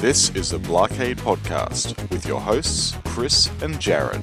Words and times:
This 0.00 0.30
is 0.30 0.48
the 0.48 0.58
Blockade 0.58 1.18
Podcast 1.18 1.94
with 2.08 2.24
your 2.24 2.40
hosts, 2.40 2.96
Chris 3.04 3.50
and 3.60 3.78
Jared. 3.78 4.22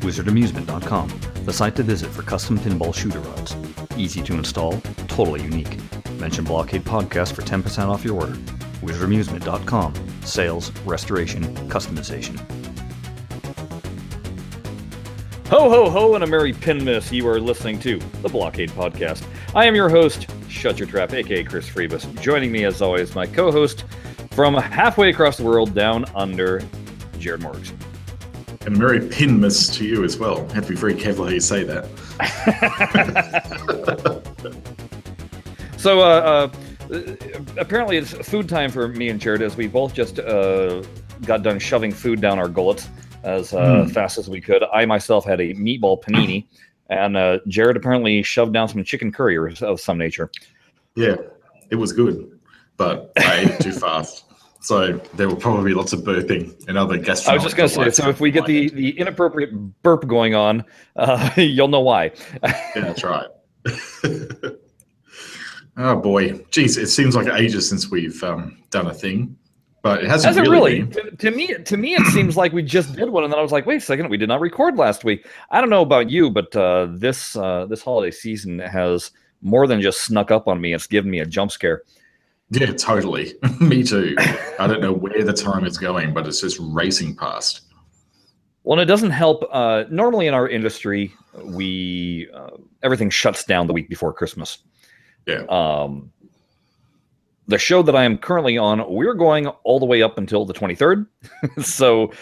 WizardAmusement.com, 0.00 1.20
the 1.44 1.52
site 1.52 1.76
to 1.76 1.84
visit 1.84 2.10
for 2.10 2.22
custom 2.22 2.58
pinball 2.58 2.92
shooter 2.92 3.20
rods. 3.20 3.54
Easy 3.96 4.24
to 4.24 4.34
install, 4.34 4.72
totally 5.06 5.40
unique. 5.40 5.78
Mention 6.18 6.44
Blockade 6.44 6.82
Podcast 6.82 7.32
for 7.32 7.42
10% 7.42 7.86
off 7.86 8.04
your 8.04 8.16
order. 8.16 8.34
WizardAmusement.com, 8.82 9.94
sales, 10.22 10.72
restoration, 10.80 11.44
customization. 11.68 12.36
Ho, 15.46 15.70
ho, 15.70 15.88
ho, 15.88 16.16
and 16.16 16.24
a 16.24 16.26
merry 16.26 16.52
pin 16.52 16.84
miss. 16.84 17.12
You 17.12 17.28
are 17.28 17.38
listening 17.38 17.78
to 17.80 18.00
the 18.22 18.28
Blockade 18.28 18.70
Podcast. 18.70 19.24
I 19.54 19.66
am 19.66 19.76
your 19.76 19.88
host, 19.88 20.26
Shut 20.56 20.78
Your 20.78 20.88
Trap, 20.88 21.12
aka 21.12 21.44
Chris 21.44 21.68
Freebus. 21.68 22.20
Joining 22.22 22.50
me, 22.50 22.64
as 22.64 22.80
always, 22.80 23.14
my 23.14 23.26
co 23.26 23.52
host 23.52 23.84
from 24.30 24.54
halfway 24.54 25.10
across 25.10 25.36
the 25.36 25.44
world 25.44 25.74
down 25.74 26.06
under, 26.14 26.62
Jared 27.18 27.42
Morgs. 27.42 27.72
And 28.64 28.74
a 28.74 28.78
merry 28.78 29.00
pinmas 29.00 29.72
to 29.76 29.84
you 29.84 30.02
as 30.02 30.18
well. 30.18 30.48
Have 30.48 30.64
to 30.64 30.70
be 30.70 30.76
very 30.76 30.94
careful 30.94 31.26
how 31.26 31.30
you 31.30 31.40
say 31.40 31.62
that. 31.64 31.84
so, 35.76 36.00
uh, 36.00 36.50
uh, 36.90 37.16
apparently, 37.58 37.98
it's 37.98 38.12
food 38.26 38.48
time 38.48 38.70
for 38.70 38.88
me 38.88 39.10
and 39.10 39.20
Jared 39.20 39.42
as 39.42 39.56
we 39.56 39.68
both 39.68 39.92
just 39.92 40.18
uh, 40.18 40.82
got 41.26 41.42
done 41.42 41.58
shoving 41.58 41.92
food 41.92 42.20
down 42.20 42.38
our 42.38 42.48
gullets 42.48 42.88
as 43.24 43.52
uh, 43.52 43.58
mm. 43.58 43.90
fast 43.90 44.16
as 44.16 44.30
we 44.30 44.40
could. 44.40 44.64
I 44.72 44.86
myself 44.86 45.24
had 45.24 45.40
a 45.40 45.52
meatball 45.54 46.02
panini, 46.02 46.46
and 46.90 47.16
uh, 47.16 47.38
Jared 47.48 47.76
apparently 47.76 48.22
shoved 48.22 48.52
down 48.52 48.68
some 48.68 48.82
chicken 48.84 49.12
curry 49.12 49.36
of 49.60 49.80
some 49.80 49.98
nature. 49.98 50.30
Yeah, 50.94 51.16
it 51.70 51.76
was 51.76 51.92
good, 51.92 52.38
but 52.76 53.12
I 53.18 53.40
ate 53.40 53.60
too 53.60 53.72
fast. 53.80 54.24
So 54.60 54.98
there 55.14 55.28
will 55.28 55.36
probably 55.36 55.70
be 55.70 55.74
lots 55.74 55.92
of 55.92 56.00
burping 56.00 56.66
and 56.66 56.76
other 56.76 56.98
gastrointestinal. 56.98 57.28
I 57.28 57.34
was 57.34 57.42
just 57.44 57.56
going 57.56 57.68
to 57.68 57.74
say, 57.74 57.90
so 57.90 58.08
if 58.08 58.18
we 58.20 58.32
get 58.32 58.46
the, 58.46 58.68
the 58.70 58.98
inappropriate 58.98 59.52
burp 59.82 60.08
going 60.08 60.34
on, 60.34 60.64
uh, 60.96 61.30
you'll 61.36 61.68
know 61.68 61.82
why. 61.82 62.10
yeah, 62.42 62.72
that's 62.74 63.04
right. 63.04 63.28
oh 65.76 65.96
boy, 66.00 66.40
geez, 66.50 66.76
it 66.78 66.88
seems 66.88 67.14
like 67.14 67.28
ages 67.28 67.68
since 67.68 67.90
we've 67.90 68.20
um, 68.24 68.58
done 68.70 68.88
a 68.88 68.94
thing 68.94 69.36
but 69.86 70.02
it 70.02 70.10
hasn't, 70.10 70.34
hasn't 70.34 70.48
really. 70.48 70.82
really. 70.82 70.92
To, 70.92 71.16
to, 71.16 71.30
me, 71.30 71.54
to 71.54 71.76
me, 71.76 71.94
it 71.94 72.04
seems 72.06 72.36
like 72.36 72.52
we 72.52 72.62
just 72.62 72.96
did 72.96 73.08
one, 73.08 73.22
and 73.22 73.32
then 73.32 73.38
I 73.38 73.42
was 73.42 73.52
like, 73.52 73.66
wait 73.66 73.76
a 73.76 73.80
second, 73.80 74.08
we 74.08 74.16
did 74.16 74.28
not 74.28 74.40
record 74.40 74.76
last 74.76 75.04
week. 75.04 75.28
I 75.50 75.60
don't 75.60 75.70
know 75.70 75.82
about 75.82 76.10
you, 76.10 76.28
but 76.28 76.54
uh, 76.56 76.88
this 76.90 77.36
uh, 77.36 77.66
this 77.66 77.82
holiday 77.82 78.10
season 78.10 78.58
has 78.58 79.12
more 79.42 79.68
than 79.68 79.80
just 79.80 80.02
snuck 80.02 80.32
up 80.32 80.48
on 80.48 80.60
me. 80.60 80.74
It's 80.74 80.88
given 80.88 81.08
me 81.08 81.20
a 81.20 81.26
jump 81.26 81.52
scare. 81.52 81.82
Yeah, 82.50 82.72
totally. 82.72 83.34
me 83.60 83.84
too. 83.84 84.16
I 84.58 84.66
don't 84.66 84.80
know 84.80 84.92
where 84.92 85.22
the 85.22 85.32
time 85.32 85.64
is 85.64 85.78
going, 85.78 86.12
but 86.12 86.26
it's 86.26 86.40
just 86.40 86.58
racing 86.60 87.14
past. 87.14 87.60
Well, 88.64 88.80
and 88.80 88.82
it 88.82 88.92
doesn't 88.92 89.10
help. 89.10 89.44
Uh, 89.52 89.84
normally 89.88 90.26
in 90.26 90.34
our 90.34 90.48
industry, 90.48 91.12
we 91.44 92.28
uh, 92.34 92.56
everything 92.82 93.10
shuts 93.10 93.44
down 93.44 93.68
the 93.68 93.72
week 93.72 93.88
before 93.88 94.12
Christmas. 94.12 94.58
Yeah. 95.28 95.44
Um, 95.48 96.10
the 97.48 97.58
show 97.58 97.82
that 97.82 97.94
I 97.94 98.04
am 98.04 98.18
currently 98.18 98.58
on, 98.58 98.88
we're 98.90 99.14
going 99.14 99.46
all 99.46 99.78
the 99.78 99.86
way 99.86 100.02
up 100.02 100.18
until 100.18 100.44
the 100.44 100.54
23rd. 100.54 101.06
so, 101.62 102.12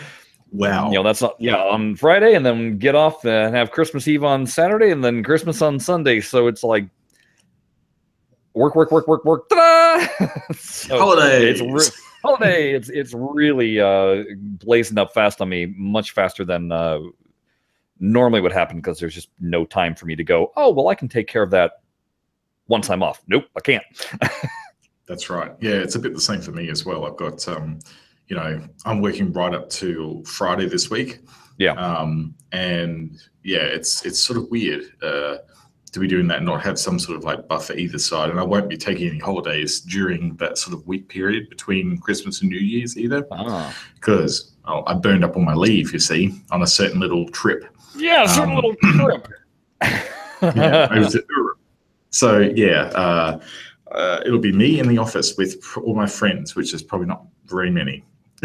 wow, 0.53 0.89
you 0.89 0.94
know, 0.94 1.03
that's 1.03 1.22
not, 1.22 1.36
yeah, 1.39 1.56
on 1.56 1.97
Friday, 1.97 2.34
and 2.34 2.44
then 2.44 2.78
get 2.78 2.94
off 2.94 3.25
and 3.25 3.55
have 3.55 3.70
Christmas 3.70 4.06
Eve 4.06 4.25
on 4.25 4.47
Saturday, 4.47 4.91
and 4.91 5.02
then 5.02 5.22
Christmas 5.22 5.62
on 5.62 5.78
Sunday. 5.80 6.20
So 6.20 6.47
it's 6.47 6.62
like 6.62 6.86
work, 8.55 8.75
work, 8.75 8.91
work, 8.91 9.08
work, 9.08 9.25
work. 9.25 9.50
so 10.55 10.98
holiday. 10.98 11.51
It's 11.51 11.61
re- 11.61 11.96
holiday. 12.23 12.74
It's 12.74 12.89
it's 12.90 13.14
really 13.14 13.80
uh, 13.80 14.24
blazing 14.36 14.98
up 14.98 15.14
fast 15.14 15.40
on 15.40 15.48
me, 15.48 15.67
much 15.77 16.13
faster 16.13 16.45
than 16.45 16.70
uh, 16.70 17.01
normally 17.98 18.40
would 18.40 18.52
happen 18.52 18.77
because 18.77 18.98
there's 18.98 19.14
just 19.14 19.30
no 19.40 19.64
time 19.64 19.95
for 19.95 20.07
me 20.07 20.17
to 20.17 20.24
go. 20.24 20.52
Oh 20.57 20.70
well, 20.70 20.89
I 20.89 20.95
can 20.95 21.08
take 21.08 21.29
care 21.29 21.42
of 21.42 21.51
that 21.51 21.80
once 22.68 22.90
I'm 22.90 23.02
off. 23.02 23.23
Nope, 23.27 23.45
I 23.57 23.61
can't. 23.61 23.84
That's 25.07 25.29
right. 25.29 25.53
Yeah, 25.61 25.75
it's 25.75 25.97
a 25.97 25.98
bit 25.98 26.15
the 26.15 26.20
same 26.20 26.41
for 26.41 26.53
me 26.53 26.70
as 26.70 26.87
well. 26.87 27.05
I've 27.05 27.17
got, 27.17 27.47
um, 27.48 27.79
you 28.29 28.37
know, 28.37 28.61
I'm 28.87 29.01
working 29.01 29.33
right 29.33 29.55
up 29.55 29.69
to 29.70 30.23
Friday 30.27 30.67
this 30.67 30.91
week. 30.91 31.20
Yeah. 31.59 31.73
Um, 31.73 32.35
and 32.53 33.20
yeah, 33.43 33.61
it's 33.61 34.05
it's 34.05 34.19
sort 34.19 34.39
of 34.39 34.51
weird 34.51 34.85
uh, 35.03 35.37
to 35.93 36.01
be 36.01 36.09
doing 36.09 36.27
that 36.29 36.39
and 36.39 36.47
not 36.47 36.63
have 36.63 36.79
some 36.79 36.98
sort 36.98 37.19
of 37.19 37.25
like 37.25 37.47
buffer 37.48 37.75
either 37.75 37.98
side. 37.98 38.31
And 38.31 38.41
I 38.41 38.43
won't 38.43 38.69
be 38.69 38.77
taking 38.77 39.09
any 39.09 39.19
holidays 39.19 39.81
during 39.81 40.37
that 40.37 40.59
sort 40.59 40.75
of 40.75 40.87
week 40.87 41.09
period 41.09 41.48
between 41.51 41.98
Christmas 41.98 42.41
and 42.41 42.51
New 42.51 42.59
Year's 42.59 42.97
either, 42.97 43.23
because 43.95 44.55
ah. 44.64 44.75
oh, 44.75 44.83
I 44.87 44.95
burned 44.95 45.25
up 45.25 45.37
on 45.37 45.45
my 45.45 45.55
leave. 45.55 45.93
You 45.93 45.98
see, 45.98 46.43
on 46.51 46.63
a 46.63 46.67
certain 46.67 46.98
little 46.98 47.29
trip. 47.29 47.64
Yeah, 47.95 48.25
a 48.25 48.29
certain 48.29 48.51
um, 48.51 48.57
little 48.57 48.75
trip. 48.77 49.29
yeah, 50.57 51.09
so 52.11 52.39
yeah. 52.41 52.91
Uh, 52.95 53.41
uh, 53.95 54.21
it'll 54.27 54.39
be 54.39 54.53
me 54.53 54.81
in 54.81 54.89
the 54.89 54.99
office 54.99 55.37
with 55.37 55.57
all 55.77 55.95
my 55.95 56.07
friends, 56.07 56.57
which 56.57 56.75
is 56.75 56.83
probably 56.83 57.07
not 57.07 57.25
very 57.47 57.71
many. 57.71 58.05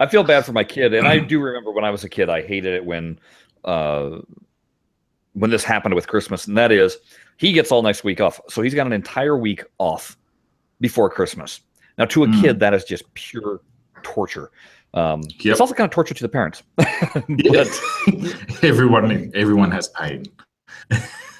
I 0.00 0.06
feel 0.06 0.22
bad 0.22 0.44
for 0.44 0.52
my 0.52 0.64
kid, 0.64 0.94
and 0.94 1.06
I 1.06 1.18
do 1.32 1.40
remember 1.40 1.72
when 1.72 1.84
I 1.84 1.90
was 1.90 2.04
a 2.04 2.08
kid, 2.08 2.30
I 2.30 2.42
hated 2.42 2.74
it 2.74 2.84
when 2.84 3.18
uh, 3.64 4.18
when 5.34 5.50
this 5.50 5.64
happened 5.64 5.94
with 5.94 6.06
Christmas, 6.06 6.46
and 6.46 6.56
that 6.56 6.72
is 6.72 6.98
he 7.36 7.52
gets 7.52 7.72
all 7.72 7.82
next 7.82 8.04
week 8.04 8.20
off, 8.20 8.40
so 8.48 8.62
he's 8.62 8.74
got 8.74 8.86
an 8.86 8.92
entire 8.92 9.36
week 9.36 9.64
off 9.78 10.16
before 10.80 11.10
Christmas. 11.10 11.60
Now, 11.96 12.04
to 12.06 12.24
a 12.24 12.26
mm. 12.28 12.40
kid, 12.40 12.60
that 12.60 12.74
is 12.74 12.84
just 12.84 13.12
pure 13.14 13.60
torture. 14.04 14.50
Um, 14.94 15.22
yep. 15.22 15.52
It's 15.52 15.60
also 15.60 15.74
kind 15.74 15.84
of 15.84 15.90
torture 15.90 16.14
to 16.14 16.22
the 16.22 16.28
parents. 16.28 16.62
but, 16.76 18.62
everyone, 18.62 19.30
everyone 19.34 19.70
has 19.70 19.88
pain 19.88 20.24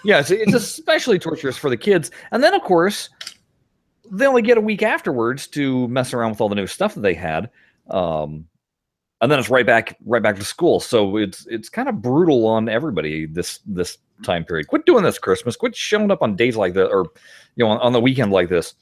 yeah, 0.05 0.21
it's, 0.21 0.31
it's 0.31 0.55
especially 0.55 1.19
torturous 1.19 1.57
for 1.57 1.71
the 1.71 1.77
kids. 1.77 2.11
And 2.31 2.43
then, 2.43 2.55
of 2.55 2.63
course, 2.63 3.11
they 4.11 4.27
only 4.27 4.43
get 4.43 4.59
a 4.59 4.61
week 4.61 4.83
afterwards 4.83 5.47
to 5.49 5.89
mess 5.89 6.15
around 6.15 6.31
with 6.31 6.41
all 6.41 6.49
the 6.49 6.55
new 6.55 6.67
stuff 6.67 6.95
that 6.95 7.01
they 7.01 7.15
had. 7.15 7.51
Um, 7.91 8.47
and 9.21 9.33
then 9.33 9.39
it's 9.39 9.51
right 9.51 9.67
back 9.67 9.97
right 10.05 10.23
back 10.23 10.37
to 10.37 10.45
school. 10.45 10.81
So 10.81 11.17
it's 11.17 11.47
it's 11.47 11.69
kind 11.69 11.89
of 11.89 12.01
brutal 12.01 12.47
on 12.47 12.69
everybody 12.69 13.27
this 13.27 13.61
this 13.67 13.99
time 14.23 14.45
period. 14.45 14.69
Quit 14.69 14.87
doing 14.87 15.03
this 15.03 15.19
Christmas. 15.19 15.57
Quit 15.57 15.75
showing 15.75 16.11
up 16.11 16.23
on 16.23 16.37
days 16.37 16.57
like 16.57 16.75
this 16.75 16.89
or 16.91 17.07
you 17.57 17.65
know 17.65 17.71
on, 17.71 17.79
on 17.79 17.93
the 17.93 18.01
weekend 18.01 18.31
like 18.31 18.49
this. 18.49 18.75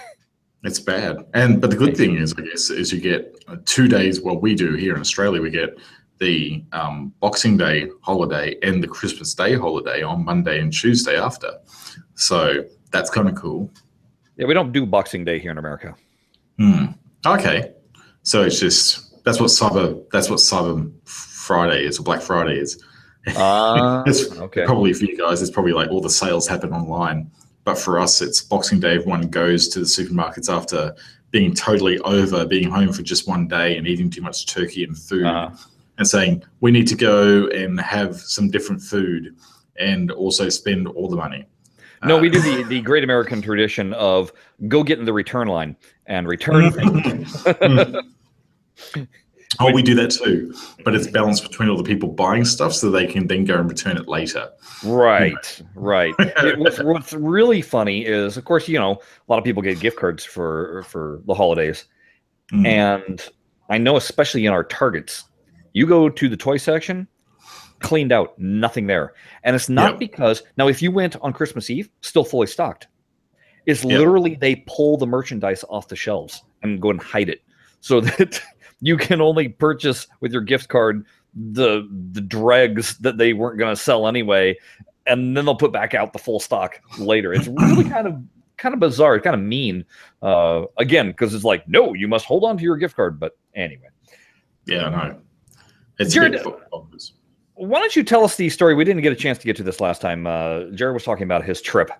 it's 0.64 0.78
bad. 0.78 1.24
And 1.34 1.60
but 1.60 1.70
the 1.70 1.76
good 1.76 1.96
thing 1.96 2.16
is, 2.16 2.34
I 2.36 2.42
guess, 2.42 2.70
is 2.70 2.92
you 2.92 3.00
get 3.00 3.42
two 3.64 3.88
days. 3.88 4.20
What 4.20 4.42
we 4.42 4.54
do 4.54 4.74
here 4.74 4.94
in 4.94 5.00
Australia, 5.00 5.40
we 5.40 5.50
get 5.50 5.78
the 6.20 6.62
um, 6.72 7.12
Boxing 7.18 7.56
Day 7.56 7.88
holiday 8.02 8.56
and 8.62 8.82
the 8.82 8.86
Christmas 8.86 9.34
Day 9.34 9.56
holiday 9.56 10.02
on 10.02 10.24
Monday 10.24 10.60
and 10.60 10.72
Tuesday 10.72 11.18
after. 11.18 11.58
So 12.14 12.64
that's 12.92 13.10
kind 13.10 13.28
of 13.28 13.34
cool. 13.34 13.70
Yeah, 14.36 14.46
we 14.46 14.54
don't 14.54 14.70
do 14.70 14.86
Boxing 14.86 15.24
Day 15.24 15.38
here 15.38 15.50
in 15.50 15.58
America. 15.58 15.96
Hmm. 16.58 16.86
Okay. 17.26 17.72
So 18.22 18.42
it's 18.42 18.60
just 18.60 19.24
that's 19.24 19.40
what 19.40 19.48
Cyber 19.48 20.08
that's 20.10 20.30
what 20.30 20.38
Cyber 20.38 20.92
Friday 21.06 21.84
is 21.84 21.98
or 21.98 22.04
Black 22.04 22.22
Friday 22.22 22.58
is. 22.60 22.82
Uh, 23.36 24.02
okay. 24.38 24.64
Probably 24.64 24.94
for 24.94 25.04
you 25.04 25.14
guys, 25.14 25.42
it's 25.42 25.50
probably 25.50 25.74
like 25.74 25.90
all 25.90 26.00
the 26.00 26.08
sales 26.08 26.48
happen 26.48 26.72
online. 26.72 27.30
But 27.64 27.76
for 27.76 28.00
us, 28.00 28.22
it's 28.22 28.40
Boxing 28.40 28.80
Day. 28.80 28.94
Everyone 28.94 29.28
goes 29.28 29.68
to 29.68 29.78
the 29.80 29.84
supermarkets 29.84 30.50
after 30.50 30.94
being 31.30 31.54
totally 31.54 31.98
over, 31.98 32.46
being 32.46 32.70
home 32.70 32.94
for 32.94 33.02
just 33.02 33.28
one 33.28 33.46
day 33.46 33.76
and 33.76 33.86
eating 33.86 34.08
too 34.08 34.22
much 34.22 34.46
turkey 34.46 34.84
and 34.84 34.96
food. 34.96 35.26
Uh-huh 35.26 35.54
and 36.00 36.08
saying 36.08 36.42
we 36.60 36.70
need 36.70 36.88
to 36.88 36.96
go 36.96 37.46
and 37.48 37.78
have 37.78 38.16
some 38.16 38.50
different 38.50 38.80
food 38.82 39.36
and 39.78 40.10
also 40.10 40.48
spend 40.48 40.88
all 40.88 41.08
the 41.08 41.16
money. 41.16 41.44
No, 42.02 42.16
uh, 42.16 42.20
we 42.20 42.30
do 42.30 42.40
the, 42.40 42.62
the 42.64 42.80
great 42.80 43.04
American 43.04 43.42
tradition 43.42 43.92
of 43.92 44.32
go 44.66 44.82
get 44.82 44.98
in 44.98 45.04
the 45.04 45.12
return 45.12 45.46
line 45.48 45.76
and 46.06 46.26
return 46.26 46.72
oh, 49.60 49.72
we 49.74 49.82
do 49.82 49.94
that 49.94 50.10
too, 50.10 50.54
but 50.84 50.94
it's 50.94 51.06
balanced 51.06 51.42
between 51.42 51.68
all 51.68 51.76
the 51.76 51.84
people 51.84 52.08
buying 52.08 52.46
stuff 52.46 52.72
so 52.72 52.90
they 52.90 53.06
can 53.06 53.26
then 53.26 53.44
go 53.44 53.58
and 53.58 53.68
return 53.68 53.98
it 53.98 54.08
later. 54.08 54.48
Right, 54.82 55.62
right. 55.74 56.14
it, 56.18 56.58
what's, 56.58 56.82
what's 56.82 57.12
really 57.12 57.60
funny 57.60 58.06
is, 58.06 58.38
of 58.38 58.46
course, 58.46 58.68
you 58.68 58.78
know, 58.78 58.92
a 58.92 58.98
lot 59.28 59.36
of 59.36 59.44
people 59.44 59.62
get 59.62 59.78
gift 59.80 59.98
cards 59.98 60.24
for 60.24 60.82
for 60.84 61.20
the 61.26 61.34
holidays, 61.34 61.84
mm. 62.50 62.66
and 62.66 63.28
I 63.68 63.76
know, 63.76 63.96
especially 63.96 64.46
in 64.46 64.52
our 64.52 64.64
Targets, 64.64 65.24
you 65.72 65.86
go 65.86 66.08
to 66.08 66.28
the 66.28 66.36
toy 66.36 66.56
section, 66.56 67.06
cleaned 67.80 68.12
out, 68.12 68.38
nothing 68.38 68.86
there. 68.86 69.14
And 69.44 69.54
it's 69.56 69.68
not 69.68 69.92
yep. 69.92 69.98
because 69.98 70.42
now 70.56 70.68
if 70.68 70.82
you 70.82 70.90
went 70.90 71.16
on 71.22 71.32
Christmas 71.32 71.70
Eve, 71.70 71.88
still 72.00 72.24
fully 72.24 72.46
stocked. 72.46 72.88
It's 73.66 73.84
yep. 73.84 73.98
literally 73.98 74.36
they 74.36 74.64
pull 74.66 74.96
the 74.96 75.06
merchandise 75.06 75.64
off 75.68 75.88
the 75.88 75.96
shelves 75.96 76.42
and 76.62 76.80
go 76.80 76.90
and 76.90 77.00
hide 77.00 77.28
it 77.28 77.42
so 77.80 78.00
that 78.00 78.40
you 78.80 78.96
can 78.96 79.20
only 79.20 79.48
purchase 79.48 80.06
with 80.20 80.32
your 80.32 80.42
gift 80.42 80.68
card 80.68 81.04
the 81.52 81.88
the 82.10 82.20
dregs 82.20 82.98
that 82.98 83.16
they 83.16 83.32
weren't 83.32 83.56
going 83.56 83.72
to 83.72 83.80
sell 83.80 84.08
anyway 84.08 84.56
and 85.06 85.36
then 85.36 85.44
they'll 85.44 85.54
put 85.54 85.72
back 85.72 85.94
out 85.94 86.12
the 86.12 86.18
full 86.18 86.40
stock 86.40 86.80
later. 86.98 87.32
It's 87.32 87.48
really 87.48 87.84
kind 87.84 88.06
of 88.06 88.22
kind 88.56 88.74
of 88.74 88.80
bizarre, 88.80 89.18
kind 89.20 89.34
of 89.34 89.42
mean. 89.42 89.84
Uh, 90.22 90.64
again, 90.78 91.08
because 91.08 91.34
it's 91.34 91.44
like, 91.44 91.66
no, 91.68 91.94
you 91.94 92.06
must 92.08 92.24
hold 92.24 92.44
on 92.44 92.56
to 92.58 92.62
your 92.62 92.76
gift 92.76 92.96
card. 92.96 93.18
But 93.18 93.36
anyway. 93.54 93.88
Yeah, 94.66 94.86
I 94.86 95.08
know. 95.08 95.20
It's 96.00 96.14
Jared, 96.14 96.42
why 97.54 97.78
don't 97.78 97.94
you 97.94 98.02
tell 98.02 98.24
us 98.24 98.36
the 98.36 98.48
story? 98.48 98.74
We 98.74 98.84
didn't 98.84 99.02
get 99.02 99.12
a 99.12 99.16
chance 99.16 99.36
to 99.36 99.44
get 99.44 99.54
to 99.56 99.62
this 99.62 99.80
last 99.80 100.00
time. 100.00 100.26
Uh, 100.26 100.70
Jared 100.74 100.94
was 100.94 101.04
talking 101.04 101.24
about 101.24 101.44
his 101.44 101.60
trip. 101.60 101.90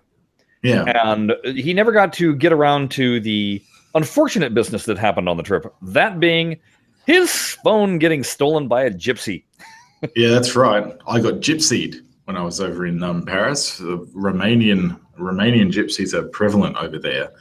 Yeah. 0.63 0.85
And 0.85 1.33
he 1.43 1.71
never 1.73 1.91
got 1.91 2.13
to 2.13 2.35
get 2.35 2.51
around 2.51 2.89
to 2.91 3.19
the 3.19 3.61
unfortunate 3.93 4.55
business 4.55 4.85
that 4.85 4.97
happened 4.97 5.29
on 5.29 5.37
the 5.37 5.43
trip. 5.43 5.71
That 5.83 6.19
being 6.19 6.59
his 7.05 7.31
phone 7.63 7.99
getting 7.99 8.23
stolen 8.23 8.67
by 8.67 8.83
a 8.83 8.89
gypsy. 8.89 9.43
yeah, 10.15 10.29
that's 10.29 10.55
right. 10.55 10.97
I 11.07 11.19
got 11.19 11.35
gypsied 11.35 11.97
when 12.25 12.37
I 12.37 12.41
was 12.41 12.59
over 12.59 12.87
in 12.87 13.03
um, 13.03 13.23
Paris. 13.23 13.77
The 13.77 13.97
Romanian 14.15 14.99
Romanian 15.19 15.71
gypsies 15.71 16.15
are 16.15 16.23
prevalent 16.23 16.75
over 16.77 16.97
there, 16.97 17.31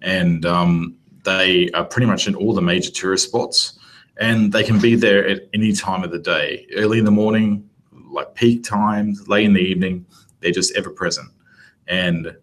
and 0.00 0.46
um, 0.46 0.96
they 1.24 1.70
are 1.70 1.84
pretty 1.84 2.06
much 2.06 2.28
in 2.28 2.36
all 2.36 2.54
the 2.54 2.62
major 2.62 2.92
tourist 2.92 3.28
spots. 3.28 3.78
And 4.18 4.52
they 4.52 4.62
can 4.62 4.78
be 4.78 4.94
there 4.94 5.26
at 5.26 5.48
any 5.52 5.72
time 5.72 6.04
of 6.04 6.10
the 6.10 6.18
day, 6.18 6.66
early 6.76 6.98
in 6.98 7.04
the 7.04 7.10
morning, 7.10 7.68
like 7.92 8.34
peak 8.34 8.62
times, 8.62 9.26
late 9.26 9.44
in 9.44 9.52
the 9.52 9.60
evening. 9.60 10.06
They're 10.40 10.52
just 10.52 10.76
ever 10.76 10.90
present. 10.90 11.30
And 11.88 12.36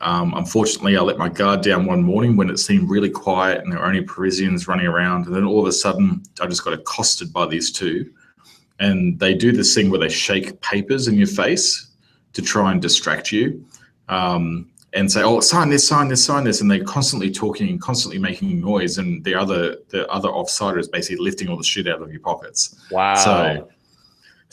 um, 0.00 0.34
unfortunately, 0.34 0.96
I 0.96 1.00
let 1.00 1.18
my 1.18 1.28
guard 1.28 1.62
down 1.62 1.86
one 1.86 2.02
morning 2.02 2.36
when 2.36 2.50
it 2.50 2.58
seemed 2.58 2.90
really 2.90 3.10
quiet 3.10 3.62
and 3.62 3.72
there 3.72 3.78
were 3.78 3.86
only 3.86 4.02
Parisians 4.02 4.66
running 4.66 4.86
around. 4.86 5.26
And 5.26 5.34
then 5.34 5.44
all 5.44 5.60
of 5.60 5.66
a 5.66 5.72
sudden, 5.72 6.22
I 6.40 6.46
just 6.46 6.64
got 6.64 6.74
accosted 6.74 7.32
by 7.32 7.46
these 7.46 7.70
two 7.70 8.12
and 8.80 9.18
they 9.18 9.34
do 9.34 9.52
this 9.52 9.74
thing 9.74 9.90
where 9.90 10.00
they 10.00 10.08
shake 10.08 10.60
papers 10.60 11.08
in 11.08 11.14
your 11.14 11.28
face 11.28 11.88
to 12.32 12.42
try 12.42 12.72
and 12.72 12.82
distract 12.82 13.30
you 13.30 13.64
um, 14.08 14.70
and 14.94 15.10
say 15.10 15.22
oh 15.22 15.40
sign 15.40 15.68
this 15.68 15.86
sign 15.86 16.08
this 16.08 16.24
sign 16.24 16.44
this 16.44 16.60
and 16.60 16.70
they're 16.70 16.84
constantly 16.84 17.30
talking 17.30 17.68
and 17.68 17.80
constantly 17.80 18.18
making 18.18 18.60
noise 18.60 18.98
and 18.98 19.22
the 19.24 19.34
other 19.34 19.76
the 19.90 20.08
other 20.08 20.28
offsider 20.28 20.78
is 20.78 20.88
basically 20.88 21.22
lifting 21.22 21.48
all 21.48 21.56
the 21.56 21.64
shit 21.64 21.88
out 21.88 22.00
of 22.00 22.10
your 22.10 22.20
pockets. 22.20 22.76
Wow. 22.90 23.14
So 23.14 23.68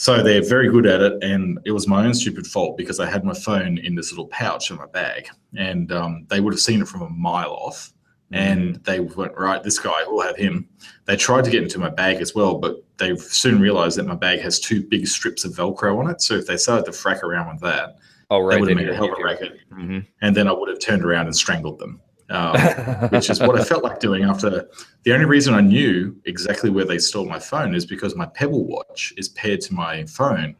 so 0.01 0.23
they're 0.23 0.43
very 0.43 0.69
good 0.69 0.88
at 0.88 0.99
it 1.01 1.23
and 1.23 1.59
it 1.63 1.71
was 1.71 1.88
my 1.88 2.03
own 2.03 2.13
stupid 2.15 2.47
fault 2.47 2.75
because 2.75 2.99
i 2.99 3.07
had 3.07 3.23
my 3.23 3.35
phone 3.35 3.77
in 3.77 3.93
this 3.93 4.11
little 4.11 4.27
pouch 4.29 4.71
in 4.71 4.77
my 4.77 4.88
bag 4.88 5.29
and 5.55 5.91
um, 5.91 6.25
they 6.27 6.39
would 6.39 6.53
have 6.53 6.59
seen 6.59 6.81
it 6.81 6.88
from 6.88 7.03
a 7.03 7.09
mile 7.09 7.51
off 7.51 7.93
and 8.31 8.79
mm. 8.79 8.83
they 8.85 8.99
went 8.99 9.38
right 9.38 9.61
this 9.61 9.77
guy 9.77 10.03
we'll 10.07 10.25
have 10.25 10.38
him. 10.38 10.67
They 11.05 11.17
tried 11.17 11.43
to 11.43 11.51
get 11.51 11.61
into 11.61 11.77
my 11.77 11.89
bag 11.89 12.17
as 12.17 12.33
well 12.33 12.55
but 12.57 12.77
they 12.97 13.15
soon 13.15 13.61
realized 13.61 13.97
that 13.99 14.07
my 14.07 14.15
bag 14.15 14.39
has 14.39 14.59
two 14.59 14.81
big 14.81 15.05
strips 15.05 15.45
of 15.45 15.51
velcro 15.51 15.99
on 15.99 16.09
it 16.09 16.21
so 16.21 16.33
if 16.33 16.47
they 16.47 16.57
started 16.57 16.85
to 16.85 16.97
frack 16.97 17.21
around 17.21 17.53
with 17.53 17.61
that 17.61 17.97
oh 18.31 18.39
right 18.39 18.56
they 18.56 18.60
would 18.60 18.69
have 18.69 18.78
made 18.78 18.89
a 18.89 18.95
hell 18.95 19.12
of 19.12 19.19
a 19.19 19.24
racket 19.24 19.60
mm-hmm. 19.72 20.00
and 20.22 20.36
then 20.36 20.48
i 20.48 20.51
would 20.51 20.68
have 20.68 20.80
turned 20.80 21.04
around 21.04 21.28
and 21.28 21.36
strangled 21.36 21.78
them 21.78 22.01
um, 22.31 22.57
which 23.10 23.30
is 23.30 23.39
what 23.39 23.60
i 23.60 23.63
felt 23.63 23.83
like 23.83 24.00
doing 24.00 24.24
after 24.24 24.68
the 25.04 25.13
only 25.13 25.25
reason 25.25 25.54
i 25.54 25.62
knew 25.62 26.16
exactly 26.25 26.69
where 26.69 26.86
they 26.86 26.98
stole 26.98 27.25
my 27.25 27.39
phone 27.39 27.75
is 27.75 27.86
because 27.86 28.16
my 28.16 28.25
pebble 28.25 28.66
watch 28.66 29.13
is 29.18 29.30
paired 29.30 29.62
to 29.62 29.74
my 29.74 30.04
phone 30.06 30.56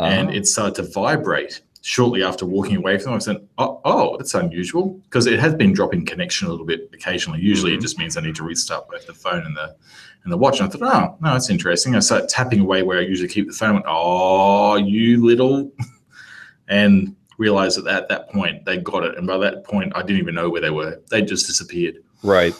uh-huh. 0.00 0.10
and 0.10 0.34
it 0.34 0.46
started 0.46 0.74
to 0.74 0.90
vibrate 0.90 1.62
shortly 1.82 2.22
after 2.22 2.44
walking 2.44 2.76
away 2.76 2.98
from 2.98 3.12
them, 3.12 3.14
I 3.14 3.18
said, 3.18 3.48
oh, 3.58 3.80
oh 3.84 4.16
that's 4.16 4.34
unusual 4.34 5.00
because 5.04 5.26
it 5.26 5.38
has 5.40 5.54
been 5.54 5.72
dropping 5.72 6.04
connection 6.04 6.46
a 6.46 6.50
little 6.50 6.66
bit 6.66 6.90
occasionally. 6.92 7.40
Usually 7.40 7.72
mm-hmm. 7.72 7.78
it 7.78 7.82
just 7.82 7.98
means 7.98 8.16
I 8.16 8.20
need 8.20 8.34
to 8.36 8.42
restart 8.42 8.88
both 8.88 9.06
the 9.06 9.14
phone 9.14 9.44
and 9.44 9.56
the 9.56 9.74
and 10.24 10.32
the 10.32 10.36
watch. 10.36 10.60
And 10.60 10.68
I 10.68 10.70
thought, 10.70 10.82
oh, 10.82 11.16
no, 11.20 11.32
that's 11.32 11.48
interesting. 11.48 11.96
I 11.96 12.00
started 12.00 12.28
tapping 12.28 12.60
away 12.60 12.82
where 12.82 12.98
I 12.98 13.02
usually 13.02 13.28
keep 13.28 13.46
the 13.46 13.54
phone. 13.54 13.70
I 13.70 13.72
went, 13.72 13.86
oh, 13.88 14.76
you 14.76 15.24
little. 15.24 15.72
And 16.70 17.14
realized 17.36 17.82
that 17.82 17.86
at 17.94 18.08
that 18.08 18.30
point 18.30 18.64
they 18.64 18.78
got 18.78 19.04
it. 19.04 19.18
And 19.18 19.26
by 19.26 19.36
that 19.38 19.64
point, 19.64 19.92
I 19.94 20.00
didn't 20.02 20.18
even 20.18 20.34
know 20.34 20.48
where 20.48 20.60
they 20.60 20.70
were. 20.70 21.00
They 21.10 21.20
just 21.20 21.46
disappeared. 21.46 21.96
Right. 22.22 22.54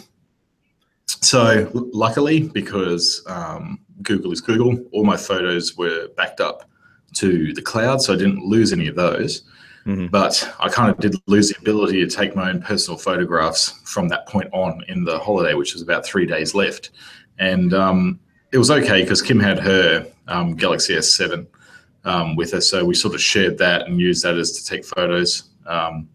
So 1.06 1.70
luckily, 1.72 2.48
because 2.48 3.22
um, 3.26 3.80
Google 4.02 4.32
is 4.32 4.40
Google, 4.40 4.78
all 4.92 5.04
my 5.04 5.16
photos 5.16 5.76
were 5.76 6.08
backed 6.16 6.40
up 6.40 6.68
to 7.14 7.52
the 7.52 7.62
cloud, 7.62 8.00
so 8.02 8.12
I 8.14 8.16
didn't 8.16 8.44
lose 8.44 8.72
any 8.72 8.88
of 8.88 8.96
those. 8.96 9.42
Mm-hmm. 9.86 10.08
But 10.08 10.52
I 10.60 10.68
kind 10.68 10.90
of 10.90 10.98
did 10.98 11.14
lose 11.26 11.48
the 11.48 11.58
ability 11.58 12.04
to 12.04 12.10
take 12.10 12.36
my 12.36 12.50
own 12.50 12.60
personal 12.60 12.98
photographs 12.98 13.80
from 13.84 14.08
that 14.08 14.26
point 14.28 14.48
on 14.52 14.84
in 14.88 15.04
the 15.04 15.18
holiday, 15.18 15.54
which 15.54 15.72
was 15.72 15.82
about 15.82 16.04
three 16.04 16.26
days 16.26 16.54
left. 16.54 16.90
And 17.38 17.72
um, 17.72 18.20
it 18.52 18.58
was 18.58 18.70
okay 18.70 19.02
because 19.02 19.22
Kim 19.22 19.40
had 19.40 19.58
her 19.58 20.06
um, 20.28 20.54
Galaxy 20.54 20.94
S7 20.94 21.46
um, 22.04 22.36
with 22.36 22.54
us. 22.54 22.68
so 22.68 22.84
we 22.84 22.94
sort 22.94 23.14
of 23.14 23.20
shared 23.20 23.58
that 23.58 23.86
and 23.86 24.00
used 24.00 24.24
that 24.24 24.36
as 24.36 24.52
to 24.52 24.64
take 24.64 24.84
photos 24.84 25.50
um, 25.66 26.08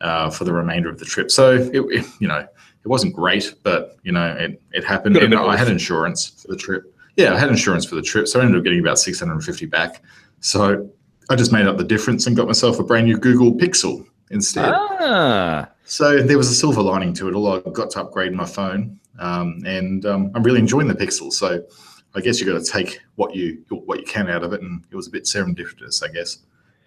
uh, 0.00 0.30
for 0.30 0.44
the 0.44 0.52
remainder 0.52 0.88
of 0.88 0.98
the 0.98 1.04
trip. 1.04 1.30
So 1.30 1.52
it, 1.52 1.74
it, 1.74 2.06
you 2.20 2.28
know, 2.28 2.38
it 2.84 2.88
wasn't 2.88 3.14
great, 3.14 3.54
but 3.62 3.96
you 4.02 4.12
know, 4.12 4.26
it, 4.38 4.60
it 4.72 4.84
happened. 4.84 5.16
And 5.16 5.34
I 5.34 5.56
had 5.56 5.68
insurance 5.68 6.28
for 6.28 6.48
the 6.48 6.56
trip. 6.56 6.94
Yeah, 7.16 7.32
I 7.32 7.38
had 7.38 7.48
insurance 7.48 7.84
for 7.84 7.94
the 7.94 8.02
trip, 8.02 8.28
so 8.28 8.40
I 8.40 8.42
ended 8.44 8.58
up 8.58 8.64
getting 8.64 8.80
about 8.80 8.98
650 8.98 9.66
back. 9.66 10.02
So 10.40 10.90
I 11.30 11.36
just 11.36 11.52
made 11.52 11.66
up 11.66 11.78
the 11.78 11.84
difference 11.84 12.26
and 12.26 12.36
got 12.36 12.46
myself 12.46 12.78
a 12.78 12.82
brand 12.82 13.06
new 13.06 13.16
Google 13.16 13.52
Pixel 13.54 14.06
instead. 14.30 14.72
Ah. 14.74 15.70
So 15.84 16.22
there 16.22 16.36
was 16.36 16.50
a 16.50 16.54
silver 16.54 16.82
lining 16.82 17.12
to 17.14 17.28
it. 17.28 17.34
All 17.34 17.52
I 17.52 17.60
got 17.70 17.90
to 17.92 18.00
upgrade 18.00 18.32
my 18.32 18.44
phone, 18.44 18.98
um, 19.18 19.62
and 19.64 20.04
um, 20.06 20.30
I'm 20.34 20.42
really 20.42 20.60
enjoying 20.60 20.88
the 20.88 20.94
Pixel. 20.94 21.32
So 21.32 21.64
I 22.14 22.20
guess 22.20 22.40
you've 22.40 22.48
got 22.48 22.64
to 22.64 22.70
take 22.70 23.00
what 23.16 23.34
you 23.34 23.64
what 23.68 23.98
you 23.98 24.06
can 24.06 24.28
out 24.30 24.44
of 24.44 24.52
it, 24.52 24.62
and 24.62 24.84
it 24.90 24.96
was 24.96 25.08
a 25.08 25.10
bit 25.10 25.24
serendipitous, 25.24 26.02
I 26.02 26.12
guess, 26.12 26.38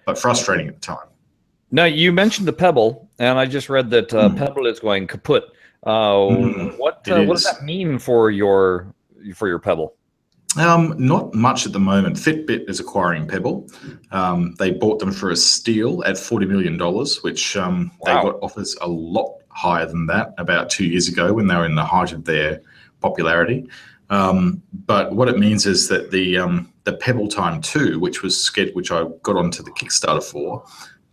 but 0.05 0.17
frustrating 0.17 0.67
at 0.67 0.75
the 0.75 0.81
time. 0.81 1.07
Now 1.71 1.85
you 1.85 2.13
mentioned 2.13 2.47
the 2.47 2.53
Pebble, 2.53 3.09
and 3.19 3.37
I 3.37 3.45
just 3.45 3.69
read 3.69 3.89
that 3.89 4.13
uh, 4.13 4.29
mm. 4.29 4.37
Pebble 4.37 4.65
is 4.67 4.79
going 4.79 5.07
kaput. 5.07 5.43
Uh, 5.83 5.89
mm, 5.89 6.77
what 6.77 7.07
uh, 7.09 7.23
what 7.23 7.35
does 7.35 7.43
that 7.43 7.63
mean 7.63 7.99
for 7.99 8.31
your 8.31 8.93
for 9.35 9.47
your 9.47 9.59
Pebble? 9.59 9.95
Um, 10.57 10.95
not 10.97 11.33
much 11.33 11.65
at 11.65 11.73
the 11.73 11.79
moment. 11.79 12.15
Fitbit 12.15 12.69
is 12.69 12.79
acquiring 12.79 13.27
Pebble. 13.27 13.67
Um, 14.11 14.55
they 14.57 14.71
bought 14.71 14.99
them 14.99 15.11
for 15.11 15.29
a 15.29 15.35
steal 15.35 16.03
at 16.05 16.17
forty 16.17 16.45
million 16.45 16.77
dollars, 16.77 17.21
which 17.21 17.57
um, 17.57 17.91
wow. 17.99 18.23
they 18.23 18.29
got 18.29 18.39
offers 18.41 18.75
a 18.81 18.87
lot 18.87 19.35
higher 19.49 19.85
than 19.85 20.05
that 20.07 20.33
about 20.37 20.69
two 20.69 20.85
years 20.85 21.07
ago 21.07 21.33
when 21.33 21.47
they 21.47 21.55
were 21.55 21.65
in 21.65 21.75
the 21.75 21.83
height 21.83 22.13
of 22.13 22.23
their 22.23 22.61
popularity. 23.01 23.67
Um, 24.09 24.61
but 24.85 25.13
what 25.13 25.27
it 25.27 25.37
means 25.37 25.65
is 25.65 25.87
that 25.89 26.11
the 26.11 26.37
um, 26.37 26.73
the 26.85 26.93
Pebble 26.93 27.27
Time 27.27 27.61
Two, 27.61 27.99
which 27.99 28.23
was 28.23 28.49
which 28.73 28.91
I 28.91 29.05
got 29.23 29.35
onto 29.35 29.63
the 29.63 29.71
Kickstarter 29.71 30.23
for, 30.23 30.63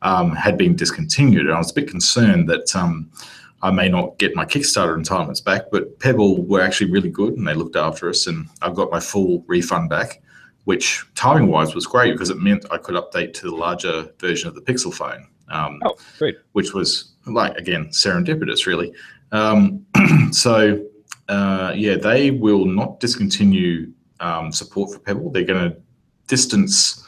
um, 0.02 0.32
had 0.36 0.56
been 0.56 0.76
discontinued, 0.76 1.46
and 1.46 1.54
I 1.54 1.58
was 1.58 1.70
a 1.70 1.74
bit 1.74 1.88
concerned 1.88 2.48
that 2.48 2.74
I 3.64 3.70
may 3.70 3.88
not 3.88 4.18
get 4.18 4.36
my 4.36 4.44
Kickstarter 4.44 4.94
entitlements 4.94 5.42
back, 5.42 5.62
but 5.72 5.98
Pebble 5.98 6.44
were 6.44 6.60
actually 6.60 6.90
really 6.90 7.08
good 7.08 7.32
and 7.38 7.48
they 7.48 7.54
looked 7.54 7.76
after 7.76 8.10
us, 8.10 8.26
and 8.26 8.46
I 8.60 8.70
got 8.70 8.90
my 8.90 9.00
full 9.00 9.42
refund 9.46 9.88
back, 9.88 10.22
which 10.64 11.02
timing 11.14 11.48
wise 11.48 11.74
was 11.74 11.86
great 11.86 12.12
because 12.12 12.28
it 12.28 12.36
meant 12.36 12.66
I 12.70 12.76
could 12.76 12.94
update 12.94 13.32
to 13.34 13.48
the 13.48 13.56
larger 13.56 14.06
version 14.18 14.48
of 14.48 14.54
the 14.54 14.60
Pixel 14.60 14.92
phone. 14.92 15.26
Um, 15.48 15.80
oh, 15.82 15.96
great. 16.18 16.36
Which 16.52 16.74
was 16.74 17.14
like, 17.24 17.56
again, 17.56 17.86
serendipitous, 17.86 18.66
really. 18.66 18.92
Um, 19.32 19.86
so, 20.30 20.84
uh, 21.28 21.73
yeah, 21.75 21.97
they 21.97 22.31
will 22.31 22.64
not 22.64 23.00
discontinue 23.00 23.93
um, 24.21 24.52
support 24.52 24.93
for 24.93 24.99
Pebble. 24.99 25.31
They're 25.31 25.45
going 25.45 25.71
to 25.71 25.76
distance 26.26 27.07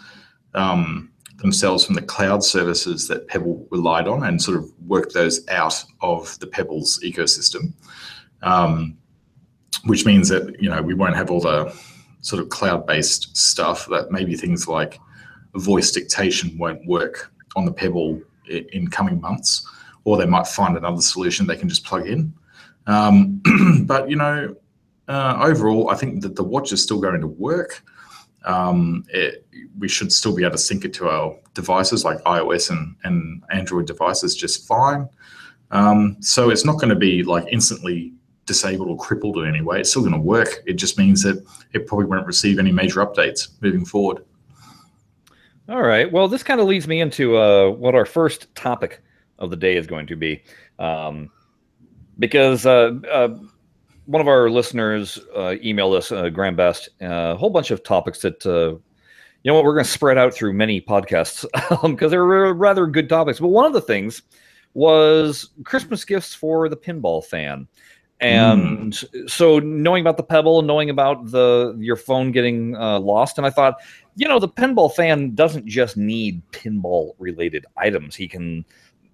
um, 0.54 1.10
themselves 1.36 1.84
from 1.84 1.94
the 1.94 2.02
cloud 2.02 2.42
services 2.42 3.08
that 3.08 3.28
Pebble 3.28 3.66
relied 3.70 4.08
on 4.08 4.24
and 4.24 4.40
sort 4.40 4.56
of 4.56 4.70
work 4.86 5.12
those 5.12 5.46
out 5.48 5.84
of 6.00 6.38
the 6.38 6.46
Pebbles 6.46 7.00
ecosystem. 7.04 7.72
Um, 8.42 8.96
which 9.84 10.04
means 10.04 10.28
that 10.28 10.60
you 10.60 10.68
know 10.68 10.82
we 10.82 10.94
won't 10.94 11.16
have 11.16 11.30
all 11.30 11.40
the 11.40 11.74
sort 12.20 12.42
of 12.42 12.48
cloud-based 12.48 13.36
stuff 13.36 13.86
that 13.86 14.10
maybe 14.10 14.34
things 14.36 14.66
like 14.66 14.98
voice 15.54 15.92
dictation 15.92 16.56
won't 16.58 16.84
work 16.86 17.32
on 17.54 17.64
the 17.64 17.72
Pebble 17.72 18.20
in 18.48 18.88
coming 18.88 19.20
months, 19.20 19.66
or 20.04 20.16
they 20.16 20.26
might 20.26 20.46
find 20.46 20.76
another 20.76 21.00
solution 21.00 21.46
they 21.46 21.56
can 21.56 21.68
just 21.68 21.84
plug 21.84 22.06
in. 22.06 22.32
Um, 22.86 23.42
but 23.86 24.08
you 24.08 24.16
know, 24.16 24.54
uh, 25.08 25.38
overall, 25.40 25.90
I 25.90 25.94
think 25.94 26.22
that 26.22 26.36
the 26.36 26.44
watch 26.44 26.72
is 26.72 26.82
still 26.82 27.00
going 27.00 27.20
to 27.20 27.26
work 27.26 27.82
um, 28.46 29.04
it, 29.08 29.46
we 29.78 29.88
should 29.88 30.12
still 30.12 30.34
be 30.34 30.42
able 30.42 30.52
to 30.52 30.58
sync 30.58 30.84
it 30.84 30.94
to 30.94 31.08
our 31.08 31.36
devices 31.52 32.04
like 32.04 32.22
iOS 32.22 32.70
and, 32.70 32.94
and 33.04 33.42
Android 33.50 33.86
devices 33.86 34.34
just 34.34 34.66
fine. 34.66 35.08
Um, 35.72 36.16
so 36.20 36.50
it's 36.50 36.64
not 36.64 36.74
going 36.74 36.90
to 36.90 36.96
be 36.96 37.24
like 37.24 37.44
instantly 37.50 38.12
disabled 38.46 38.88
or 38.88 38.96
crippled 38.96 39.38
in 39.38 39.48
any 39.48 39.60
way. 39.60 39.80
It's 39.80 39.90
still 39.90 40.02
going 40.02 40.14
to 40.14 40.20
work. 40.20 40.62
It 40.64 40.74
just 40.74 40.96
means 40.96 41.22
that 41.24 41.44
it 41.72 41.88
probably 41.88 42.06
won't 42.06 42.26
receive 42.26 42.60
any 42.60 42.70
major 42.70 43.04
updates 43.04 43.48
moving 43.60 43.84
forward. 43.84 44.24
All 45.68 45.82
right. 45.82 46.10
Well, 46.10 46.28
this 46.28 46.44
kind 46.44 46.60
of 46.60 46.68
leads 46.68 46.86
me 46.86 47.00
into 47.00 47.36
uh, 47.36 47.70
what 47.70 47.96
our 47.96 48.06
first 48.06 48.54
topic 48.54 49.02
of 49.40 49.50
the 49.50 49.56
day 49.56 49.76
is 49.76 49.88
going 49.88 50.06
to 50.06 50.16
be. 50.16 50.44
Um, 50.78 51.32
because 52.18 52.66
uh, 52.66 52.92
uh, 53.10 53.36
one 54.06 54.20
of 54.20 54.28
our 54.28 54.48
listeners 54.48 55.18
uh, 55.34 55.56
emailed 55.62 55.96
us, 55.96 56.12
uh, 56.12 56.28
Graham 56.28 56.56
Best, 56.56 56.88
uh, 57.02 57.34
a 57.34 57.36
whole 57.36 57.50
bunch 57.50 57.70
of 57.70 57.82
topics 57.82 58.20
that, 58.20 58.44
uh, 58.46 58.70
you 59.42 59.50
know 59.50 59.54
what, 59.54 59.64
we're 59.64 59.74
going 59.74 59.84
to 59.84 59.90
spread 59.90 60.18
out 60.18 60.32
through 60.32 60.52
many 60.52 60.80
podcasts 60.80 61.44
because 61.52 61.82
um, 61.84 62.10
they're 62.10 62.54
rather 62.54 62.86
good 62.86 63.08
topics. 63.08 63.40
But 63.40 63.48
one 63.48 63.66
of 63.66 63.72
the 63.72 63.80
things 63.80 64.22
was 64.74 65.50
Christmas 65.64 66.04
gifts 66.04 66.34
for 66.34 66.68
the 66.68 66.76
pinball 66.76 67.24
fan. 67.24 67.66
And 68.20 68.92
mm. 68.92 69.30
so 69.30 69.58
knowing 69.58 70.00
about 70.00 70.16
the 70.16 70.22
Pebble, 70.22 70.60
and 70.60 70.66
knowing 70.66 70.88
about 70.88 71.30
the 71.30 71.76
your 71.78 71.96
phone 71.96 72.32
getting 72.32 72.74
uh, 72.74 72.98
lost, 72.98 73.36
and 73.36 73.46
I 73.46 73.50
thought, 73.50 73.74
you 74.14 74.26
know, 74.26 74.38
the 74.38 74.48
pinball 74.48 74.92
fan 74.94 75.34
doesn't 75.34 75.66
just 75.66 75.98
need 75.98 76.40
pinball 76.50 77.12
related 77.18 77.66
items. 77.76 78.14
He 78.16 78.26
can 78.26 78.64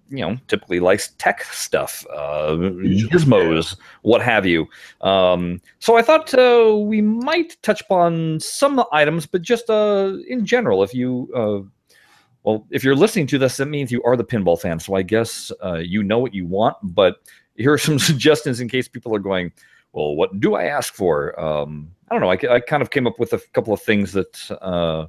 you 0.09 0.19
know 0.19 0.37
typically 0.47 0.79
likes 0.79 1.09
tech 1.17 1.43
stuff, 1.45 2.05
uh, 2.13 2.51
gizmos, 2.51 3.75
what 4.01 4.21
have 4.21 4.45
you. 4.45 4.67
Um, 5.01 5.61
so 5.79 5.97
I 5.97 6.01
thought 6.01 6.33
uh, 6.33 6.75
we 6.77 7.01
might 7.01 7.57
touch 7.63 7.81
upon 7.81 8.39
some 8.39 8.83
items, 8.91 9.25
but 9.25 9.41
just 9.41 9.69
uh, 9.69 10.13
in 10.27 10.45
general, 10.45 10.83
if 10.83 10.93
you 10.93 11.29
uh, 11.35 11.67
well, 12.43 12.67
if 12.71 12.83
you're 12.83 12.95
listening 12.95 13.27
to 13.27 13.37
this, 13.37 13.57
that 13.57 13.67
means 13.67 13.91
you 13.91 14.03
are 14.03 14.17
the 14.17 14.23
pinball 14.23 14.59
fan. 14.59 14.79
So 14.79 14.95
I 14.95 15.01
guess 15.01 15.51
uh, 15.63 15.75
you 15.75 16.03
know 16.03 16.19
what 16.19 16.33
you 16.33 16.45
want. 16.45 16.77
But 16.83 17.17
here 17.55 17.73
are 17.73 17.77
some 17.77 17.99
suggestions 18.11 18.59
in 18.59 18.69
case 18.69 18.87
people 18.87 19.15
are 19.15 19.19
going. 19.19 19.51
Well, 19.93 20.15
what 20.15 20.39
do 20.39 20.55
I 20.55 20.63
ask 20.65 20.93
for? 20.95 21.39
Um, 21.39 21.91
I 22.09 22.15
don't 22.15 22.21
know. 22.21 22.31
I, 22.31 22.55
I, 22.55 22.59
kind 22.59 22.81
of 22.81 22.89
came 22.89 23.05
up 23.05 23.19
with 23.19 23.31
a 23.33 23.37
couple 23.53 23.73
of 23.73 23.81
things 23.81 24.11
that 24.13 24.51
uh, 24.59 25.05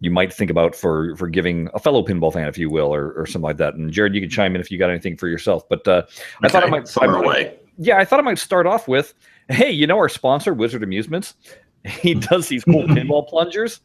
you 0.00 0.10
might 0.10 0.32
think 0.32 0.50
about 0.50 0.74
for 0.74 1.14
for 1.16 1.28
giving 1.28 1.68
a 1.74 1.78
fellow 1.78 2.02
pinball 2.02 2.32
fan, 2.32 2.48
if 2.48 2.58
you 2.58 2.70
will, 2.70 2.92
or, 2.92 3.12
or 3.12 3.26
something 3.26 3.42
like 3.42 3.58
that. 3.58 3.74
And 3.74 3.92
Jared, 3.92 4.14
you 4.14 4.20
can 4.20 4.30
chime 4.30 4.54
in 4.54 4.60
if 4.60 4.70
you 4.70 4.78
got 4.78 4.90
anything 4.90 5.16
for 5.16 5.28
yourself. 5.28 5.68
But 5.68 5.86
uh, 5.86 6.02
okay, 6.08 6.22
I 6.42 6.48
thought 6.48 6.64
I 6.64 6.68
might 6.68 6.88
fire 6.88 7.14
away. 7.14 7.56
Yeah, 7.78 7.98
I 7.98 8.04
thought 8.04 8.18
I 8.18 8.22
might 8.22 8.38
start 8.38 8.66
off 8.66 8.88
with, 8.88 9.14
hey, 9.48 9.70
you 9.70 9.86
know 9.86 9.96
our 9.96 10.08
sponsor, 10.08 10.52
Wizard 10.52 10.82
Amusements. 10.82 11.34
He 11.82 12.12
does 12.12 12.48
these 12.48 12.62
cool 12.62 12.82
pinball 12.88 13.26
plungers. 13.26 13.80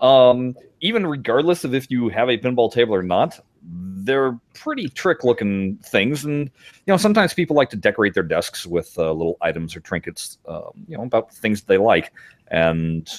Um, 0.00 0.54
even 0.82 1.04
regardless 1.04 1.64
of 1.64 1.74
if 1.74 1.90
you 1.90 2.08
have 2.08 2.28
a 2.28 2.38
pinball 2.38 2.72
table 2.72 2.94
or 2.94 3.02
not, 3.02 3.40
they're 3.64 4.38
pretty 4.54 4.88
trick 4.88 5.24
looking 5.24 5.76
things. 5.78 6.24
And, 6.24 6.44
you 6.86 6.92
know, 6.92 6.96
sometimes 6.96 7.34
people 7.34 7.56
like 7.56 7.68
to 7.70 7.76
decorate 7.76 8.14
their 8.14 8.22
desks 8.22 8.66
with 8.66 8.96
uh, 8.98 9.10
little 9.10 9.36
items 9.40 9.74
or 9.74 9.80
trinkets, 9.80 10.38
um, 10.46 10.70
you 10.86 10.96
know, 10.96 11.02
about 11.02 11.34
things 11.34 11.62
they 11.62 11.76
like. 11.76 12.12
And 12.52 13.10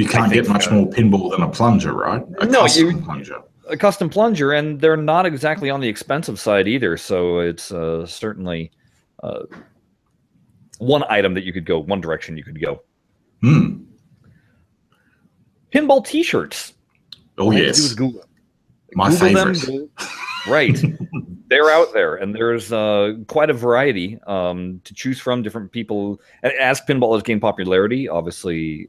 you 0.00 0.08
can't 0.08 0.32
get 0.32 0.48
much 0.48 0.68
uh, 0.68 0.74
more 0.74 0.86
pinball 0.86 1.30
than 1.30 1.42
a 1.42 1.48
plunger, 1.48 1.92
right? 1.92 2.24
A 2.40 2.46
no, 2.46 2.66
you, 2.66 2.96
plunger. 3.02 3.42
A 3.68 3.76
custom 3.76 4.08
plunger, 4.08 4.52
and 4.52 4.80
they're 4.80 4.96
not 4.96 5.26
exactly 5.26 5.68
on 5.68 5.80
the 5.80 5.88
expensive 5.88 6.40
side 6.40 6.66
either. 6.66 6.96
So 6.96 7.40
it's 7.40 7.70
uh, 7.70 8.06
certainly 8.06 8.70
uh, 9.22 9.40
one 10.78 11.04
item 11.10 11.34
that 11.34 11.44
you 11.44 11.52
could 11.52 11.66
go, 11.66 11.78
one 11.78 12.00
direction 12.00 12.36
you 12.36 12.44
could 12.44 12.60
go. 12.60 12.82
Hmm. 13.42 13.82
Pinball 15.72 16.04
T-shirts. 16.04 16.72
Oh 17.38 17.50
yes, 17.50 17.92
Google, 17.92 18.24
my 18.92 19.10
Google 19.10 19.54
favorite. 19.54 19.90
Right, 20.48 20.82
they're 21.48 21.68
out 21.68 21.92
there, 21.92 22.14
and 22.14 22.34
there's 22.34 22.72
uh, 22.72 23.12
quite 23.26 23.50
a 23.50 23.52
variety 23.52 24.18
um, 24.26 24.80
to 24.84 24.94
choose 24.94 25.20
from. 25.20 25.42
Different 25.42 25.70
people, 25.70 26.18
as 26.42 26.80
pinball 26.80 27.12
has 27.12 27.22
gained 27.22 27.42
popularity, 27.42 28.08
obviously 28.08 28.88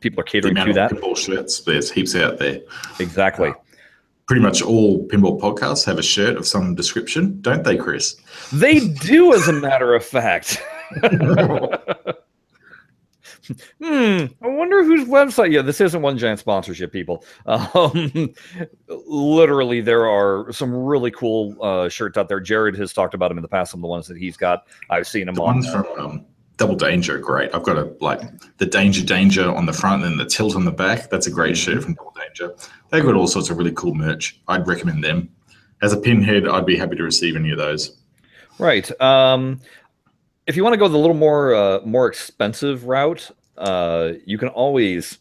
people 0.00 0.20
are 0.20 0.24
catering 0.24 0.54
to 0.54 0.72
that. 0.72 0.92
Pinball 0.92 1.16
shirts, 1.16 1.60
there's 1.60 1.90
heaps 1.90 2.14
out 2.14 2.38
there. 2.38 2.60
Exactly. 3.00 3.50
Uh, 3.50 3.54
pretty 4.26 4.42
much 4.42 4.62
all 4.62 5.06
pinball 5.08 5.40
podcasts 5.40 5.84
have 5.86 5.98
a 5.98 6.02
shirt 6.02 6.36
of 6.36 6.46
some 6.46 6.74
description, 6.74 7.40
don't 7.40 7.64
they, 7.64 7.76
Chris? 7.76 8.16
They 8.52 8.80
do, 8.88 9.32
as 9.34 9.48
a 9.48 9.52
matter 9.52 9.94
of 9.94 10.04
fact. 10.04 10.62
hmm. 13.82 14.26
I 14.42 14.46
wonder 14.46 14.84
whose 14.84 15.08
website. 15.08 15.52
Yeah, 15.52 15.62
this 15.62 15.80
isn't 15.80 16.02
one 16.02 16.18
giant 16.18 16.40
sponsorship, 16.40 16.92
people. 16.92 17.24
Um, 17.46 18.34
literally, 18.86 19.80
there 19.80 20.06
are 20.06 20.52
some 20.52 20.74
really 20.74 21.10
cool 21.10 21.56
uh, 21.62 21.88
shirts 21.88 22.18
out 22.18 22.28
there. 22.28 22.40
Jared 22.40 22.76
has 22.76 22.92
talked 22.92 23.14
about 23.14 23.28
them 23.28 23.38
in 23.38 23.42
the 23.42 23.48
past. 23.48 23.70
Some 23.70 23.80
of 23.80 23.82
the 23.82 23.88
ones 23.88 24.06
that 24.08 24.18
he's 24.18 24.36
got. 24.36 24.66
I've 24.90 25.08
seen 25.08 25.26
them 25.26 25.36
the 25.36 25.42
on. 25.42 25.54
Ones 25.56 25.70
from 25.70 25.86
um, 25.98 26.26
Double 26.58 26.74
Danger, 26.74 27.18
great. 27.18 27.54
I've 27.54 27.62
got 27.62 27.78
a 27.78 27.84
like 28.00 28.20
the 28.58 28.66
Danger 28.66 29.04
Danger 29.04 29.50
on 29.50 29.64
the 29.66 29.72
front 29.72 30.04
and 30.04 30.18
the 30.18 30.26
tilt 30.26 30.56
on 30.56 30.64
the 30.64 30.72
back. 30.72 31.08
That's 31.08 31.28
a 31.28 31.30
great 31.30 31.56
shirt 31.56 31.82
from 31.84 31.94
Double 31.94 32.12
Danger. 32.18 32.54
They've 32.90 33.04
got 33.04 33.14
all 33.14 33.28
sorts 33.28 33.48
of 33.48 33.56
really 33.56 33.72
cool 33.72 33.94
merch. 33.94 34.40
I'd 34.48 34.66
recommend 34.66 35.02
them. 35.04 35.30
As 35.82 35.92
a 35.92 35.96
pinhead, 35.96 36.48
I'd 36.48 36.66
be 36.66 36.76
happy 36.76 36.96
to 36.96 37.04
receive 37.04 37.36
any 37.36 37.52
of 37.52 37.58
those. 37.58 37.96
Right. 38.58 38.90
Um, 39.00 39.60
if 40.48 40.56
you 40.56 40.64
want 40.64 40.74
to 40.74 40.78
go 40.78 40.88
the 40.88 40.98
little 40.98 41.14
more 41.14 41.54
uh, 41.54 41.80
more 41.84 42.08
expensive 42.08 42.84
route, 42.84 43.30
uh, 43.56 44.14
you 44.26 44.36
can 44.36 44.48
always, 44.48 45.18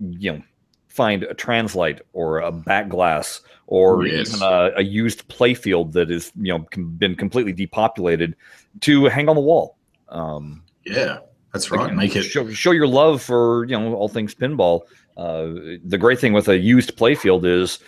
you 0.00 0.32
know, 0.32 0.42
find 0.88 1.22
a 1.24 1.34
translite 1.34 2.00
or 2.14 2.38
a 2.38 2.50
back 2.50 2.88
glass 2.88 3.42
or 3.66 4.06
yes. 4.06 4.28
even 4.28 4.42
a, 4.42 4.72
a, 4.76 4.82
used 4.82 5.26
playfield 5.28 5.92
that 5.92 6.10
is 6.10 6.32
you 6.40 6.52
know 6.52 6.66
been 6.82 7.14
completely 7.14 7.52
depopulated 7.52 8.36
to 8.80 9.04
hang 9.06 9.28
on 9.28 9.36
the 9.36 9.42
wall. 9.42 9.76
Um, 10.08 10.61
yeah, 10.84 11.18
that's 11.52 11.70
right. 11.70 11.94
Make 11.94 12.16
it 12.16 12.22
show, 12.22 12.48
show 12.50 12.70
your 12.70 12.86
love 12.86 13.22
for 13.22 13.64
you 13.66 13.78
know 13.78 13.94
all 13.94 14.08
things 14.08 14.34
pinball. 14.34 14.82
Uh, 15.16 15.78
the 15.84 15.98
great 15.98 16.18
thing 16.18 16.32
with 16.32 16.48
a 16.48 16.58
used 16.58 16.96
playfield 16.96 17.44
is 17.44 17.78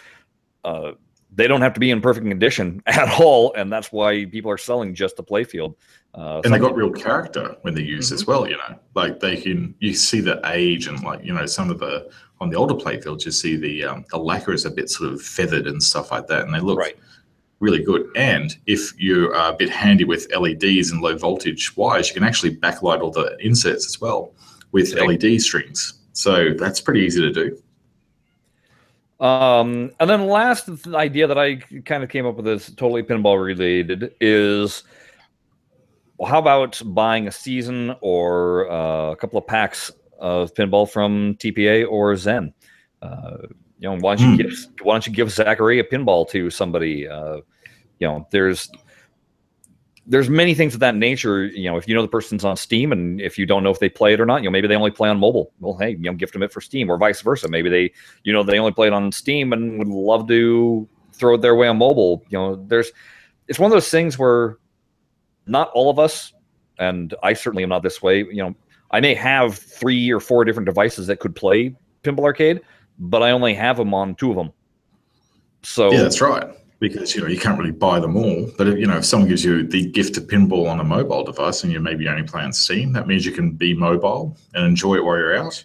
uh, 0.64 0.92
they 1.34 1.48
don't 1.48 1.62
have 1.62 1.72
to 1.74 1.80
be 1.80 1.90
in 1.90 2.00
perfect 2.00 2.26
condition 2.26 2.82
at 2.86 3.20
all, 3.20 3.52
and 3.54 3.72
that's 3.72 3.90
why 3.90 4.26
people 4.26 4.50
are 4.50 4.58
selling 4.58 4.94
just 4.94 5.16
the 5.16 5.24
playfield. 5.24 5.74
Uh, 6.14 6.40
and 6.44 6.54
they 6.54 6.58
got 6.58 6.76
real 6.76 6.92
character 6.92 7.56
when 7.62 7.74
they 7.74 7.82
use 7.82 8.06
mm-hmm. 8.06 8.14
as 8.14 8.26
well. 8.26 8.48
You 8.48 8.56
know, 8.56 8.78
like 8.94 9.20
they 9.20 9.36
can 9.36 9.74
you 9.80 9.94
see 9.94 10.20
the 10.20 10.40
age 10.44 10.86
and 10.86 11.02
like 11.02 11.24
you 11.24 11.34
know 11.34 11.46
some 11.46 11.70
of 11.70 11.78
the 11.78 12.10
on 12.40 12.50
the 12.50 12.56
older 12.56 12.74
playfields 12.74 13.24
you 13.24 13.30
see 13.30 13.56
the 13.56 13.84
um, 13.84 14.04
the 14.10 14.18
lacquer 14.18 14.52
is 14.52 14.64
a 14.64 14.70
bit 14.70 14.90
sort 14.90 15.12
of 15.12 15.22
feathered 15.22 15.66
and 15.66 15.82
stuff 15.82 16.10
like 16.10 16.26
that, 16.28 16.42
and 16.42 16.54
they 16.54 16.60
look 16.60 16.78
right 16.78 16.96
really 17.64 17.82
good. 17.82 18.06
And 18.14 18.56
if 18.66 18.92
you 19.00 19.32
are 19.32 19.52
a 19.52 19.56
bit 19.56 19.70
handy 19.70 20.04
with 20.04 20.28
LEDs 20.38 20.90
and 20.90 21.00
low 21.00 21.16
voltage 21.16 21.76
wires, 21.76 22.08
you 22.08 22.14
can 22.14 22.22
actually 22.22 22.56
backlight 22.56 23.00
all 23.00 23.10
the 23.10 23.36
inserts 23.40 23.86
as 23.86 24.00
well 24.00 24.32
with 24.72 24.92
LED 24.94 25.40
strings. 25.40 25.94
So 26.12 26.50
that's 26.52 26.80
pretty 26.80 27.00
easy 27.00 27.22
to 27.22 27.32
do. 27.32 27.58
Um, 29.24 29.92
and 30.00 30.10
then 30.10 30.26
last 30.26 30.68
idea 30.88 31.26
that 31.26 31.38
I 31.38 31.56
kind 31.86 32.02
of 32.02 32.10
came 32.10 32.26
up 32.26 32.36
with 32.36 32.46
is 32.46 32.66
totally 32.76 33.02
pinball 33.02 33.42
related 33.42 34.14
is 34.20 34.82
well, 36.18 36.28
how 36.28 36.38
about 36.38 36.82
buying 36.84 37.26
a 37.26 37.32
season 37.32 37.94
or 38.00 38.70
uh, 38.70 39.12
a 39.12 39.16
couple 39.16 39.38
of 39.38 39.46
packs 39.46 39.90
of 40.18 40.52
pinball 40.54 40.88
from 40.90 41.34
TPA 41.36 41.88
or 41.88 42.16
Zen? 42.16 42.52
Uh, 43.00 43.36
you 43.78 43.88
know, 43.88 43.96
why 43.98 44.16
don't 44.16 44.30
you 44.30 44.34
mm. 44.34 44.48
give 44.48 44.84
why 44.84 44.94
don't 44.94 45.06
you 45.06 45.12
give 45.12 45.28
Zaccaria 45.28 45.82
pinball 45.90 46.28
to 46.30 46.50
somebody? 46.50 47.08
Uh, 47.08 47.38
you 48.04 48.10
know, 48.10 48.28
there's 48.30 48.70
there's 50.06 50.28
many 50.28 50.54
things 50.54 50.74
of 50.74 50.80
that 50.80 50.94
nature. 50.94 51.46
You 51.46 51.70
know, 51.70 51.78
if 51.78 51.88
you 51.88 51.94
know 51.94 52.02
the 52.02 52.08
person's 52.08 52.44
on 52.44 52.56
Steam, 52.58 52.92
and 52.92 53.18
if 53.18 53.38
you 53.38 53.46
don't 53.46 53.62
know 53.62 53.70
if 53.70 53.78
they 53.78 53.88
play 53.88 54.12
it 54.12 54.20
or 54.20 54.26
not, 54.26 54.42
you 54.42 54.44
know, 54.44 54.50
maybe 54.50 54.68
they 54.68 54.76
only 54.76 54.90
play 54.90 55.08
on 55.08 55.18
mobile. 55.18 55.52
Well, 55.58 55.78
hey, 55.78 55.92
you 55.92 55.98
know, 55.98 56.12
gift 56.12 56.34
them 56.34 56.42
it 56.42 56.52
for 56.52 56.60
Steam, 56.60 56.90
or 56.90 56.98
vice 56.98 57.22
versa. 57.22 57.48
Maybe 57.48 57.70
they, 57.70 57.92
you 58.22 58.32
know, 58.32 58.42
they 58.42 58.58
only 58.58 58.72
play 58.72 58.88
it 58.88 58.92
on 58.92 59.10
Steam 59.10 59.54
and 59.54 59.78
would 59.78 59.88
love 59.88 60.28
to 60.28 60.86
throw 61.14 61.34
it 61.36 61.40
their 61.40 61.54
way 61.54 61.66
on 61.66 61.78
mobile. 61.78 62.22
You 62.28 62.38
know, 62.38 62.56
there's 62.66 62.92
it's 63.48 63.58
one 63.58 63.70
of 63.70 63.74
those 63.74 63.88
things 63.88 64.18
where 64.18 64.58
not 65.46 65.70
all 65.72 65.88
of 65.88 65.98
us, 65.98 66.34
and 66.78 67.14
I 67.22 67.32
certainly 67.32 67.62
am 67.62 67.70
not 67.70 67.82
this 67.82 68.02
way. 68.02 68.18
You 68.18 68.42
know, 68.42 68.54
I 68.90 69.00
may 69.00 69.14
have 69.14 69.56
three 69.56 70.12
or 70.12 70.20
four 70.20 70.44
different 70.44 70.66
devices 70.66 71.06
that 71.06 71.20
could 71.20 71.34
play 71.34 71.74
Pinball 72.02 72.24
Arcade, 72.24 72.60
but 72.98 73.22
I 73.22 73.30
only 73.30 73.54
have 73.54 73.78
them 73.78 73.94
on 73.94 74.14
two 74.16 74.28
of 74.28 74.36
them. 74.36 74.52
So 75.62 75.90
yeah, 75.90 76.02
that's 76.02 76.20
right. 76.20 76.46
Because 76.88 77.14
you 77.14 77.22
know 77.22 77.28
you 77.28 77.38
can't 77.38 77.58
really 77.58 77.70
buy 77.70 77.98
them 77.98 78.14
all, 78.14 78.50
but 78.58 78.68
if, 78.68 78.78
you 78.78 78.86
know 78.86 78.98
if 78.98 79.06
someone 79.06 79.28
gives 79.28 79.42
you 79.42 79.66
the 79.66 79.90
gift 79.90 80.18
of 80.18 80.24
pinball 80.24 80.68
on 80.68 80.80
a 80.80 80.84
mobile 80.84 81.24
device 81.24 81.64
and 81.64 81.72
you 81.72 81.80
maybe 81.80 82.06
only 82.08 82.24
play 82.24 82.42
on 82.42 82.52
Steam, 82.52 82.92
that 82.92 83.06
means 83.06 83.24
you 83.24 83.32
can 83.32 83.52
be 83.52 83.72
mobile 83.72 84.36
and 84.52 84.66
enjoy 84.66 84.96
it 84.96 85.04
while 85.04 85.16
you're 85.16 85.36
out. 85.36 85.64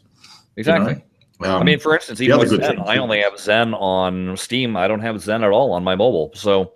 Exactly. 0.55 0.93
You 0.93 1.47
know? 1.47 1.55
um, 1.55 1.61
I 1.61 1.65
mean, 1.65 1.79
for 1.79 1.93
instance, 1.93 2.21
even 2.21 2.39
with 2.39 2.49
Zen, 2.49 2.79
I 2.79 2.97
only 2.97 3.19
have 3.21 3.37
Zen 3.37 3.73
on 3.73 4.37
Steam. 4.37 4.77
I 4.77 4.87
don't 4.87 5.01
have 5.01 5.19
Zen 5.19 5.43
at 5.43 5.51
all 5.51 5.73
on 5.73 5.83
my 5.83 5.95
mobile. 5.95 6.31
So, 6.35 6.73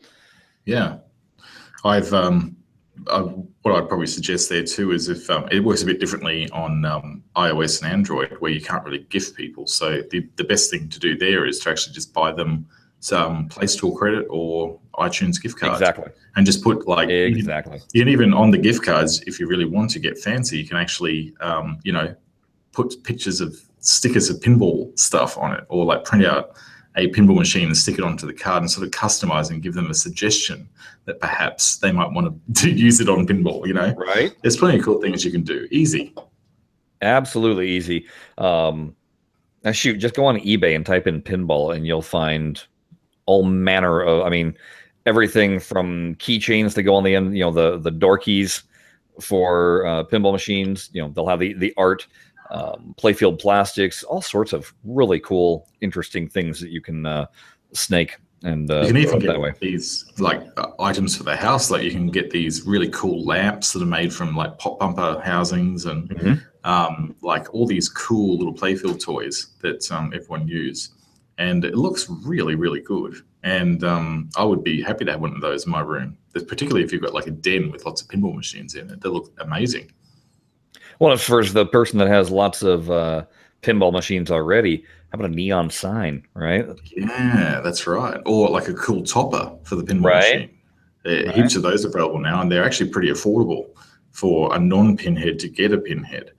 yeah, 0.65 0.97
I've 1.85 2.13
um, 2.13 2.57
I, 3.09 3.19
what 3.19 3.75
I'd 3.75 3.87
probably 3.87 4.07
suggest 4.07 4.49
there 4.49 4.63
too 4.63 4.91
is 4.91 5.07
if 5.07 5.29
um, 5.29 5.47
it 5.51 5.61
works 5.61 5.83
a 5.83 5.85
bit 5.85 6.01
differently 6.01 6.49
on 6.49 6.83
um, 6.83 7.23
iOS 7.37 7.81
and 7.81 7.91
Android, 7.91 8.35
where 8.39 8.51
you 8.51 8.61
can't 8.61 8.83
really 8.83 9.05
gift 9.09 9.35
people. 9.35 9.67
So 9.67 10.01
the, 10.11 10.27
the 10.35 10.43
best 10.43 10.69
thing 10.69 10.89
to 10.89 10.99
do 10.99 11.17
there 11.17 11.45
is 11.45 11.59
to 11.59 11.69
actually 11.69 11.93
just 11.93 12.13
buy 12.13 12.33
them 12.33 12.67
some 13.03 13.49
Play 13.49 13.67
Store 13.67 13.93
credit 13.97 14.25
or 14.29 14.79
iTunes 14.95 15.41
gift 15.41 15.59
cards. 15.59 15.81
Exactly. 15.81 16.09
And 16.37 16.45
just 16.45 16.63
put 16.63 16.87
like 16.87 17.09
exactly. 17.09 17.81
You 17.91 18.01
can 18.01 18.09
even 18.09 18.33
on 18.33 18.51
the 18.51 18.57
gift 18.57 18.83
cards, 18.83 19.21
if 19.27 19.41
you 19.41 19.47
really 19.47 19.65
want 19.65 19.91
to 19.91 19.99
get 19.99 20.17
fancy, 20.17 20.57
you 20.57 20.65
can 20.65 20.77
actually 20.77 21.33
um, 21.41 21.79
you 21.83 21.91
know 21.91 22.15
put 22.71 22.95
pictures 23.03 23.41
of 23.41 23.59
stickers 23.79 24.29
of 24.29 24.39
pinball 24.39 24.97
stuff 24.97 25.37
on 25.37 25.51
it, 25.53 25.65
or 25.67 25.83
like 25.83 26.05
print 26.05 26.25
out 26.25 26.55
a 26.95 27.09
pinball 27.09 27.37
machine 27.37 27.65
and 27.65 27.75
stick 27.75 27.97
it 27.97 28.05
onto 28.05 28.25
the 28.25 28.33
card 28.33 28.63
and 28.63 28.71
sort 28.71 28.85
of 28.85 28.91
customize 28.91 29.49
and 29.49 29.61
give 29.61 29.73
them 29.73 29.89
a 29.89 29.93
suggestion 29.93 30.69
that 31.05 31.19
perhaps 31.19 31.77
they 31.77 31.91
might 31.91 32.09
want 32.11 32.27
to, 32.55 32.61
to 32.61 32.71
use 32.71 33.01
it 33.01 33.09
on 33.09 33.27
pinball, 33.27 33.65
you 33.65 33.73
know? 33.73 33.93
Right. 33.95 34.33
There's 34.43 34.57
plenty 34.57 34.77
of 34.77 34.85
cool 34.85 35.01
things 35.01 35.25
you 35.25 35.31
can 35.31 35.41
do. 35.41 35.67
Easy. 35.71 36.13
Absolutely 37.01 37.67
easy. 37.67 38.05
Um, 38.37 38.95
now 39.63 39.71
shoot, 39.71 39.97
just 39.97 40.13
go 40.13 40.25
on 40.25 40.37
eBay 40.37 40.75
and 40.75 40.85
type 40.85 41.07
in 41.07 41.19
pinball 41.19 41.75
and 41.75 41.87
you'll 41.87 42.03
find 42.03 42.63
all 43.25 43.43
manner 43.43 44.01
of. 44.01 44.25
I 44.25 44.29
mean, 44.29 44.55
everything 45.05 45.59
from 45.59 46.15
keychains 46.15 46.73
to 46.75 46.83
go 46.83 46.95
on 46.95 47.03
the 47.03 47.15
end. 47.15 47.37
You 47.37 47.43
know, 47.45 47.51
the 47.51 47.77
the 47.79 47.91
door 47.91 48.17
keys 48.17 48.63
for 49.19 49.85
uh, 49.85 50.03
pinball 50.05 50.31
machines. 50.31 50.89
You 50.93 51.01
know, 51.03 51.09
they'll 51.09 51.27
have 51.27 51.39
the 51.39 51.53
the 51.53 51.73
art. 51.77 52.07
Um, 52.51 52.93
playfield 52.99 53.39
plastics, 53.41 54.03
all 54.03 54.21
sorts 54.21 54.53
of 54.53 54.71
really 54.83 55.19
cool, 55.21 55.67
interesting 55.81 56.27
things 56.29 56.59
that 56.59 56.69
you 56.69 56.81
can 56.81 57.03
uh, 57.05 57.25
snake 57.71 58.17
and 58.43 58.69
uh, 58.69 58.81
you 58.81 58.87
can 58.87 58.97
even 58.97 59.19
that 59.19 59.25
get 59.25 59.39
way. 59.39 59.53
these 59.59 60.05
like 60.19 60.43
uh, 60.57 60.67
items 60.79 61.15
for 61.15 61.23
the 61.23 61.35
house. 61.35 61.71
Like 61.71 61.83
you 61.83 61.91
can 61.91 62.07
get 62.07 62.29
these 62.29 62.63
really 62.67 62.89
cool 62.89 63.23
lamps 63.25 63.73
that 63.73 63.81
are 63.81 63.85
made 63.87 64.13
from 64.13 64.35
like 64.35 64.57
pop 64.59 64.79
bumper 64.79 65.19
housings 65.23 65.85
and 65.85 66.09
Mhm. 66.09 66.43
um, 66.65 67.15
like 67.21 67.51
all 67.53 67.65
these 67.65 67.89
cool 67.89 68.37
little 68.37 68.53
playfield 68.53 69.01
toys 69.01 69.47
that 69.61 69.89
um, 69.91 70.11
everyone 70.13 70.47
use. 70.47 70.89
And 71.37 71.65
it 71.65 71.75
looks 71.75 72.07
really, 72.09 72.55
really 72.55 72.79
good. 72.79 73.15
And 73.43 73.83
um, 73.83 74.29
I 74.37 74.43
would 74.43 74.63
be 74.63 74.81
happy 74.81 75.03
to 75.05 75.11
have 75.11 75.21
one 75.21 75.33
of 75.33 75.41
those 75.41 75.65
in 75.65 75.71
my 75.71 75.81
room. 75.81 76.17
There's 76.31 76.45
particularly 76.45 76.83
if 76.83 76.91
you've 76.91 77.01
got 77.01 77.13
like 77.13 77.27
a 77.27 77.31
den 77.31 77.71
with 77.71 77.85
lots 77.85 78.01
of 78.01 78.07
pinball 78.07 78.35
machines 78.35 78.75
in 78.75 78.89
it. 78.89 79.01
They 79.01 79.09
look 79.09 79.31
amazing. 79.39 79.91
Well, 80.99 81.17
for 81.17 81.43
the 81.43 81.65
person 81.65 81.97
that 81.99 82.07
has 82.07 82.29
lots 82.29 82.61
of 82.61 82.89
uh, 82.89 83.25
pinball 83.61 83.91
machines 83.91 84.29
already, 84.31 84.85
how 85.11 85.19
about 85.19 85.31
a 85.31 85.33
neon 85.33 85.69
sign, 85.69 86.25
right? 86.35 86.65
Yeah, 86.85 87.61
that's 87.63 87.85
right. 87.87 88.21
Or 88.25 88.49
like 88.49 88.67
a 88.67 88.73
cool 88.73 89.03
topper 89.03 89.57
for 89.63 89.75
the 89.75 89.83
pinball 89.83 90.05
Right. 90.05 90.33
machine. 90.35 90.49
There 91.03 91.25
Right. 91.25 91.35
Heaps 91.35 91.55
of 91.55 91.63
those 91.63 91.83
available 91.83 92.19
now, 92.19 92.41
and 92.41 92.49
they're 92.51 92.63
actually 92.63 92.89
pretty 92.89 93.09
affordable 93.09 93.65
for 94.11 94.55
a 94.55 94.59
non-pinhead 94.59 95.37
to 95.39 95.49
get 95.49 95.73
a 95.73 95.77
pinhead. 95.77 96.31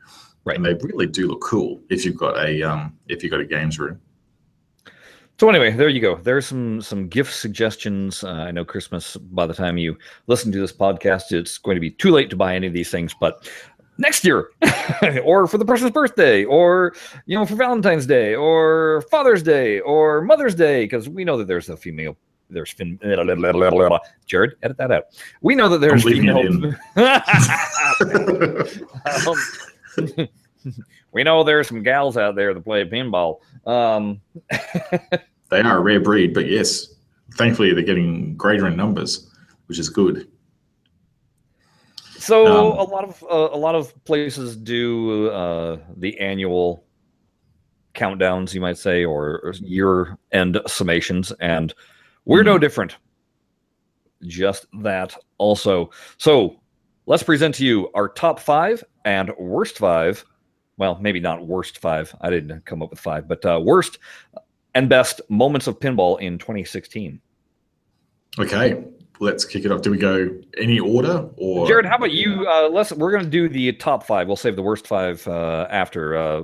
Right. 0.45 0.57
And 0.57 0.65
they 0.65 0.75
really 0.75 1.07
do 1.07 1.29
look 1.29 1.43
cool 1.43 1.83
if 1.91 2.05
you've 2.05 2.17
got 2.17 2.39
a 2.39 2.63
um, 2.63 2.97
if 3.09 3.23
you've 3.23 3.31
got 3.31 3.41
a 3.41 3.45
games 3.45 3.79
room. 3.79 4.01
So 5.41 5.49
anyway, 5.49 5.73
there 5.73 5.89
you 5.89 6.01
go. 6.01 6.17
There's 6.17 6.47
some 6.47 6.81
some 6.81 7.09
gift 7.09 7.35
suggestions. 7.35 8.23
Uh, 8.23 8.31
I 8.31 8.51
know 8.53 8.65
Christmas. 8.65 9.17
By 9.17 9.47
the 9.47 9.55
time 9.55 9.77
you 9.77 9.99
listen 10.29 10.53
to 10.53 10.61
this 10.61 10.73
podcast, 10.73 11.33
it's 11.33 11.59
going 11.59 11.75
to 11.75 11.81
be 11.81 11.91
too 11.91 12.11
late 12.11 12.31
to 12.31 12.37
buy 12.37 12.55
any 12.55 12.69
of 12.69 12.73
these 12.73 12.91
things. 12.91 13.15
But 13.19 13.51
next 13.99 14.25
year, 14.25 14.51
or 15.25 15.49
for 15.49 15.59
the 15.59 15.65
person's 15.65 15.91
birthday, 15.91 16.45
or 16.45 16.95
you 17.27 17.37
know, 17.37 17.45
for 17.45 17.57
Valentine's 17.57 18.07
Day, 18.07 18.37
or 18.37 19.03
Father's 19.11 19.43
Day, 19.43 19.81
or 19.81 20.23
Mother's 20.23 20.55
Day, 20.55 20.85
because 20.85 21.09
we 21.09 21.25
know 21.25 21.37
that 21.37 21.49
there's 21.49 21.69
a 21.69 21.77
female. 21.77 22.17
There's 22.49 22.71
fin- 22.71 23.01
Jared, 24.27 24.53
edit 24.63 24.77
that 24.77 24.93
out. 24.93 25.05
We 25.41 25.57
know 25.57 25.69
that 25.69 25.81
there's 25.81 26.05
female. 26.05 26.75
Um, 29.97 30.29
we 31.15 31.23
know 31.23 31.45
there's 31.45 31.69
some 31.69 31.83
gals 31.83 32.17
out 32.17 32.35
there 32.35 32.53
that 32.53 32.65
play 32.65 32.85
pinball. 32.85 33.39
Um, 33.67 34.21
They 35.51 35.61
are 35.61 35.79
a 35.79 35.81
rare 35.81 36.01
breed, 36.01 36.35
but 36.35 36.49
yes, 36.49 36.95
thankfully 37.35 37.73
they're 37.73 37.85
getting 37.85 38.37
greater 38.37 38.67
in 38.67 38.77
numbers, 38.77 39.31
which 39.67 39.79
is 39.79 39.89
good. 39.89 40.27
So 42.19 42.47
Um, 42.47 42.79
a 42.79 42.83
lot 42.83 43.05
of 43.05 43.23
uh, 43.31 43.55
a 43.55 43.59
lot 43.59 43.75
of 43.77 43.93
places 44.05 44.57
do 44.57 45.31
uh, 45.31 45.79
the 45.97 46.19
annual 46.19 46.85
countdowns, 47.95 48.53
you 48.53 48.61
might 48.61 48.79
say, 48.79 49.05
or 49.05 49.55
year 49.61 50.19
end 50.33 50.57
summations, 50.67 51.33
and 51.41 51.73
we're 52.25 52.43
no 52.43 52.59
different. 52.59 52.97
Just 54.27 54.67
that, 54.83 55.15
also. 55.39 55.91
So 56.17 56.61
let's 57.07 57.23
present 57.23 57.55
to 57.57 57.65
you 57.65 57.91
our 57.95 58.09
top 58.09 58.41
five 58.41 58.83
and 59.05 59.31
worst 59.39 59.79
five. 59.79 60.25
Well, 60.77 60.99
maybe 61.01 61.21
not 61.21 61.47
worst 61.47 61.79
five. 61.79 62.15
I 62.21 62.31
didn't 62.31 62.65
come 62.65 62.83
up 62.83 62.91
with 62.91 62.99
five, 62.99 63.29
but 63.29 63.45
uh, 63.45 63.61
worst 63.63 63.99
and 64.75 64.89
best 64.89 65.21
moments 65.29 65.67
of 65.67 65.79
pinball 65.79 66.21
in 66.21 66.39
2016. 66.39 67.21
Okay, 68.39 68.85
let's 69.21 69.45
kick 69.45 69.65
it 69.65 69.71
off. 69.71 69.83
Do 69.83 69.91
we 69.91 69.99
go 69.99 70.29
any 70.59 70.81
order 70.81 71.29
or 71.37 71.67
Jared, 71.67 71.87
how 71.87 71.97
about 71.97 72.11
you? 72.11 72.47
Uh, 72.49 72.69
let's. 72.69 72.93
We're 72.93 73.13
going 73.13 73.25
to 73.25 73.31
do 73.31 73.49
the 73.49 73.73
top 73.75 74.05
five. 74.05 74.27
We'll 74.27 74.37
save 74.37 74.57
the 74.57 74.63
worst 74.63 74.87
five 74.87 75.27
uh, 75.29 75.67
after. 75.71 76.17
Uh, 76.17 76.43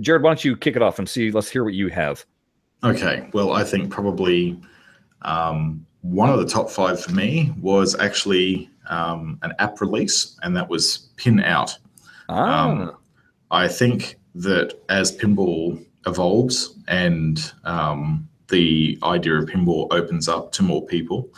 Jared, 0.00 0.22
why 0.22 0.30
don't 0.30 0.44
you 0.44 0.56
kick 0.56 0.76
it 0.76 0.82
off 0.82 0.98
and 0.98 1.08
see? 1.08 1.30
Let's 1.30 1.50
hear 1.50 1.64
what 1.64 1.74
you 1.74 1.88
have. 1.88 2.24
Okay, 2.82 3.28
well, 3.34 3.52
I 3.52 3.64
think 3.64 3.90
probably 3.90 4.58
um, 5.22 5.84
one 6.00 6.30
of 6.30 6.38
the 6.38 6.46
top 6.46 6.70
five 6.70 6.98
for 7.02 7.12
me 7.12 7.52
was 7.60 7.98
actually 7.98 8.70
um, 8.88 9.38
an 9.42 9.52
app 9.58 9.80
release, 9.82 10.38
and 10.42 10.56
that 10.56 10.68
was 10.68 11.10
Pin 11.16 11.40
Out. 11.40 11.76
Ah, 12.30 12.70
Um, 12.70 12.96
I 13.50 13.68
think 13.68 14.16
that 14.34 14.74
as 14.88 15.16
pinball 15.16 15.84
evolves 16.06 16.78
and 16.88 17.52
um, 17.64 18.28
the 18.48 18.98
idea 19.02 19.34
of 19.34 19.46
pinball 19.46 19.88
opens 19.90 20.28
up 20.28 20.52
to 20.52 20.62
more 20.62 20.84
people, 20.86 21.28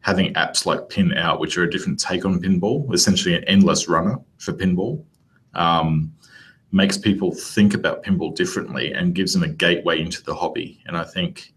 having 0.00 0.34
apps 0.34 0.66
like 0.66 0.88
Pin 0.88 1.14
Out, 1.16 1.40
which 1.40 1.56
are 1.56 1.62
a 1.62 1.70
different 1.70 1.98
take 1.98 2.24
on 2.24 2.40
pinball, 2.40 2.92
essentially 2.92 3.34
an 3.34 3.44
endless 3.44 3.88
runner 3.88 4.18
for 4.38 4.52
pinball, 4.52 5.04
um, 5.54 6.12
makes 6.72 6.98
people 6.98 7.32
think 7.32 7.72
about 7.72 8.02
pinball 8.02 8.34
differently 8.34 8.92
and 8.92 9.14
gives 9.14 9.32
them 9.32 9.44
a 9.44 9.48
gateway 9.48 10.00
into 10.00 10.22
the 10.24 10.34
hobby. 10.34 10.82
And 10.86 10.96
I 10.96 11.04
think 11.04 11.54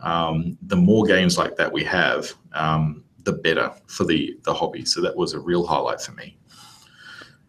um, 0.00 0.56
the 0.62 0.76
more 0.76 1.04
games 1.04 1.36
like 1.36 1.56
that 1.56 1.72
we 1.72 1.82
have, 1.84 2.32
um, 2.52 3.02
the 3.24 3.32
better 3.32 3.72
for 3.86 4.04
the 4.04 4.38
the 4.44 4.54
hobby. 4.54 4.84
So 4.84 5.00
that 5.00 5.16
was 5.16 5.34
a 5.34 5.40
real 5.40 5.66
highlight 5.66 6.00
for 6.00 6.12
me. 6.12 6.38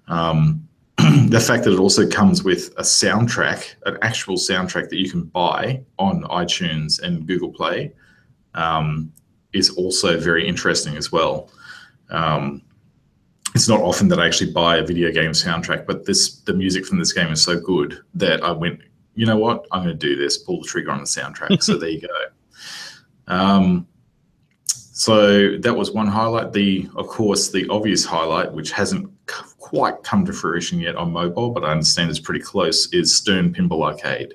Um, 0.08 0.68
the 1.30 1.40
fact 1.40 1.64
that 1.64 1.74
it 1.74 1.80
also 1.80 2.08
comes 2.08 2.44
with 2.44 2.74
a 2.78 2.82
soundtrack, 2.82 3.76
an 3.86 3.98
actual 4.02 4.36
soundtrack 4.36 4.90
that 4.90 4.98
you 4.98 5.10
can 5.10 5.24
buy 5.24 5.82
on 5.98 6.24
iTunes 6.24 7.02
and 7.02 7.26
Google 7.28 7.52
Play, 7.52 7.94
um, 8.54 9.12
is 9.54 9.70
also 9.72 10.20
very 10.20 10.48
interesting 10.48 10.96
as 10.98 11.12
well. 11.12 11.50
Um, 12.10 12.62
it's 13.56 13.68
not 13.68 13.82
often 13.82 14.08
that 14.10 14.20
I 14.20 14.28
actually 14.28 14.52
buy 14.52 14.78
a 14.78 14.86
video 14.86 15.12
game 15.12 15.32
soundtrack, 15.32 15.86
but 15.86 16.06
this 16.06 16.40
the 16.42 16.54
music 16.54 16.86
from 16.86 17.00
this 17.00 17.14
game 17.14 17.32
is 17.32 17.42
so 17.42 17.60
good 17.60 18.00
that 18.14 18.44
I 18.44 18.52
went, 18.52 18.80
you 19.16 19.26
know 19.26 19.38
what, 19.38 19.66
I'm 19.72 19.84
going 19.84 19.98
to 19.98 20.08
do 20.08 20.16
this, 20.16 20.38
pull 20.38 20.62
the 20.62 20.68
trigger 20.68 20.92
on 20.92 21.00
the 21.00 21.06
soundtrack. 21.06 21.62
so 21.64 21.78
there 21.78 21.90
you 21.90 22.02
go. 22.02 22.08
Um, 23.28 23.88
so 25.00 25.56
that 25.60 25.74
was 25.74 25.92
one 25.92 26.08
highlight. 26.08 26.52
The, 26.52 26.90
of 26.98 27.08
course, 27.08 27.52
the 27.52 27.66
obvious 27.70 28.04
highlight, 28.04 28.52
which 28.52 28.70
hasn't 28.72 29.10
quite 29.58 30.04
come 30.04 30.26
to 30.26 30.34
fruition 30.34 30.78
yet 30.82 30.98
on 30.98 31.14
mobile, 31.14 31.52
but 31.52 31.64
I 31.64 31.72
understand 31.72 32.10
it's 32.10 32.20
pretty 32.20 32.42
close, 32.42 32.92
is 32.92 33.16
Stern 33.16 33.54
Pinball 33.54 33.82
Arcade. 33.82 34.34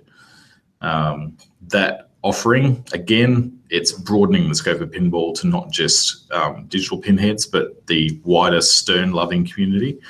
Um, 0.81 1.37
that 1.69 2.09
offering, 2.23 2.83
again, 2.95 3.61
it's 3.69 3.93
broadening 3.93 4.49
the 4.49 4.55
scope 4.55 4.81
of 4.81 4.91
pinball 4.91 5.39
to 5.41 5.47
not 5.47 5.71
just 5.71 6.33
um, 6.33 6.65
digital 6.69 6.97
pinheads, 6.97 7.45
but 7.45 7.87
the 7.87 8.19
wider 8.25 8.63
Stern 8.63 9.13
loving 9.13 9.47
community, 9.47 10.01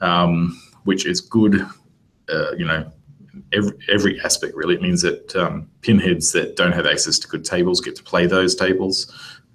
um, 0.00 0.62
which 0.84 1.06
is 1.06 1.20
good, 1.20 1.60
uh, 2.28 2.52
you 2.52 2.66
know, 2.66 2.88
every, 3.52 3.76
every 3.90 4.20
aspect 4.20 4.54
really. 4.54 4.76
It 4.76 4.82
means 4.82 5.02
that 5.02 5.34
um, 5.34 5.68
pinheads 5.80 6.30
that 6.32 6.54
don't 6.54 6.70
have 6.70 6.86
access 6.86 7.18
to 7.18 7.26
good 7.26 7.44
tables 7.44 7.80
get 7.80 7.96
to 7.96 8.02
play 8.04 8.26
those 8.26 8.54
tables. 8.54 9.12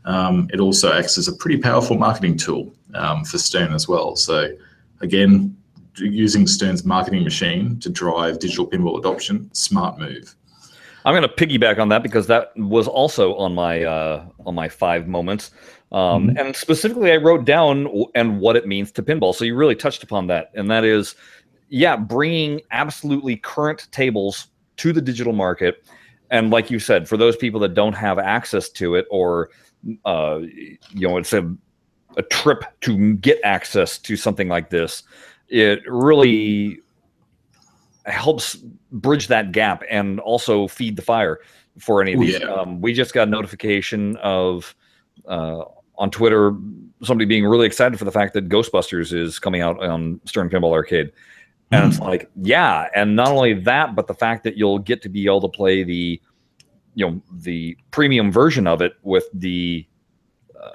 Um, 0.08 0.50
it 0.54 0.62
also 0.62 0.93
acts 0.93 1.17
as 1.17 1.28
a 1.28 1.34
pretty 1.34 1.58
powerful 1.58 1.98
marketing 1.98 2.38
tool 2.38 2.74
um, 2.96 3.26
for 3.26 3.38
Stern 3.38 3.74
as 3.74 3.89
well. 3.89 4.15
So, 4.15 4.50
again, 5.02 5.56
using 5.98 6.48
Stern's 6.48 6.86
marketing 6.86 7.24
machine 7.24 7.78
to 7.82 7.89
drive 7.89 8.39
digital 8.39 8.65
pinball 8.65 8.98
adoption, 8.98 9.54
smart 9.54 10.00
move. 10.00 10.34
I'm 11.04 11.13
going 11.13 11.24
to 11.24 11.30
piggyback 11.30 11.78
on 11.78 11.89
that 11.89 12.04
because 12.04 12.28
that 12.28 12.56
was 12.58 12.88
also 12.88 13.36
on 13.36 13.54
my 13.54 13.84
uh, 13.84 14.26
on 14.46 14.56
my 14.56 14.70
five 14.70 15.08
moments, 15.08 15.52
um, 15.91 16.36
and 16.38 16.56
specifically 16.56 17.12
I 17.12 17.17
wrote 17.17 17.46
down 17.46 17.86
w- 17.86 18.08
and 18.15 18.39
what 18.39 18.56
it 18.56 18.67
means 18.67 18.91
to 18.93 19.04
pinball. 19.04 19.34
So 19.34 19.46
you 19.46 19.56
really 19.56 19.76
touched 19.76 20.04
upon 20.04 20.28
that, 20.28 20.52
and 20.54 20.70
that 20.70 20.84
is, 20.84 21.15
yeah, 21.70 21.96
bringing 21.96 22.62
absolutely 22.72 23.38
current 23.38 23.88
tables 23.91 24.48
to 24.78 24.91
the 24.91 25.02
digital 25.02 25.34
market, 25.34 25.86
and 26.30 26.50
like 26.50 26.70
you 26.70 26.80
said, 26.80 27.08
for 27.08 27.15
those 27.15 27.38
people 27.38 27.60
that 27.62 27.74
don't 27.74 27.96
have 27.96 28.20
access 28.20 28.67
to 28.72 28.96
it, 28.96 29.06
or 29.10 29.50
uh, 30.06 30.39
you 30.41 31.08
know, 31.08 31.17
it's 31.17 31.34
a 31.34 31.56
a 32.17 32.23
trip 32.23 32.63
to 32.82 33.13
get 33.15 33.39
access 33.43 33.97
to 34.00 34.15
something 34.15 34.47
like 34.47 34.69
this, 34.69 35.04
it 35.50 35.82
really 35.88 36.80
helps 38.06 38.56
bridge 38.91 39.28
that 39.28 39.52
gap 39.52 39.84
and 39.89 40.19
also 40.21 40.67
feed 40.67 40.95
the 40.95 41.02
fire 41.02 41.39
for 41.78 42.02
any 42.02 42.13
of 42.13 42.19
these. 42.19 42.39
yeah. 42.39 42.47
Um, 42.47 42.82
we 42.82 42.93
just 42.93 43.13
got 43.13 43.28
a 43.28 43.32
notification 43.32 44.17
of 44.17 44.76
uh, 45.28 45.63
on 45.97 46.10
Twitter 46.10 46.56
somebody 47.04 47.26
being 47.26 47.45
really 47.45 47.67
excited 47.67 48.00
for 48.00 48.06
the 48.06 48.12
fact 48.12 48.34
that 48.34 48.50
Ghostbusters 48.50 49.13
is 49.13 49.38
coming 49.38 49.62
out 49.62 49.82
on 49.84 50.19
Stern 50.26 50.50
Pinball 50.50 50.71
Arcade. 50.71 51.12
And 51.71 51.86
it's 51.86 52.00
like, 52.00 52.30
yeah, 52.41 52.88
and 52.95 53.15
not 53.15 53.28
only 53.28 53.54
that, 53.54 53.93
but 53.93 54.08
the 54.08 54.13
fact 54.13 54.43
that 54.45 54.58
you'll 54.58 54.80
get 54.80 55.02
to 55.04 55.10
be 55.10 55.26
able 55.26 55.41
to 55.41 55.50
play 55.50 55.84
the, 55.84 56.19
you 56.98 57.06
know, 57.06 57.22
the 57.32 57.78
premium 57.92 58.32
version 58.32 58.66
of 58.66 58.82
it 58.82 58.94
with 59.04 59.26
the 59.34 59.86
uh, 60.60 60.70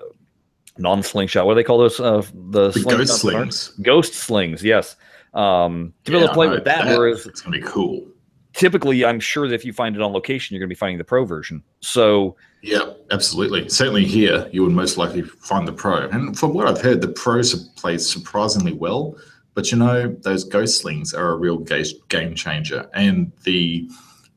non-slingshot. 0.79 1.45
What 1.45 1.55
do 1.55 1.57
they 1.57 1.65
call 1.65 1.79
those? 1.79 1.99
Uh, 1.99 2.23
the, 2.51 2.71
The 2.71 2.85
ghost 2.89 3.21
slings. 3.21 3.69
Ghost 3.83 4.15
slings, 4.15 4.63
yes. 4.63 4.95
Um, 5.35 5.93
to 6.05 6.13
be 6.13 6.17
able 6.17 6.23
Yeah, 6.23 6.29
to 6.29 6.35
play 6.35 6.47
no, 6.47 6.53
with 6.55 6.65
that, 6.65 6.87
whereas 6.97 7.27
it's 7.27 7.41
going 7.41 7.61
to 7.61 7.67
be 7.67 7.67
cool. 7.67 8.07
typically, 8.55 9.05
I'm 9.05 9.19
sure 9.19 9.49
that 9.49 9.55
if 9.55 9.65
you 9.65 9.73
find 9.73 9.97
it 9.97 10.03
on 10.03 10.13
location, 10.13 10.55
you're 10.55 10.61
going 10.61 10.69
to 10.69 10.75
be 10.77 10.79
finding 10.79 10.99
the 10.99 11.05
pro 11.05 11.25
version. 11.25 11.63
So 11.81 12.37
yeah, 12.63 12.93
absolutely. 13.11 13.69
Certainly 13.69 14.05
here, 14.05 14.49
you 14.53 14.63
would 14.63 14.73
most 14.73 14.97
likely 14.97 15.23
find 15.23 15.67
the 15.67 15.73
pro. 15.73 16.09
And 16.09 16.39
from 16.39 16.55
what 16.55 16.69
I've 16.69 16.81
heard, 16.81 17.01
the 17.01 17.09
pros 17.09 17.69
plays 17.71 18.09
surprisingly 18.09 18.75
well. 18.75 19.17
But 19.55 19.73
you 19.73 19.79
know, 19.79 20.15
those 20.21 20.45
ghost 20.45 20.81
slings 20.81 21.13
are 21.13 21.31
a 21.31 21.37
real 21.37 21.59
game 21.59 22.35
changer, 22.35 22.89
and 22.95 23.33
the 23.45 23.89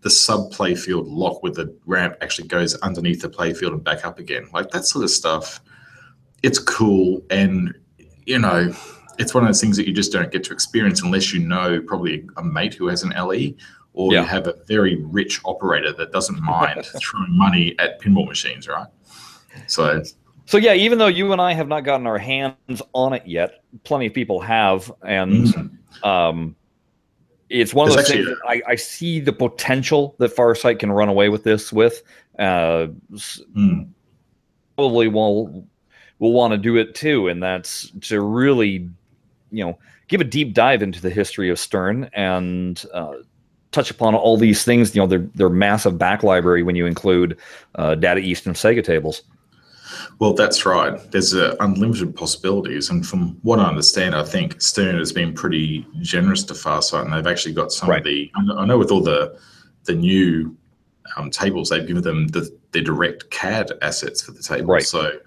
the 0.06 0.12
sub 0.12 0.52
playfield 0.52 1.06
lock 1.08 1.42
with 1.42 1.56
the 1.56 1.76
ramp 1.88 2.16
actually 2.22 2.48
goes 2.48 2.76
underneath 2.82 3.24
the 3.24 3.28
playfield 3.28 3.70
and 3.70 3.84
back 3.84 4.06
up 4.06 4.20
again. 4.20 4.48
Like 4.54 4.70
that 4.70 4.86
sort 4.86 5.04
of 5.04 5.10
stuff, 5.10 5.60
it's 6.44 6.60
cool. 6.60 7.24
And, 7.32 7.74
you 8.28 8.38
know, 8.38 8.72
it's 9.18 9.34
one 9.34 9.44
of 9.44 9.48
those 9.48 9.60
things 9.60 9.78
that 9.78 9.88
you 9.88 9.94
just 9.94 10.12
don't 10.12 10.32
get 10.32 10.44
to 10.44 10.54
experience 10.54 11.02
unless 11.02 11.34
you 11.34 11.40
know 11.40 11.82
probably 11.82 12.24
a 12.38 12.44
mate 12.44 12.76
who 12.76 12.86
has 12.86 13.02
an 13.02 13.14
LE 13.18 13.56
or 13.94 14.14
yeah. 14.14 14.22
you 14.22 14.28
have 14.28 14.46
a 14.46 14.54
very 14.68 15.04
rich 15.06 15.42
operator 15.44 15.92
that 15.94 16.12
doesn't 16.12 16.40
mind 16.40 16.86
throwing 17.00 17.36
money 17.36 17.76
at 17.80 18.00
pinball 18.00 18.28
machines, 18.28 18.68
right? 18.68 18.86
So, 19.66 20.04
so 20.46 20.60
yeah, 20.60 20.76
even 20.76 21.00
though 21.00 21.08
you 21.08 21.32
and 21.32 21.42
I 21.42 21.54
have 21.54 21.68
not 21.68 21.84
gotten 21.84 22.06
our 22.06 22.20
hands 22.20 22.84
on 22.94 23.14
it 23.14 23.26
yet, 23.26 23.64
plenty 23.86 24.06
of 24.06 24.14
people 24.14 24.40
have, 24.40 24.94
and 25.02 25.46
mm-hmm. 25.48 26.08
um, 26.08 26.56
it's 27.50 27.74
one 27.74 27.90
of 27.90 27.96
those 27.96 28.08
things. 28.08 28.28
A, 28.28 28.36
I, 28.48 28.62
I 28.70 28.76
see 28.76 29.20
the 29.20 29.34
potential 29.34 30.16
that 30.20 30.36
Farsight 30.36 30.80
can 30.80 30.92
run 30.92 31.10
away 31.10 31.30
with 31.30 31.44
this 31.44 31.72
with. 31.72 32.02
Uh, 32.40 32.88
mm. 33.56 33.88
Probably 34.76 35.08
will 35.08 35.66
will 36.20 36.32
want 36.32 36.52
to 36.52 36.58
do 36.58 36.76
it 36.78 36.96
too, 36.96 37.28
and 37.28 37.42
that's 37.42 37.92
to 38.02 38.22
really, 38.22 38.90
you 39.52 39.66
know, 39.66 39.78
give 40.08 40.22
a 40.22 40.26
deep 40.26 40.54
dive 40.54 40.82
into 40.82 41.02
the 41.02 41.10
history 41.10 41.50
of 41.50 41.60
Stern 41.60 42.10
and 42.14 42.84
uh, 42.94 43.14
touch 43.72 43.92
upon 43.92 44.16
all 44.16 44.38
these 44.38 44.64
things. 44.64 44.96
You 44.96 45.02
know, 45.02 45.08
their 45.08 45.20
their 45.36 45.50
massive 45.50 45.98
back 45.98 46.24
library 46.24 46.64
when 46.64 46.76
you 46.76 46.86
include 46.86 47.38
uh, 47.76 47.96
Data 47.96 48.20
East 48.20 48.48
and 48.48 48.56
Sega 48.56 48.84
tables. 48.84 49.22
Well, 50.20 50.34
that's 50.34 50.66
right. 50.66 51.00
There's 51.12 51.34
uh, 51.34 51.56
unlimited 51.60 52.16
possibilities, 52.16 52.90
and 52.90 53.06
from 53.06 53.38
what 53.44 53.60
I 53.60 53.66
understand, 53.66 54.16
I 54.16 54.24
think 54.24 54.62
Stern 54.62 54.98
has 54.98 55.12
been 55.12 55.34
pretty 55.34 55.86
generous 56.02 56.44
to 56.46 56.54
Farsight, 56.54 57.04
and 57.04 57.14
they've 57.14 57.28
actually 57.28 57.54
got 57.54 57.72
some 57.72 57.90
right. 57.90 58.00
of 58.00 58.06
the. 58.06 58.32
I 58.36 58.66
know 58.66 58.78
with 58.78 58.92
all 58.92 59.02
the 59.02 59.40
the 59.84 59.96
new 59.96 60.56
um, 61.16 61.30
tables, 61.30 61.70
they've 61.70 61.86
given 61.86 62.04
them 62.04 62.28
the, 62.30 62.50
the 62.72 62.82
direct 62.82 63.30
CAD 63.30 63.72
assets 63.82 64.22
for 64.22 64.32
the 64.32 64.42
table. 64.42 64.74
Right. 64.74 64.84
So 64.84 65.20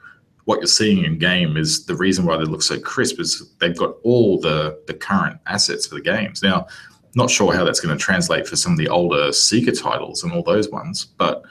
what 0.44 0.60
you're 0.60 0.66
seeing 0.66 1.04
in 1.04 1.18
game 1.18 1.56
is 1.56 1.84
the 1.86 1.94
reason 1.94 2.24
why 2.24 2.36
they 2.36 2.44
look 2.44 2.62
so 2.62 2.80
crisp 2.80 3.20
is 3.20 3.50
they've 3.60 3.76
got 3.76 3.94
all 4.02 4.40
the 4.40 4.82
the 4.86 4.94
current 4.94 5.38
assets 5.46 5.86
for 5.86 5.94
the 5.94 6.00
games. 6.00 6.42
Now, 6.42 6.66
not 7.14 7.30
sure 7.30 7.52
how 7.52 7.64
that's 7.64 7.80
going 7.80 7.96
to 7.96 8.02
translate 8.02 8.46
for 8.46 8.56
some 8.56 8.72
of 8.72 8.78
the 8.78 8.88
older 8.88 9.28
Sega 9.28 9.78
titles 9.78 10.22
and 10.22 10.32
all 10.32 10.42
those 10.42 10.70
ones, 10.70 11.04
but 11.04 11.44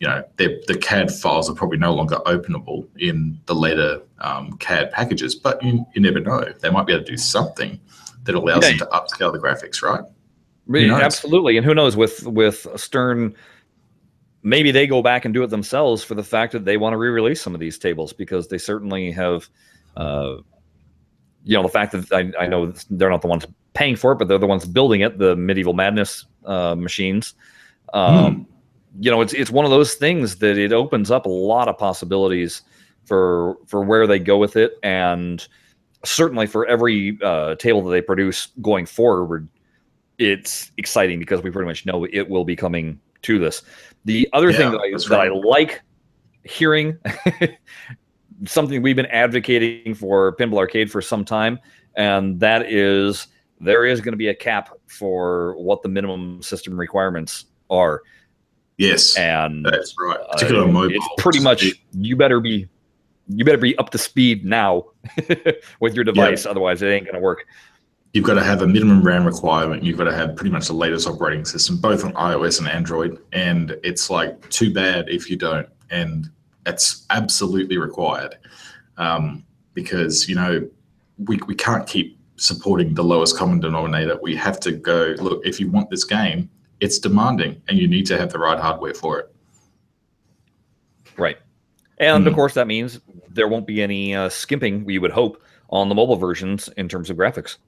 you 0.00 0.08
know, 0.08 0.24
the 0.36 0.78
CAD 0.80 1.12
files 1.12 1.50
are 1.50 1.54
probably 1.54 1.76
no 1.76 1.92
longer 1.92 2.16
openable 2.24 2.88
in 2.98 3.38
the 3.44 3.54
later 3.54 4.00
um, 4.20 4.56
CAD 4.56 4.90
packages, 4.92 5.34
but 5.34 5.62
you, 5.62 5.86
you 5.94 6.00
never 6.00 6.18
know. 6.18 6.42
They 6.60 6.70
might 6.70 6.86
be 6.86 6.94
able 6.94 7.04
to 7.04 7.10
do 7.10 7.18
something 7.18 7.78
that 8.24 8.34
allows 8.34 8.64
yeah. 8.64 8.70
them 8.70 8.78
to 8.78 8.86
upscale 8.86 9.30
the 9.30 9.38
graphics, 9.38 9.82
right? 9.82 10.02
Really, 10.66 10.90
Absolutely, 10.90 11.58
and 11.58 11.66
who 11.66 11.74
knows 11.74 11.96
with 11.96 12.26
with 12.26 12.66
Stern, 12.76 13.34
maybe 14.42 14.70
they 14.70 14.86
go 14.86 15.02
back 15.02 15.26
and 15.26 15.34
do 15.34 15.42
it 15.42 15.48
themselves 15.48 16.02
for 16.02 16.14
the 16.14 16.22
fact 16.22 16.52
that 16.52 16.64
they 16.64 16.78
want 16.78 16.94
to 16.94 16.96
re-release 16.96 17.42
some 17.42 17.54
of 17.54 17.60
these 17.60 17.76
tables 17.76 18.12
because 18.14 18.48
they 18.48 18.56
certainly 18.56 19.10
have, 19.10 19.50
uh, 19.96 20.36
you 21.44 21.56
know, 21.56 21.62
the 21.62 21.68
fact 21.68 21.92
that 21.92 22.10
I, 22.12 22.44
I 22.44 22.46
know 22.46 22.72
they're 22.88 23.10
not 23.10 23.20
the 23.20 23.28
ones 23.28 23.46
paying 23.74 23.96
for 23.96 24.12
it, 24.12 24.18
but 24.18 24.28
they're 24.28 24.38
the 24.38 24.46
ones 24.46 24.64
building 24.64 25.02
it, 25.02 25.18
the 25.18 25.36
Medieval 25.36 25.74
Madness 25.74 26.24
uh, 26.46 26.74
machines. 26.74 27.34
Um, 27.92 28.46
mm 28.46 28.46
you 28.98 29.10
know, 29.10 29.20
it's 29.20 29.32
it's 29.32 29.50
one 29.50 29.64
of 29.64 29.70
those 29.70 29.94
things 29.94 30.36
that 30.36 30.58
it 30.58 30.72
opens 30.72 31.10
up 31.10 31.26
a 31.26 31.28
lot 31.28 31.68
of 31.68 31.78
possibilities 31.78 32.62
for 33.04 33.56
for 33.66 33.82
where 33.82 34.06
they 34.06 34.18
go 34.18 34.38
with 34.38 34.56
it, 34.56 34.78
and 34.82 35.46
certainly 36.04 36.46
for 36.46 36.66
every 36.66 37.18
uh, 37.22 37.54
table 37.56 37.82
that 37.84 37.90
they 37.90 38.02
produce 38.02 38.48
going 38.60 38.86
forward, 38.86 39.48
it's 40.18 40.72
exciting 40.76 41.18
because 41.18 41.42
we 41.42 41.50
pretty 41.50 41.66
much 41.66 41.86
know 41.86 42.04
it 42.04 42.28
will 42.28 42.44
be 42.44 42.56
coming 42.56 43.00
to 43.22 43.38
this. 43.38 43.62
The 44.04 44.28
other 44.32 44.50
yeah, 44.50 44.56
thing 44.56 44.72
that 44.72 44.80
I, 44.80 44.90
that 44.90 45.10
right. 45.10 45.30
I 45.30 45.34
like 45.34 45.82
hearing, 46.44 46.98
something 48.46 48.82
we've 48.82 48.96
been 48.96 49.06
advocating 49.06 49.94
for 49.94 50.34
Pinball 50.36 50.58
Arcade 50.58 50.90
for 50.90 51.02
some 51.02 51.24
time, 51.24 51.58
and 51.96 52.40
that 52.40 52.70
is 52.70 53.28
there 53.60 53.84
is 53.84 54.00
going 54.00 54.12
to 54.12 54.18
be 54.18 54.28
a 54.28 54.34
cap 54.34 54.70
for 54.86 55.54
what 55.56 55.82
the 55.82 55.88
minimum 55.88 56.42
system 56.42 56.78
requirements 56.78 57.44
are. 57.68 58.02
Yes, 58.80 59.14
and 59.18 59.66
that's 59.66 59.94
right. 59.98 60.18
Particularly 60.32 60.70
uh, 60.70 60.72
mobile, 60.72 60.94
it's 60.94 61.08
pretty 61.18 61.38
much 61.38 61.66
you 61.92 62.16
better 62.16 62.40
be 62.40 62.66
you 63.28 63.44
better 63.44 63.58
be 63.58 63.76
up 63.76 63.90
to 63.90 63.98
speed 63.98 64.42
now 64.42 64.86
with 65.80 65.94
your 65.94 66.02
device, 66.02 66.46
yeah. 66.46 66.50
otherwise 66.50 66.80
it 66.80 66.88
ain't 66.88 67.04
going 67.04 67.14
to 67.14 67.20
work. 67.20 67.44
You've 68.14 68.24
got 68.24 68.34
to 68.34 68.42
have 68.42 68.62
a 68.62 68.66
minimum 68.66 69.02
RAM 69.02 69.26
requirement. 69.26 69.82
You've 69.82 69.98
got 69.98 70.04
to 70.04 70.14
have 70.14 70.34
pretty 70.34 70.50
much 70.50 70.66
the 70.66 70.72
latest 70.72 71.06
operating 71.06 71.44
system, 71.44 71.76
both 71.76 72.06
on 72.06 72.14
iOS 72.14 72.58
and 72.58 72.68
Android. 72.68 73.18
And 73.32 73.76
it's 73.84 74.08
like 74.08 74.48
too 74.48 74.72
bad 74.72 75.10
if 75.10 75.28
you 75.28 75.36
don't. 75.36 75.68
And 75.90 76.30
it's 76.64 77.04
absolutely 77.10 77.76
required 77.76 78.38
um, 78.96 79.44
because 79.74 80.26
you 80.26 80.36
know 80.36 80.66
we 81.26 81.38
we 81.46 81.54
can't 81.54 81.86
keep 81.86 82.18
supporting 82.36 82.94
the 82.94 83.04
lowest 83.04 83.36
common 83.36 83.60
denominator. 83.60 84.18
We 84.22 84.34
have 84.36 84.58
to 84.60 84.72
go 84.72 85.14
look 85.18 85.44
if 85.44 85.60
you 85.60 85.70
want 85.70 85.90
this 85.90 86.04
game 86.04 86.48
it's 86.80 86.98
demanding 86.98 87.60
and 87.68 87.78
you 87.78 87.86
need 87.86 88.06
to 88.06 88.18
have 88.18 88.32
the 88.32 88.38
right 88.38 88.58
hardware 88.58 88.94
for 88.94 89.20
it. 89.20 89.34
Right. 91.16 91.38
And 91.98 92.24
mm. 92.24 92.28
of 92.28 92.34
course, 92.34 92.54
that 92.54 92.66
means 92.66 93.00
there 93.28 93.48
won't 93.48 93.66
be 93.66 93.82
any 93.82 94.14
uh, 94.14 94.28
skimping, 94.28 94.84
we 94.84 94.98
would 94.98 95.10
hope, 95.10 95.42
on 95.68 95.88
the 95.88 95.94
mobile 95.94 96.16
versions 96.16 96.68
in 96.76 96.88
terms 96.88 97.10
of 97.10 97.16
graphics. 97.16 97.58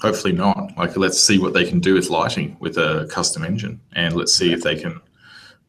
Hopefully 0.00 0.32
not. 0.32 0.76
Like, 0.76 0.96
let's 0.96 1.18
see 1.18 1.38
what 1.38 1.54
they 1.54 1.64
can 1.64 1.80
do 1.80 1.94
with 1.94 2.10
lighting 2.10 2.56
with 2.60 2.76
a 2.76 3.08
custom 3.10 3.44
engine, 3.44 3.80
and 3.94 4.14
let's 4.14 4.34
see 4.34 4.52
if 4.52 4.62
they 4.62 4.76
can, 4.76 5.00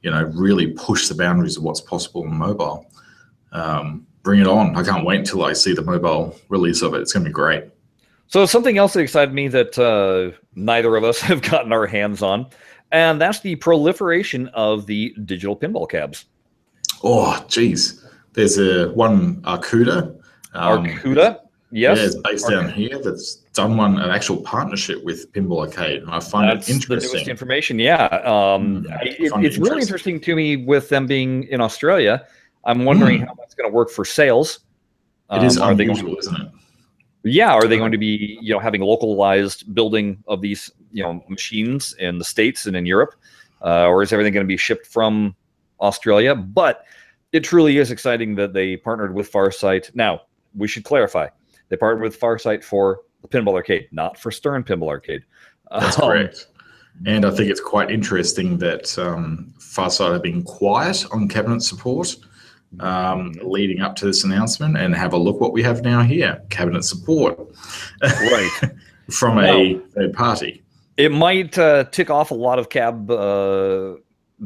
you 0.01 0.11
know, 0.11 0.23
really 0.35 0.67
push 0.73 1.07
the 1.07 1.15
boundaries 1.15 1.57
of 1.57 1.63
what's 1.63 1.81
possible 1.81 2.23
on 2.23 2.35
mobile. 2.35 2.85
Um, 3.51 4.05
bring 4.21 4.39
it 4.39 4.47
on! 4.47 4.75
I 4.75 4.83
can't 4.83 5.05
wait 5.05 5.19
until 5.19 5.43
I 5.43 5.53
see 5.53 5.73
the 5.73 5.81
mobile 5.81 6.35
release 6.49 6.83
of 6.83 6.93
it. 6.93 7.01
It's 7.01 7.13
going 7.13 7.23
to 7.23 7.29
be 7.29 7.33
great. 7.33 7.65
So 8.27 8.45
something 8.45 8.77
else 8.77 8.93
that 8.93 8.99
excited 8.99 9.33
me 9.33 9.47
that 9.47 9.79
uh, 9.79 10.37
neither 10.53 10.95
of 10.95 11.03
us 11.03 11.19
have 11.21 11.41
gotten 11.41 11.73
our 11.73 11.87
hands 11.87 12.21
on 12.21 12.47
and 12.91 13.21
that's 13.21 13.39
the 13.41 13.55
proliferation 13.55 14.47
of 14.49 14.85
the 14.85 15.15
digital 15.25 15.55
pinball 15.55 15.89
cabs. 15.89 16.25
Oh, 17.03 17.43
geez. 17.47 18.05
There's 18.33 18.57
a 18.57 18.89
one 18.91 19.41
Arcooda. 19.41 20.15
Um, 20.53 20.85
Arcooda, 20.85 21.39
yes. 21.71 21.97
Yeah, 21.97 22.05
it's 22.05 22.15
based 22.15 22.45
Arcooda. 22.45 22.61
down 22.61 22.69
here. 22.71 23.01
That's 23.01 23.35
done 23.53 23.77
one 23.77 23.99
an 23.99 24.09
actual 24.09 24.37
partnership 24.37 25.03
with 25.03 25.31
Pinball 25.33 25.67
Arcade, 25.67 26.01
and 26.03 26.11
I 26.11 26.19
find 26.19 26.49
that's 26.49 26.69
it 26.69 26.73
interesting. 26.73 27.09
The 27.09 27.15
newest 27.17 27.29
information, 27.29 27.79
yeah. 27.79 28.05
Um, 28.05 28.83
mm, 28.83 29.01
it, 29.05 29.19
it's 29.19 29.35
interesting. 29.35 29.63
really 29.63 29.81
interesting 29.81 30.19
to 30.21 30.35
me 30.35 30.57
with 30.57 30.89
them 30.89 31.07
being 31.07 31.43
in 31.45 31.61
Australia. 31.61 32.25
I'm 32.65 32.85
wondering 32.85 33.21
mm. 33.21 33.27
how 33.27 33.33
that's 33.35 33.55
going 33.55 33.69
to 33.69 33.73
work 33.73 33.89
for 33.89 34.05
sales. 34.05 34.59
It 35.31 35.43
is 35.43 35.57
um, 35.57 35.79
unusual, 35.79 36.13
to, 36.13 36.19
isn't 36.19 36.41
it? 36.41 36.47
Yeah, 37.29 37.51
are 37.53 37.67
they 37.67 37.77
going 37.77 37.91
to 37.91 37.97
be 37.97 38.37
you 38.41 38.53
know 38.53 38.59
having 38.59 38.81
localized 38.81 39.73
building 39.73 40.23
of 40.27 40.41
these 40.41 40.71
you 40.91 41.03
know 41.03 41.23
machines 41.27 41.95
in 41.99 42.17
the 42.17 42.25
states 42.25 42.65
and 42.65 42.75
in 42.75 42.85
Europe, 42.85 43.15
uh, 43.63 43.87
or 43.87 44.03
is 44.03 44.11
everything 44.13 44.33
going 44.33 44.45
to 44.45 44.47
be 44.47 44.57
shipped 44.57 44.87
from 44.87 45.35
Australia? 45.81 46.35
But 46.35 46.85
it 47.31 47.43
truly 47.43 47.77
is 47.77 47.91
exciting 47.91 48.35
that 48.35 48.53
they 48.53 48.77
partnered 48.77 49.13
with 49.13 49.31
Farsight. 49.31 49.93
Now 49.95 50.21
we 50.55 50.67
should 50.67 50.83
clarify 50.83 51.27
they 51.69 51.77
partnered 51.77 52.03
with 52.03 52.19
Farsight 52.19 52.63
for 52.63 53.01
the 53.21 53.27
Pinball 53.27 53.53
Arcade, 53.53 53.87
not 53.91 54.17
for 54.17 54.31
Stern 54.31 54.63
Pinball 54.63 54.89
Arcade. 54.89 55.23
That's 55.71 55.99
um, 55.99 56.09
correct. 56.09 56.47
And 57.05 57.25
I 57.25 57.31
think 57.31 57.49
it's 57.49 57.61
quite 57.61 57.91
interesting 57.91 58.57
that 58.57 58.97
um, 58.97 59.53
Farsight 59.59 60.13
have 60.13 60.23
been 60.23 60.43
quiet 60.43 61.05
on 61.11 61.27
cabinet 61.27 61.61
support 61.61 62.15
um, 62.79 63.33
leading 63.41 63.81
up 63.81 63.95
to 63.97 64.05
this 64.05 64.23
announcement 64.23 64.77
and 64.77 64.95
have 64.95 65.13
a 65.13 65.17
look 65.17 65.39
what 65.39 65.53
we 65.53 65.63
have 65.63 65.81
now 65.83 66.01
here 66.01 66.41
cabinet 66.49 66.83
support. 66.83 67.39
Right. 68.01 68.49
From 69.11 69.39
a 69.39 69.79
third 69.95 70.13
party. 70.13 70.61
it 70.95 71.11
might 71.11 71.57
uh, 71.57 71.85
tick 71.85 72.11
off 72.11 72.29
a 72.29 72.35
lot 72.35 72.59
of 72.59 72.69
cab 72.69 73.09
uh, 73.09 73.95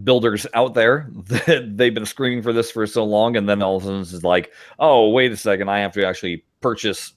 builders 0.06 0.48
out 0.54 0.74
there 0.74 1.10
that 1.14 1.74
they've 1.76 1.94
been 1.94 2.06
screaming 2.06 2.42
for 2.42 2.54
this 2.54 2.72
for 2.72 2.88
so 2.88 3.04
long 3.04 3.36
and 3.36 3.50
then 3.50 3.62
all 3.62 3.76
of 3.76 3.84
a 3.84 3.86
sudden 3.86 4.02
it's 4.02 4.24
like 4.24 4.54
oh 4.80 5.10
wait 5.10 5.34
a 5.34 5.38
second 5.38 5.68
i 5.68 5.80
have 5.80 5.92
to 5.92 6.08
actually 6.08 6.46
purchase 6.62 7.14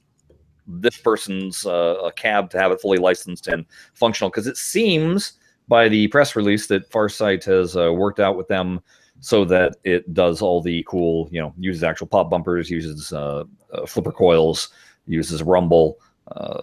this 0.67 0.97
person's 0.97 1.65
uh, 1.67 2.11
cab 2.17 2.51
to 2.51 2.59
have 2.59 2.73
it 2.73 2.81
fully 2.81 2.99
licensed 2.99 3.47
and 3.49 3.65
functional. 3.95 4.31
Because 4.31 4.47
it 4.47 4.57
seems 4.57 5.35
by 5.69 5.89
the 5.89 6.09
press 6.09 6.37
release 6.37 6.67
that 6.69 6.91
farsight 6.91 7.45
has 7.45 7.77
uh, 7.77 7.93
worked 7.93 8.21
out 8.21 8.37
with 8.37 8.49
them 8.49 8.81
so 9.27 9.45
that 9.45 9.75
it 9.83 10.15
does 10.15 10.41
all 10.41 10.61
the 10.63 10.85
cool, 10.89 11.29
you 11.33 11.41
know, 11.41 11.53
uses 11.59 11.83
actual 11.83 12.07
pop 12.07 12.31
bumpers, 12.31 12.71
uses 12.71 13.13
uh, 13.13 13.43
uh, 13.73 13.85
flipper 13.85 14.13
coils, 14.13 14.69
uses 15.09 15.43
rumble, 15.43 15.99
uh, 16.31 16.63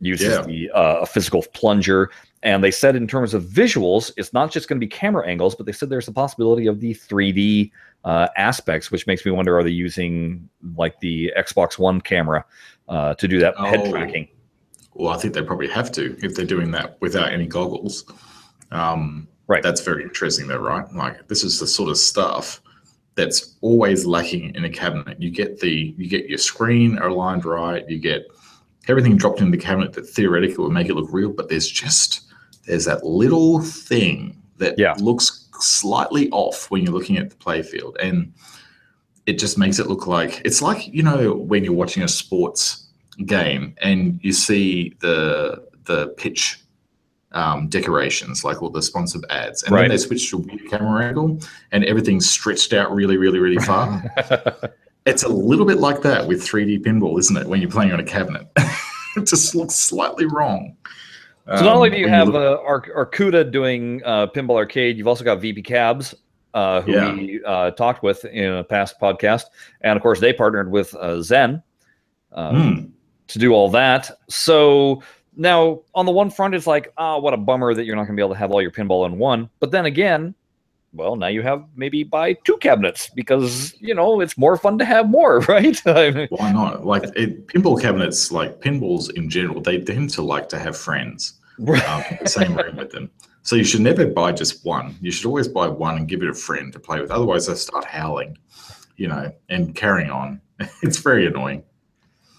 uses 0.00 0.26
Yeah. 0.26 0.42
the 0.42 0.68
uh, 0.72 1.02
a 1.02 1.06
physical 1.06 1.44
plunger. 1.54 2.10
And 2.42 2.64
they 2.64 2.72
said 2.72 2.96
in 2.96 3.06
terms 3.06 3.34
of 3.34 3.44
visuals, 3.44 4.10
it's 4.16 4.32
not 4.32 4.50
just 4.50 4.66
going 4.68 4.80
to 4.80 4.84
be 4.84 4.90
camera 4.90 5.24
angles, 5.28 5.54
but 5.54 5.64
they 5.64 5.70
said 5.70 5.90
there's 5.90 6.08
a 6.08 6.12
possibility 6.12 6.66
of 6.66 6.80
the 6.80 6.92
3D 6.92 7.70
uh, 8.04 8.26
aspects, 8.36 8.90
which 8.90 9.06
makes 9.06 9.24
me 9.24 9.30
wonder: 9.30 9.56
are 9.56 9.62
they 9.62 9.70
using 9.70 10.48
like 10.74 10.98
the 10.98 11.32
Xbox 11.38 11.78
One 11.78 12.00
camera 12.00 12.44
uh, 12.88 13.14
to 13.14 13.28
do 13.28 13.38
that 13.38 13.56
head 13.58 13.78
Oh. 13.84 13.90
tracking? 13.92 14.26
Well, 14.94 15.14
I 15.14 15.18
think 15.18 15.34
they 15.34 15.42
probably 15.42 15.68
have 15.68 15.92
to 15.92 16.16
if 16.20 16.34
they're 16.34 16.44
doing 16.56 16.72
that 16.72 17.00
without 17.00 17.32
any 17.32 17.46
goggles. 17.46 18.04
Um, 18.72 19.28
Right. 19.48 19.62
That's 19.62 19.80
very 19.80 20.02
interesting, 20.02 20.46
though, 20.46 20.58
right? 20.58 20.90
Like 20.94 21.28
this 21.28 21.44
is 21.44 21.58
the 21.60 21.66
sort 21.66 21.90
of 21.90 21.98
stuff 21.98 22.60
that's 23.14 23.56
always 23.60 24.06
lacking 24.06 24.54
in 24.54 24.64
a 24.64 24.70
cabinet. 24.70 25.20
You 25.20 25.30
get 25.30 25.60
the 25.60 25.94
you 25.98 26.08
get 26.08 26.28
your 26.28 26.38
screen 26.38 26.98
aligned 26.98 27.44
right. 27.44 27.88
You 27.88 27.98
get 27.98 28.26
everything 28.88 29.16
dropped 29.16 29.40
into 29.40 29.56
the 29.56 29.62
cabinet 29.62 29.92
that 29.94 30.08
theoretically 30.08 30.64
would 30.64 30.72
make 30.72 30.88
it 30.88 30.94
look 30.94 31.12
real, 31.12 31.30
but 31.30 31.48
there's 31.48 31.68
just 31.68 32.22
there's 32.66 32.84
that 32.86 33.04
little 33.04 33.60
thing 33.60 34.40
that 34.58 34.78
Yeah. 34.78 34.94
looks 34.98 35.48
slightly 35.60 36.30
off 36.30 36.70
when 36.70 36.82
you're 36.84 36.92
looking 36.94 37.18
at 37.18 37.30
the 37.30 37.36
playfield, 37.36 37.96
and 38.00 38.32
it 39.26 39.38
just 39.38 39.58
makes 39.58 39.78
it 39.78 39.88
look 39.88 40.06
like 40.06 40.40
it's 40.44 40.62
like 40.62 40.88
you 40.88 41.02
know 41.02 41.34
when 41.34 41.64
you're 41.64 41.74
watching 41.74 42.02
a 42.02 42.08
sports 42.08 42.86
game 43.26 43.74
and 43.82 44.18
you 44.22 44.32
see 44.32 44.94
the 45.00 45.62
the 45.84 46.08
pitch 46.16 46.60
um, 47.34 47.68
decorations, 47.68 48.44
like 48.44 48.62
all 48.62 48.70
the 48.70 48.82
sponsored 48.82 49.24
ads, 49.30 49.62
and 49.62 49.72
Right. 49.72 49.82
then 49.82 49.90
they 49.90 49.96
switch 49.98 50.30
to 50.30 50.36
a 50.38 50.40
weird 50.40 50.68
camera 50.70 51.04
angle, 51.06 51.38
and 51.72 51.84
everything's 51.84 52.28
stretched 52.28 52.72
out 52.72 52.92
really, 52.94 53.16
really, 53.16 53.38
really 53.38 53.58
far. 53.64 54.02
it's 55.06 55.22
a 55.24 55.28
little 55.28 55.64
bit 55.66 55.78
like 55.78 56.02
that 56.02 56.26
with 56.26 56.42
3D 56.42 56.80
pinball, 56.84 57.18
isn't 57.18 57.36
it? 57.36 57.46
When 57.46 57.60
you're 57.60 57.70
playing 57.70 57.92
on 57.92 58.00
a 58.00 58.04
cabinet, 58.04 58.46
it 59.16 59.26
just 59.26 59.54
looks 59.54 59.74
slightly 59.74 60.26
wrong. 60.26 60.76
So 61.46 61.64
not 61.64 61.74
only 61.76 61.88
Um, 61.88 61.94
do 61.94 61.98
you 62.00 62.04
when 62.06 62.14
have 62.14 62.28
look- 62.28 62.60
uh, 62.60 62.62
Arc- 62.62 62.90
Arcooda 62.94 63.50
doing 63.50 64.00
uh, 64.04 64.28
Pinball 64.28 64.54
Arcade, 64.56 64.96
you've 64.96 65.08
also 65.08 65.24
got 65.24 65.40
VP 65.40 65.62
Cabs, 65.62 66.14
uh, 66.54 66.82
who 66.82 66.92
Yeah. 66.92 67.12
we 67.14 67.40
uh, 67.44 67.70
talked 67.72 68.04
with 68.04 68.24
in 68.26 68.52
a 68.52 68.62
past 68.62 69.00
podcast, 69.00 69.44
and 69.80 69.96
of 69.96 70.02
course 70.02 70.20
they 70.20 70.32
partnered 70.32 70.70
with 70.70 70.94
uh, 70.94 71.20
Zen 71.20 71.62
uh, 72.32 72.50
Hmm. 72.52 72.84
to 73.26 73.38
do 73.40 73.52
all 73.54 73.68
that. 73.70 74.10
So 74.28 75.02
now 75.36 75.80
on 75.94 76.06
the 76.06 76.12
one 76.12 76.30
front, 76.30 76.54
it's 76.54 76.66
like, 76.66 76.92
ah, 76.96 77.18
what 77.18 77.34
a 77.34 77.36
bummer 77.36 77.74
that 77.74 77.84
you're 77.84 77.96
not 77.96 78.02
going 78.02 78.16
to 78.16 78.20
be 78.20 78.22
able 78.22 78.34
to 78.34 78.38
have 78.38 78.50
all 78.50 78.62
your 78.62 78.70
pinball 78.70 79.06
in 79.06 79.18
one. 79.18 79.48
But 79.60 79.70
then 79.70 79.86
again, 79.86 80.34
well, 80.94 81.16
now 81.16 81.28
you 81.28 81.42
have 81.42 81.64
maybe 81.74 82.04
buy 82.04 82.34
two 82.34 82.58
cabinets 82.58 83.08
because 83.14 83.74
you 83.80 83.94
know 83.94 84.20
it's 84.20 84.36
more 84.36 84.56
fun 84.56 84.78
to 84.78 84.84
have 84.84 85.08
more, 85.08 85.40
right? 85.48 85.80
Why 85.84 86.52
not? 86.52 86.84
Like 86.84 87.04
it, 87.16 87.46
pinball 87.46 87.80
cabinets, 87.80 88.30
like 88.30 88.60
pinballs 88.60 89.10
in 89.14 89.30
general, 89.30 89.60
they 89.60 89.80
tend 89.80 90.10
to 90.10 90.22
like 90.22 90.48
to 90.50 90.58
have 90.58 90.76
friends 90.76 91.34
um, 91.58 91.68
in 92.10 92.18
the 92.22 92.28
same 92.28 92.54
room 92.56 92.76
with 92.76 92.90
them. 92.90 93.10
So 93.42 93.56
you 93.56 93.64
should 93.64 93.80
never 93.80 94.06
buy 94.06 94.32
just 94.32 94.64
one. 94.64 94.96
You 95.00 95.10
should 95.10 95.26
always 95.26 95.48
buy 95.48 95.66
one 95.66 95.96
and 95.96 96.06
give 96.06 96.22
it 96.22 96.28
a 96.28 96.34
friend 96.34 96.72
to 96.72 96.78
play 96.78 97.00
with. 97.00 97.10
Otherwise, 97.10 97.46
they 97.46 97.54
start 97.54 97.84
howling, 97.84 98.38
you 98.96 99.08
know, 99.08 99.32
and 99.48 99.74
carrying 99.74 100.10
on. 100.10 100.40
It's 100.82 100.98
very 100.98 101.26
annoying. 101.26 101.64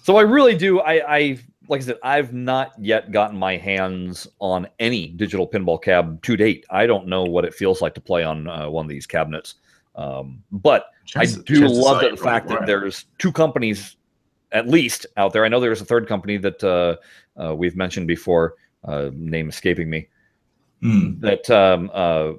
So 0.04 0.16
I 0.16 0.22
really 0.22 0.56
do. 0.56 0.80
I, 0.80 1.16
I 1.16 1.40
like 1.74 1.82
I 1.82 1.86
said, 1.86 2.00
I've 2.04 2.34
not 2.34 2.74
yet 2.78 3.12
gotten 3.12 3.36
my 3.36 3.58
hands 3.58 4.28
on 4.38 4.68
any 4.78 5.08
digital 5.08 5.48
pinball 5.48 5.82
cab 5.82 6.22
to 6.22 6.38
date. 6.38 6.68
I 6.70 6.86
don't 6.86 7.08
know 7.08 7.24
what 7.24 7.46
it 7.46 7.54
feels 7.56 7.82
like 7.82 7.96
to 7.96 8.02
play 8.02 8.24
on 8.24 8.48
uh, 8.48 8.70
one 8.70 8.86
of 8.86 8.90
these 8.90 9.08
cabinets. 9.08 9.56
Um, 9.96 10.44
but 10.52 10.86
I 11.16 11.26
do 11.26 11.68
love 11.68 11.98
are 11.98 12.02
that 12.02 12.12
you 12.12 12.16
the 12.16 12.24
fact 12.24 12.48
that 12.50 12.68
there's 12.68 13.06
two 13.18 13.32
companies 13.32 13.96
at 14.52 14.68
least 14.68 15.08
out 15.18 15.34
there. 15.34 15.46
I 15.46 15.48
know 15.48 15.60
there's 15.60 15.82
a 15.82 15.86
third 15.86 16.08
company 16.08 16.38
that 16.38 16.64
uh, 16.64 16.98
uh, 17.44 17.56
we've 17.56 17.76
mentioned 17.76 18.08
before, 18.08 18.54
uh, 18.84 19.10
name 19.12 19.50
escaping 19.50 19.90
me. 19.90 20.08
Hmm. 20.84 21.20
That 21.22 21.50
um, 21.50 21.90
uh, 21.92 22.34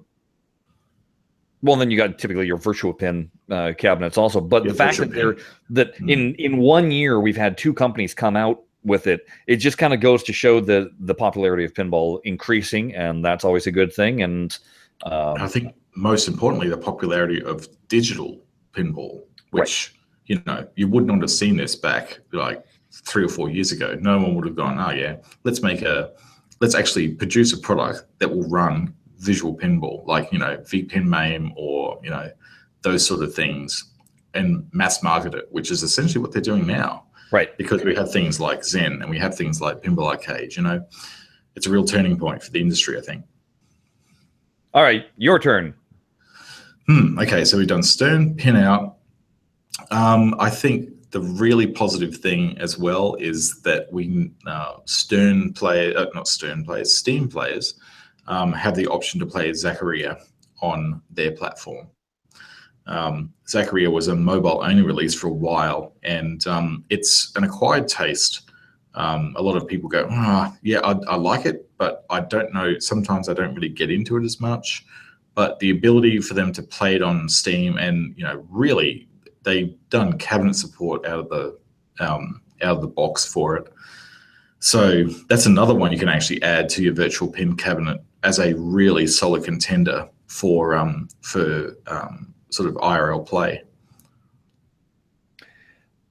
well, 1.63 1.75
then 1.75 1.91
you 1.91 1.97
got 1.97 2.21
typically 2.21 2.47
your 2.47 2.59
virtual 2.59 2.93
pin 2.93 3.33
uh, 3.51 3.73
cabinets 3.77 4.17
also. 4.17 4.41
But 4.41 4.65
Yeah, 4.65 4.71
the 4.71 4.77
fact 4.77 4.99
that 4.99 5.11
they're 5.11 5.37
that 5.71 5.97
Mm. 5.97 6.13
in 6.13 6.35
in 6.37 6.59
one 6.59 6.93
year 6.93 7.19
we've 7.19 7.37
had 7.37 7.59
two 7.59 7.75
companies 7.75 8.15
come 8.15 8.37
out 8.37 8.63
with 8.85 9.07
it 9.07 9.27
it 9.47 9.57
just 9.57 9.79
kind 9.79 9.95
of 9.95 10.01
goes 10.01 10.23
to 10.23 10.33
show 10.33 10.61
the 10.61 10.91
the 11.01 11.15
popularity 11.15 11.65
of 11.65 11.73
pinball 11.73 12.21
increasing 12.25 12.95
and 12.95 13.25
that's 13.25 13.45
always 13.45 13.67
a 13.67 13.73
good 13.73 13.93
thing 13.93 14.23
and 14.23 14.59
um, 15.03 15.37
I 15.39 15.49
think 15.49 15.75
most 15.95 16.29
importantly, 16.29 16.69
the 16.69 16.79
popularity 16.79 17.43
of 17.43 17.69
digital 17.89 18.41
pinball, 18.73 19.23
which 19.51 19.95
you 20.27 20.41
know 20.47 20.67
you 20.77 20.89
would 20.89 21.07
not 21.07 21.21
have 21.21 21.31
seen 21.31 21.57
this 21.57 21.77
back 21.77 22.21
like 22.33 22.65
three 22.93 23.25
or 23.25 23.29
four 23.29 23.51
years 23.51 23.73
ago. 23.73 23.97
No 24.01 24.19
one 24.19 24.35
would 24.35 24.47
have 24.47 24.57
gone, 24.57 24.79
"Oh 24.79 24.91
yeah, 24.91 25.17
let's 25.45 25.63
make 25.63 25.83
a, 25.83 26.13
let's 26.61 26.75
actually 26.75 27.09
produce 27.09 27.53
a 27.53 27.59
product 27.59 28.05
that 28.19 28.31
will 28.31 28.49
run 28.49 28.95
visual 29.19 29.57
pinball, 29.57 30.07
like 30.07 30.33
you 30.33 30.39
know 30.39 30.57
VPin 30.59 31.05
MAME 31.05 31.53
or 31.57 32.01
you 32.03 32.11
know 32.11 32.31
those 32.83 33.07
sort 33.07 33.23
of 33.23 33.35
things, 33.35 33.93
and 34.35 34.67
mass 34.73 35.03
market 35.03 35.35
it," 35.35 35.49
which 35.51 35.71
is 35.71 35.83
essentially 35.83 36.21
what 36.21 36.33
they're 36.33 36.43
doing 36.43 36.67
now. 36.67 37.04
Right 37.35 37.59
Because 37.59 37.83
we 37.83 37.97
have 37.97 38.13
things 38.13 38.39
like 38.39 38.65
Zen 38.65 39.03
and 39.03 39.11
we 39.11 39.19
have 39.19 39.37
things 39.37 39.61
like 39.61 39.83
Pinball 39.83 40.07
Arcade. 40.07 40.55
You 40.55 40.63
know, 40.63 40.87
it's 41.57 41.67
a 41.67 41.71
real 41.71 41.85
turning 41.85 42.17
point 42.17 42.41
for 42.41 42.53
the 42.53 42.61
industry. 42.61 42.97
I 42.97 43.01
think. 43.01 43.25
all 44.73 44.85
right 44.85 45.07
your 45.17 45.41
turn 45.41 45.75
Hmm. 46.87 47.19
Okay, 47.19 47.47
so 47.47 47.57
we've 47.57 47.67
done 47.67 47.83
Stern, 47.83 48.35
pin 48.37 48.57
out. 48.57 48.99
Um, 49.91 50.35
I 50.39 50.51
think 50.51 51.11
the 51.13 51.21
really 51.21 51.67
positive 51.67 52.19
thing 52.19 52.59
as 52.59 52.79
well 52.79 53.15
is 53.15 53.63
that 53.63 53.91
we 53.91 54.31
uh, 54.47 54.75
Stern 54.85 55.55
play, 55.55 55.95
uh, 55.95 56.07
not 56.15 56.29
Stern 56.29 56.63
players, 56.63 56.95
Steam 56.95 57.27
players 57.27 57.81
um, 58.27 58.53
have 58.53 58.77
the 58.77 58.87
option 58.89 59.19
to 59.21 59.27
play 59.27 59.51
Zaccaria 59.53 60.21
on 60.61 61.01
their 61.11 61.33
platform. 61.33 61.89
Um, 62.87 63.33
Zaccaria 63.47 63.91
was 63.91 64.09
a 64.09 64.15
mobile 64.15 64.63
only 64.63 64.83
release 64.83 65.15
for 65.15 65.29
a 65.29 65.33
while, 65.33 65.95
and 66.03 66.47
um, 66.47 66.85
it's 66.91 67.33
an 67.37 67.45
acquired 67.45 67.89
taste. 67.89 68.51
Um, 68.95 69.35
a 69.37 69.43
lot 69.43 69.57
of 69.57 69.67
people 69.67 69.89
go, 69.89 70.07
ah, 70.11 70.55
yeah, 70.63 70.81
I, 70.81 70.93
I 71.09 71.17
like 71.17 71.47
it, 71.47 71.69
but 71.79 72.05
I 72.11 72.21
don't 72.21 72.53
know. 72.53 72.79
Sometimes 72.79 73.29
I 73.29 73.35
don't 73.35 73.55
really 73.55 73.69
get 73.69 73.91
into 73.91 74.17
it 74.17 74.25
as 74.25 74.41
much 74.41 74.85
but 75.35 75.59
the 75.59 75.71
ability 75.71 76.21
for 76.21 76.35
them 76.35 76.53
to 76.53 76.63
play 76.63 76.95
it 76.95 77.03
on 77.03 77.29
Steam 77.29 77.77
and 77.79 78.15
you 78.17 78.25
know 78.25 78.45
really 78.51 79.09
they've 79.43 79.77
done 79.91 80.19
cabinet 80.19 80.55
support 80.55 81.05
out 81.07 81.21
of 81.21 81.29
the 81.29 81.59
um, 82.01 82.41
out 82.63 82.77
of 82.77 82.81
the 82.81 82.89
box 82.89 83.27
for 83.27 83.57
it. 83.57 83.73
So 84.61 85.05
that's 85.29 85.47
another 85.47 85.75
one 85.75 85.93
you 85.93 85.99
can 85.99 86.09
actually 86.09 86.43
add 86.43 86.69
to 86.71 86.83
your 86.83 86.95
virtual 86.95 87.29
pin 87.29 87.57
cabinet 87.57 88.01
as 88.23 88.39
a 88.39 88.55
really 88.55 89.07
solid 89.07 89.45
contender 89.45 90.09
for 90.27 90.75
um, 90.75 91.09
for 91.21 91.77
um, 91.87 92.34
sort 92.55 92.69
of 92.69 92.75
IRL 92.77 93.27
play. 93.27 93.63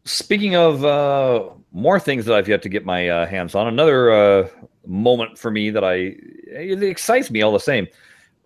speaking 0.06 0.56
of 0.56 0.84
uh, 0.84 1.50
more 1.72 2.00
things 2.00 2.26
that 2.26 2.36
i've 2.36 2.48
yet 2.48 2.62
to 2.62 2.70
get 2.70 2.86
my 2.86 3.10
uh, 3.10 3.26
hands 3.26 3.56
on 3.56 3.68
another 3.68 4.12
uh, 4.12 4.48
moment 4.86 5.38
for 5.38 5.50
me 5.50 5.70
that 5.70 5.84
i 5.84 6.16
it 6.48 6.84
excites 6.84 7.32
me 7.32 7.42
all 7.42 7.52
the 7.54 7.60
same 7.60 7.88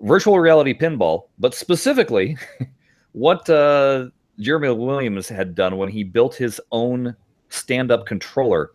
virtual 0.02 0.40
reality 0.40 0.78
pinball 0.78 1.24
but 1.40 1.56
specifically 1.56 2.38
what 3.14 3.50
uh, 3.50 4.08
jeremy 4.40 4.70
williams 4.70 5.28
had 5.28 5.56
done 5.56 5.78
when 5.78 5.90
he 5.90 6.04
built 6.04 6.36
his 6.36 6.62
own 6.72 7.16
stand-up 7.50 8.06
controller 8.06 8.72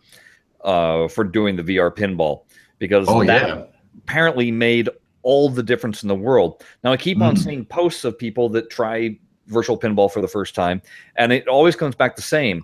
uh, 0.65 1.07
for 1.07 1.23
doing 1.23 1.55
the 1.55 1.63
vr 1.63 1.89
pinball 1.95 2.43
because 2.79 3.05
Oh 3.07 3.23
that 3.23 3.47
yeah, 3.47 3.63
apparently 4.03 4.51
made 4.51 4.89
all 5.23 5.49
the 5.49 5.63
difference 5.63 6.03
in 6.03 6.09
the 6.09 6.15
world. 6.15 6.63
Now 6.83 6.91
I 6.91 6.97
keep 6.97 7.21
on 7.21 7.35
Mm. 7.35 7.39
seeing 7.43 7.65
posts 7.65 8.03
of 8.03 8.17
people 8.17 8.49
that 8.49 8.69
try 8.69 9.17
virtual 9.47 9.77
pinball 9.79 10.11
for 10.11 10.21
the 10.21 10.27
first 10.27 10.53
time, 10.55 10.81
and 11.15 11.31
it 11.33 11.47
always 11.47 11.75
comes 11.75 11.95
back 11.95 12.15
the 12.15 12.21
same. 12.21 12.63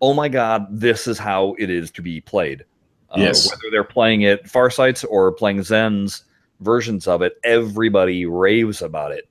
Oh 0.00 0.12
my 0.14 0.28
God, 0.28 0.66
this 0.70 1.06
is 1.06 1.18
how 1.18 1.54
it 1.58 1.70
is 1.70 1.90
to 1.92 2.02
be 2.02 2.20
played. 2.20 2.64
Uh, 3.10 3.16
Yes. 3.20 3.48
Whether 3.48 3.70
they're 3.70 3.84
playing 3.84 4.22
it 4.22 4.44
Farsights 4.44 5.04
or 5.08 5.30
playing 5.32 5.62
Zen's 5.62 6.24
versions 6.60 7.06
of 7.06 7.22
it, 7.22 7.34
everybody 7.44 8.26
raves 8.26 8.82
about 8.82 9.12
it. 9.12 9.28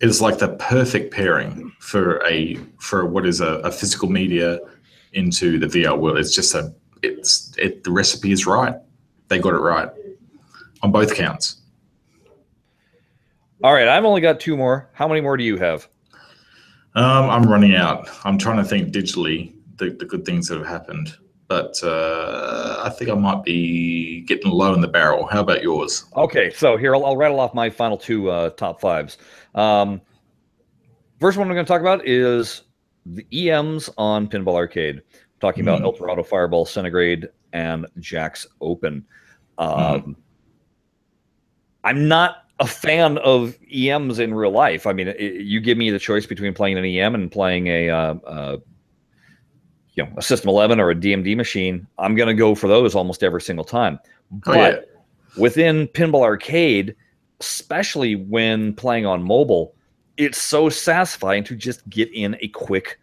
it 0.00 0.08
is 0.08 0.20
like 0.20 0.38
the 0.38 0.48
perfect 0.56 1.12
pairing 1.12 1.72
for 1.80 2.24
a 2.26 2.56
for 2.78 3.04
what 3.06 3.26
is 3.26 3.40
a, 3.40 3.54
a 3.64 3.70
physical 3.72 4.08
media 4.08 4.60
into 5.14 5.58
the 5.58 5.66
VR 5.66 5.98
world. 5.98 6.18
It's 6.18 6.34
just 6.34 6.54
a 6.54 6.72
it's 7.02 7.52
it 7.58 7.82
the 7.84 7.90
recipe 7.90 8.30
is 8.32 8.46
right. 8.46 8.74
They 9.28 9.38
got 9.40 9.54
it 9.54 9.58
right 9.58 9.88
on 10.82 10.92
both 10.92 11.14
counts. 11.14 11.57
All 13.62 13.72
right, 13.72 13.88
I've 13.88 14.04
only 14.04 14.20
got 14.20 14.38
two 14.38 14.56
more. 14.56 14.88
How 14.92 15.08
many 15.08 15.20
more 15.20 15.36
do 15.36 15.42
you 15.42 15.56
have? 15.56 15.88
Um, 16.94 17.28
I'm 17.28 17.42
running 17.42 17.74
out. 17.74 18.08
I'm 18.24 18.38
trying 18.38 18.58
to 18.58 18.64
think 18.64 18.92
digitally 18.92 19.52
the, 19.76 19.90
the 19.90 20.04
good 20.04 20.24
things 20.24 20.46
that 20.48 20.58
have 20.58 20.66
happened, 20.66 21.16
but 21.48 21.76
uh, 21.82 22.80
I 22.84 22.90
think 22.90 23.10
I 23.10 23.14
might 23.14 23.42
be 23.42 24.20
getting 24.22 24.52
low 24.52 24.74
in 24.74 24.80
the 24.80 24.88
barrel. 24.88 25.26
How 25.26 25.40
about 25.40 25.62
yours? 25.62 26.04
Okay, 26.16 26.50
so 26.50 26.76
here 26.76 26.94
I'll, 26.94 27.04
I'll 27.04 27.16
rattle 27.16 27.40
off 27.40 27.52
my 27.52 27.68
final 27.68 27.96
two 27.96 28.30
uh, 28.30 28.50
top 28.50 28.80
fives. 28.80 29.18
Um, 29.56 30.00
first 31.18 31.36
one 31.36 31.48
I'm 31.48 31.54
going 31.54 31.66
to 31.66 31.68
talk 31.68 31.80
about 31.80 32.06
is 32.06 32.62
the 33.06 33.50
EMs 33.50 33.90
on 33.98 34.28
Pinball 34.28 34.54
Arcade. 34.54 35.02
talking 35.40 35.62
about 35.62 35.82
El 35.82 35.92
Dorado 35.92 36.22
Fireball, 36.22 36.64
Centigrade, 36.64 37.28
and 37.52 37.86
Jack's 37.98 38.46
Open. 38.60 39.04
Um, 39.58 39.72
mm. 39.72 40.14
I'm 41.82 42.06
not 42.06 42.47
a 42.60 42.66
fan 42.66 43.18
of 43.18 43.56
EMs 43.72 44.18
in 44.18 44.34
real 44.34 44.50
life. 44.50 44.86
I 44.86 44.92
mean, 44.92 45.08
it, 45.08 45.42
you 45.42 45.60
give 45.60 45.78
me 45.78 45.90
the 45.90 45.98
choice 45.98 46.26
between 46.26 46.54
playing 46.54 46.76
an 46.78 46.84
EM 46.84 47.14
and 47.14 47.30
playing 47.30 47.68
a, 47.68 47.88
uh, 47.88 48.14
uh, 48.26 48.56
you 49.94 50.04
know, 50.04 50.10
a 50.16 50.22
System 50.22 50.48
11 50.48 50.80
or 50.80 50.90
a 50.90 50.94
DMD 50.94 51.36
machine. 51.36 51.86
I'm 51.98 52.14
going 52.14 52.28
to 52.28 52.34
go 52.34 52.54
for 52.54 52.68
those 52.68 52.94
almost 52.94 53.22
every 53.22 53.42
single 53.42 53.64
time. 53.64 53.98
But 54.30 54.56
oh, 54.56 54.60
yeah. 54.60 54.80
within 55.40 55.88
Pinball 55.88 56.22
Arcade, 56.22 56.96
especially 57.40 58.16
when 58.16 58.74
playing 58.74 59.06
on 59.06 59.22
mobile, 59.22 59.74
it's 60.16 60.42
so 60.42 60.68
satisfying 60.68 61.44
to 61.44 61.54
just 61.54 61.88
get 61.88 62.12
in 62.12 62.36
a 62.40 62.48
quick 62.48 62.98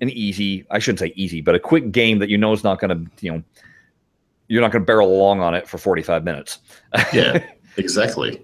and 0.00 0.10
easy, 0.10 0.64
I 0.70 0.78
shouldn't 0.78 1.00
say 1.00 1.12
easy, 1.16 1.40
but 1.40 1.54
a 1.54 1.58
quick 1.58 1.92
game 1.92 2.20
that 2.20 2.30
you 2.30 2.38
know 2.38 2.52
is 2.52 2.64
not 2.64 2.80
going 2.80 2.90
to, 2.90 3.10
you 3.24 3.32
know, 3.32 3.42
you're 4.48 4.62
not 4.62 4.72
going 4.72 4.82
to 4.82 4.86
barrel 4.86 5.14
along 5.14 5.40
on 5.40 5.54
it 5.54 5.68
for 5.68 5.78
45 5.78 6.24
minutes. 6.24 6.58
yeah, 7.12 7.44
exactly. 7.76 8.42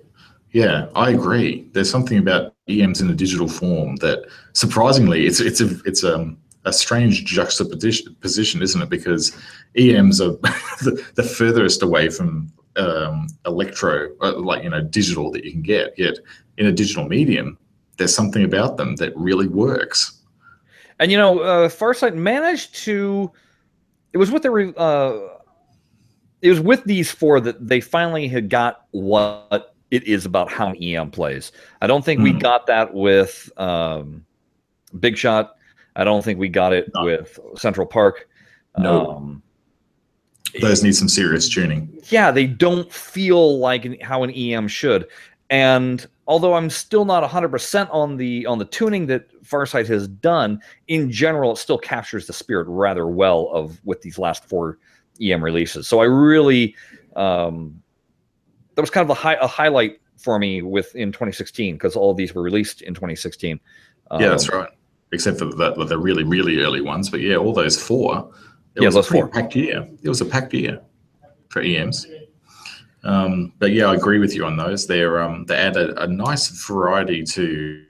Yeah, 0.52 0.86
I 0.94 1.10
agree. 1.10 1.68
There's 1.72 1.90
something 1.90 2.18
about 2.18 2.54
EMs 2.68 3.00
in 3.00 3.10
a 3.10 3.14
digital 3.14 3.48
form 3.48 3.96
that 3.96 4.26
surprisingly 4.52 5.26
it's 5.26 5.40
it's 5.40 5.60
a 5.60 5.78
it's 5.84 6.02
a, 6.02 6.34
a 6.64 6.72
strange 6.72 7.24
juxtaposition, 7.24 8.62
isn't 8.62 8.82
it? 8.82 8.88
Because 8.88 9.36
EMs 9.76 10.20
are 10.20 10.30
the, 10.82 11.04
the 11.14 11.22
furthest 11.22 11.82
away 11.82 12.08
from 12.08 12.52
um, 12.76 13.26
electro, 13.46 14.10
uh, 14.22 14.38
like 14.38 14.62
you 14.62 14.70
know, 14.70 14.82
digital 14.82 15.30
that 15.32 15.44
you 15.44 15.52
can 15.52 15.62
get. 15.62 15.94
Yet 15.98 16.18
in 16.58 16.66
a 16.66 16.72
digital 16.72 17.06
medium, 17.06 17.58
there's 17.96 18.14
something 18.14 18.44
about 18.44 18.76
them 18.76 18.96
that 18.96 19.16
really 19.16 19.48
works. 19.48 20.20
And 20.98 21.10
you 21.10 21.18
know, 21.18 21.40
uh, 21.40 21.68
Farsight 21.68 22.14
managed 22.14 22.76
to. 22.84 23.30
It 24.12 24.18
was 24.18 24.30
with 24.30 24.42
the. 24.42 24.74
Uh, 24.76 25.34
it 26.42 26.50
was 26.50 26.60
with 26.60 26.84
these 26.84 27.10
four 27.10 27.40
that 27.40 27.66
they 27.66 27.80
finally 27.80 28.28
had 28.28 28.48
got 28.48 28.86
what 28.90 29.75
it 29.90 30.04
is 30.04 30.26
about 30.26 30.50
how 30.50 30.72
EM 30.72 31.10
plays. 31.10 31.52
I 31.80 31.86
don't 31.86 32.04
think 32.04 32.20
mm. 32.20 32.24
we 32.24 32.32
hmm. 32.32 32.38
got 32.38 32.66
that 32.66 32.92
with 32.94 33.50
um, 33.56 34.24
Big 34.98 35.16
Shot. 35.16 35.56
I 35.94 36.04
don't 36.04 36.22
think 36.22 36.38
we 36.38 36.48
got 36.48 36.72
it 36.72 36.90
no. 36.94 37.04
with 37.04 37.38
Central 37.56 37.86
Park. 37.86 38.28
No. 38.78 39.10
Um, 39.12 39.42
Those 40.60 40.82
need 40.82 40.94
some 40.94 41.08
serious 41.08 41.48
tuning. 41.48 41.98
Yeah, 42.10 42.30
they 42.30 42.46
don't 42.46 42.92
feel 42.92 43.58
like 43.58 44.00
how 44.02 44.22
an 44.22 44.30
EM 44.30 44.68
should. 44.68 45.06
And 45.48 46.06
although 46.26 46.54
I'm 46.54 46.68
still 46.70 47.04
not 47.04 47.28
100% 47.28 47.88
on 47.90 48.16
the 48.16 48.44
on 48.46 48.58
the 48.58 48.64
tuning 48.64 49.06
that 49.06 49.30
Farsight 49.44 49.86
has 49.86 50.08
done, 50.08 50.60
in 50.88 51.10
general, 51.10 51.52
it 51.52 51.56
still 51.58 51.78
captures 51.78 52.26
the 52.26 52.32
spirit 52.32 52.66
rather 52.68 53.06
well 53.06 53.48
of 53.52 53.80
with 53.84 54.02
these 54.02 54.18
last 54.18 54.44
four 54.44 54.78
EM 55.20 55.42
releases. 55.42 55.86
So 55.88 56.00
I 56.00 56.04
really 56.04 56.74
um, 57.14 57.80
that 58.76 58.82
was 58.82 58.90
kind 58.90 59.04
of 59.04 59.10
a, 59.10 59.20
high, 59.20 59.36
a 59.40 59.46
highlight 59.46 60.00
for 60.16 60.38
me 60.38 60.62
within 60.62 61.10
2016 61.10 61.74
because 61.74 61.96
all 61.96 62.10
of 62.10 62.16
these 62.16 62.34
were 62.34 62.42
released 62.42 62.82
in 62.82 62.94
2016. 62.94 63.58
Um, 64.10 64.20
yeah, 64.20 64.28
that's 64.28 64.48
right. 64.48 64.68
Except 65.12 65.38
for 65.38 65.46
the, 65.46 65.84
the 65.84 65.98
really 65.98 66.24
really 66.24 66.60
early 66.60 66.80
ones, 66.80 67.10
but 67.10 67.20
yeah, 67.20 67.36
all 67.36 67.52
those 67.52 67.80
four. 67.80 68.30
It 68.74 68.82
yeah, 68.82 68.88
was 68.88 68.94
those 68.94 69.08
a 69.08 69.12
four. 69.12 69.28
Packed 69.28 69.56
year. 69.56 69.88
It 70.02 70.08
was 70.08 70.20
a 70.20 70.24
packed 70.24 70.52
year 70.52 70.80
for 71.48 71.62
EMs. 71.62 72.06
Um, 73.04 73.52
but 73.58 73.72
yeah, 73.72 73.86
I 73.86 73.94
agree 73.94 74.18
with 74.18 74.34
you 74.34 74.44
on 74.44 74.56
those. 74.56 74.86
They're 74.86 75.20
um, 75.20 75.44
they 75.46 75.56
add 75.56 75.76
a, 75.76 76.02
a 76.02 76.06
nice 76.06 76.48
variety 76.66 77.22
to 77.24 77.84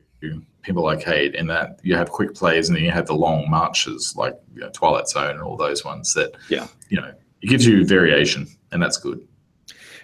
Pinball 0.63 0.95
Arcade 0.95 1.35
in 1.35 1.47
that 1.47 1.81
you 1.83 1.97
have 1.97 2.11
quick 2.11 2.35
plays 2.35 2.69
and 2.69 2.77
then 2.77 2.85
you 2.85 2.91
have 2.91 3.07
the 3.07 3.15
long 3.15 3.49
marches 3.49 4.15
like 4.17 4.35
you 4.55 4.61
know, 4.61 4.71
Twilight 4.71 5.09
Zone 5.09 5.31
and 5.31 5.43
all 5.43 5.57
those 5.57 5.85
ones 5.85 6.13
that 6.15 6.33
yeah 6.49 6.67
you 6.89 7.01
know 7.01 7.13
it 7.41 7.47
gives 7.47 7.67
you 7.67 7.85
variation 7.85 8.47
and 8.73 8.83
that's 8.83 8.99
good. 8.99 9.27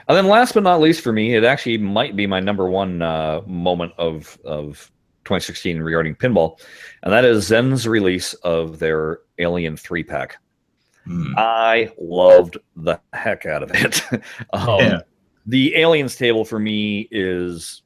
And 0.08 0.16
then 0.16 0.26
last 0.26 0.54
but 0.54 0.62
not 0.62 0.80
least 0.80 1.00
for 1.02 1.12
me, 1.12 1.34
it 1.34 1.44
actually 1.44 1.78
might 1.78 2.16
be 2.16 2.26
my 2.26 2.40
number 2.40 2.68
one 2.68 3.02
uh, 3.02 3.40
moment 3.46 3.92
of 3.98 4.38
of 4.44 4.90
2016 5.24 5.80
regarding 5.80 6.16
pinball, 6.16 6.60
and 7.02 7.12
that 7.12 7.24
is 7.24 7.46
Zen's 7.46 7.86
release 7.86 8.34
of 8.34 8.78
their 8.78 9.20
Alien 9.38 9.76
three 9.76 10.02
pack. 10.02 10.38
Mm. 11.06 11.34
I 11.36 11.92
loved 11.98 12.58
the 12.76 13.00
heck 13.12 13.46
out 13.46 13.62
of 13.62 13.70
it. 13.74 14.02
um, 14.52 14.78
yeah. 14.80 15.00
The 15.46 15.74
aliens 15.76 16.14
table 16.14 16.44
for 16.44 16.58
me 16.58 17.08
is 17.10 17.82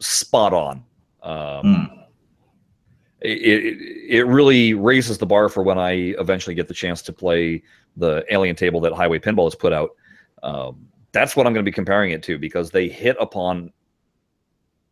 spot 0.00 0.52
on. 0.52 0.84
Um, 1.22 1.64
mm. 1.64 2.04
it, 3.22 3.78
it 4.08 4.26
really 4.26 4.74
raises 4.74 5.16
the 5.16 5.24
bar 5.24 5.48
for 5.48 5.62
when 5.62 5.78
I 5.78 5.92
eventually 6.18 6.54
get 6.54 6.68
the 6.68 6.74
chance 6.74 7.00
to 7.02 7.12
play 7.12 7.62
the 7.96 8.24
alien 8.30 8.56
table 8.56 8.80
that 8.80 8.92
Highway 8.92 9.18
Pinball 9.18 9.46
has 9.46 9.54
put 9.54 9.72
out. 9.72 9.90
Um, 10.42 10.86
that's 11.14 11.36
what 11.36 11.46
I'm 11.46 11.54
going 11.54 11.64
to 11.64 11.70
be 11.70 11.74
comparing 11.74 12.10
it 12.10 12.22
to 12.24 12.38
because 12.38 12.72
they 12.72 12.88
hit 12.88 13.16
upon 13.20 13.72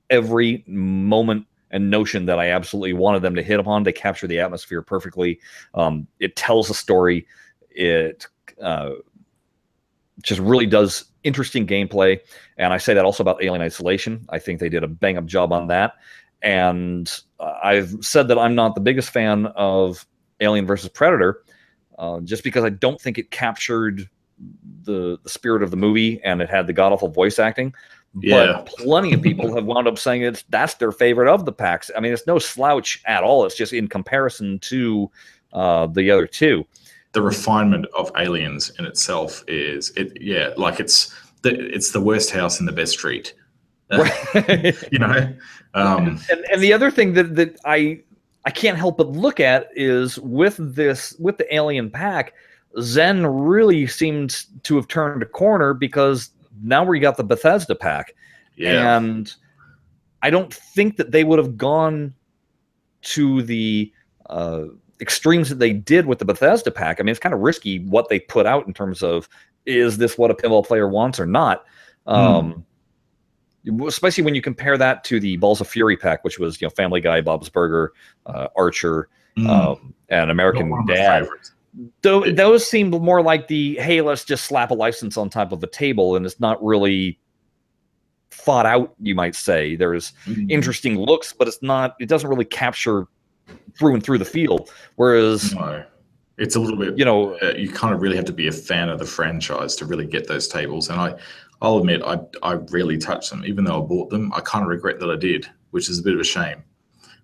every 0.09 0.65
moment 0.69 1.47
and 1.73 1.91
notion 1.91 2.27
that 2.27 2.39
I 2.39 2.51
absolutely 2.51 2.93
wanted 2.93 3.23
them 3.23 3.35
to 3.35 3.43
hit 3.43 3.59
upon. 3.59 3.83
They 3.83 3.93
capture 3.93 4.29
the 4.29 4.39
atmosphere 4.39 4.83
perfectly. 4.83 5.41
Um, 5.75 6.07
it 6.21 6.37
tells 6.37 6.71
a 6.71 6.75
story. 6.75 7.27
It 7.71 8.27
uh, 8.63 8.91
just 10.23 10.41
really 10.41 10.67
does 10.67 11.07
interesting 11.25 11.67
gameplay. 11.67 12.21
And 12.57 12.73
I 12.73 12.79
say 12.79 12.95
that 12.95 13.05
also 13.05 13.23
about 13.23 13.43
Alien 13.43 13.63
Isolation. 13.63 14.25
I 14.29 14.39
think 14.39 14.61
they 14.61 14.69
did 14.69 14.85
a 14.85 14.89
bang 14.89 15.19
up 15.19 15.27
job 15.27 15.53
on 15.53 15.67
that. 15.69 15.95
And 16.43 17.13
uh, 17.41 17.55
I've 17.65 17.95
said 18.01 18.29
that 18.29 18.39
I'm 18.39 18.55
not 18.55 18.75
the 18.75 18.81
biggest 18.81 19.11
fan 19.11 19.47
of 19.57 20.07
Alien 20.41 20.67
versus 20.67 20.89
Predator, 20.89 21.43
uh, 21.99 22.21
just 22.21 22.45
because 22.45 22.65
I 22.65 22.71
don't 22.71 23.01
think 23.01 23.19
it 23.19 23.31
captured 23.31 24.09
the, 24.85 25.19
the 25.23 25.29
spirit 25.29 25.63
of 25.63 25.71
the 25.71 25.77
movie 25.77 26.21
and 26.23 26.41
it 26.41 26.51
had 26.51 26.67
the 26.67 26.73
god 26.73 26.93
awful 26.93 27.09
voice 27.09 27.39
acting. 27.39 27.75
Yeah. 28.21 28.63
But 28.65 28.67
plenty 28.67 29.15
of 29.15 29.23
people 29.23 29.55
have 29.55 29.65
wound 29.65 29.89
up 29.89 29.99
saying 29.99 30.23
it's 30.23 30.45
that's 30.51 30.75
their 30.75 30.93
favorite 30.93 31.33
of 31.33 31.45
the 31.45 31.53
packs. 31.53 31.91
I 31.97 32.01
mean, 32.01 32.13
it's 32.13 32.27
no 32.27 32.39
slouch 32.39 33.03
at 33.07 33.23
all. 33.23 33.47
It's 33.47 33.57
just 33.57 33.73
in 33.73 33.89
comparison 33.89 34.59
to 34.61 35.11
uh, 35.53 35.87
the 35.87 36.11
other 36.11 36.27
two. 36.27 36.67
The 37.13 37.23
refinement 37.23 37.87
of 37.97 38.11
Aliens 38.17 38.71
in 38.79 38.85
itself 38.85 39.45
is 39.47 39.91
it. 39.97 40.21
Yeah, 40.21 40.51
like 40.57 40.81
it's 40.81 41.15
the 41.43 41.59
it's 41.75 41.93
the 41.93 42.01
worst 42.01 42.31
house 42.31 42.61
in 42.61 42.67
the 42.67 42.73
best 42.73 42.93
street. 42.93 43.35
you 43.93 44.99
know, 44.99 45.35
um, 45.75 46.19
and 46.31 46.45
and 46.51 46.63
the 46.63 46.73
other 46.73 46.91
thing 46.91 47.13
that 47.15 47.35
that 47.37 47.59
I 47.65 48.01
I 48.45 48.51
can't 48.51 48.79
help 48.79 48.97
but 48.97 49.09
look 49.09 49.41
at 49.41 49.69
is 49.75 50.19
with 50.19 50.57
this 50.75 51.15
with 51.19 51.39
the 51.39 51.55
Alien 51.55 51.91
pack 51.91 52.33
Zen 52.81 53.27
really 53.27 53.87
seemed 53.87 54.45
to 54.63 54.77
have 54.77 54.89
turned 54.89 55.23
a 55.23 55.27
corner 55.27 55.75
because 55.75 56.31
now 56.63 56.85
we 56.85 57.01
got 57.01 57.17
the 57.17 57.25
Bethesda 57.25 57.75
pack. 57.75 58.15
Yeah. 58.57 58.97
And 58.97 59.33
I 60.23 60.31
don't 60.31 60.53
think 60.53 60.97
that 60.97 61.11
they 61.11 61.25
would 61.25 61.39
have 61.39 61.57
gone 61.57 62.15
to 63.03 63.43
the 63.43 63.93
uh, 64.31 64.65
extremes 65.01 65.49
that 65.49 65.59
they 65.59 65.73
did 65.73 66.07
with 66.07 66.19
the 66.19 66.25
Bethesda 66.25 66.71
pack. 66.71 67.01
I 67.01 67.03
mean, 67.03 67.11
it's 67.11 67.19
kind 67.19 67.35
of 67.35 67.41
risky 67.41 67.81
what 67.81 68.09
they 68.09 68.21
put 68.21 68.47
out 68.47 68.67
in 68.67 68.73
terms 68.73 69.03
of 69.03 69.29
is 69.67 69.99
this 69.99 70.17
what 70.17 70.31
a 70.31 70.35
pinball 70.35 70.67
player 70.67 70.89
wants 70.89 71.21
or 71.21 71.27
not? 71.27 71.65
Um, 72.07 72.65
mm. 73.67 73.87
Especially 73.87 74.25
when 74.25 74.35
you 74.35 74.43
compare 74.43 74.77
that 74.77 75.05
to 75.05 75.21
the 75.21 75.37
Balls 75.37 75.61
of 75.61 75.69
Fury 75.69 75.97
pack, 75.97 76.25
which 76.25 76.39
was 76.39 76.61
you 76.61 76.67
know 76.67 76.71
Family 76.71 77.01
Guy, 77.01 77.21
Bob's 77.21 77.49
Burger, 77.49 77.93
uh, 78.27 78.49
Archer, 78.57 79.09
mm. 79.37 79.49
um, 79.49 79.95
and 80.09 80.31
American 80.31 80.85
Dad. 80.87 81.29
Though 82.03 82.31
those 82.31 82.67
seem 82.67 82.91
more 82.91 83.23
like 83.23 83.49
the 83.49 83.77
hey, 83.77 84.03
let's 84.03 84.25
just 84.25 84.45
slap 84.45 84.71
a 84.71 84.75
license 84.75 85.17
on 85.17 85.31
top 85.31 85.53
of 85.53 85.63
a 85.63 85.67
table, 85.67 86.17
and 86.17 86.27
it's 86.27 86.39
not 86.39 86.63
really 86.63 87.19
thought 88.31 88.67
out. 88.67 88.95
You 89.01 89.15
might 89.15 89.35
say 89.35 89.77
there's 89.77 90.13
mm-hmm. 90.27 90.51
interesting 90.51 90.97
looks, 90.99 91.33
but 91.33 91.49
it's 91.49 91.63
not. 91.63 91.97
It 91.99 92.09
doesn't 92.09 92.29
really 92.29 92.45
capture 92.45 93.07
through 93.79 93.95
and 93.95 94.03
through 94.03 94.19
the 94.19 94.25
field. 94.25 94.71
Whereas, 94.97 95.55
no. 95.55 95.85
it's 96.37 96.57
a 96.57 96.61
little 96.61 96.79
bit. 96.79 96.99
You 96.99 97.07
know, 97.07 97.37
uh, 97.37 97.55
you 97.57 97.71
kind 97.71 97.95
of 97.95 98.03
really 98.03 98.17
have 98.17 98.27
to 98.27 98.35
be 98.35 98.49
a 98.49 98.53
fan 98.53 98.91
of 98.91 98.99
the 98.99 99.07
franchise 99.07 99.75
to 99.77 99.87
really 99.87 100.07
get 100.07 100.29
those 100.29 100.49
tables. 100.49 100.91
And 100.91 101.01
I, 101.01 101.15
I'll 101.63 101.79
admit, 101.79 102.03
I 102.05 102.19
I 102.43 102.55
rarely 102.55 102.99
touch 102.99 103.31
them, 103.31 103.45
even 103.47 103.65
though 103.65 103.83
I 103.83 103.87
bought 103.87 104.11
them. 104.11 104.31
I 104.35 104.41
kind 104.41 104.63
of 104.63 104.69
regret 104.69 105.01
that 105.01 105.11
I 105.11 105.17
did, 105.17 105.49
which 105.71 105.89
is 105.89 106.01
a 106.01 106.03
bit 106.03 106.13
of 106.13 106.21
a 106.21 106.25
shame 106.25 106.63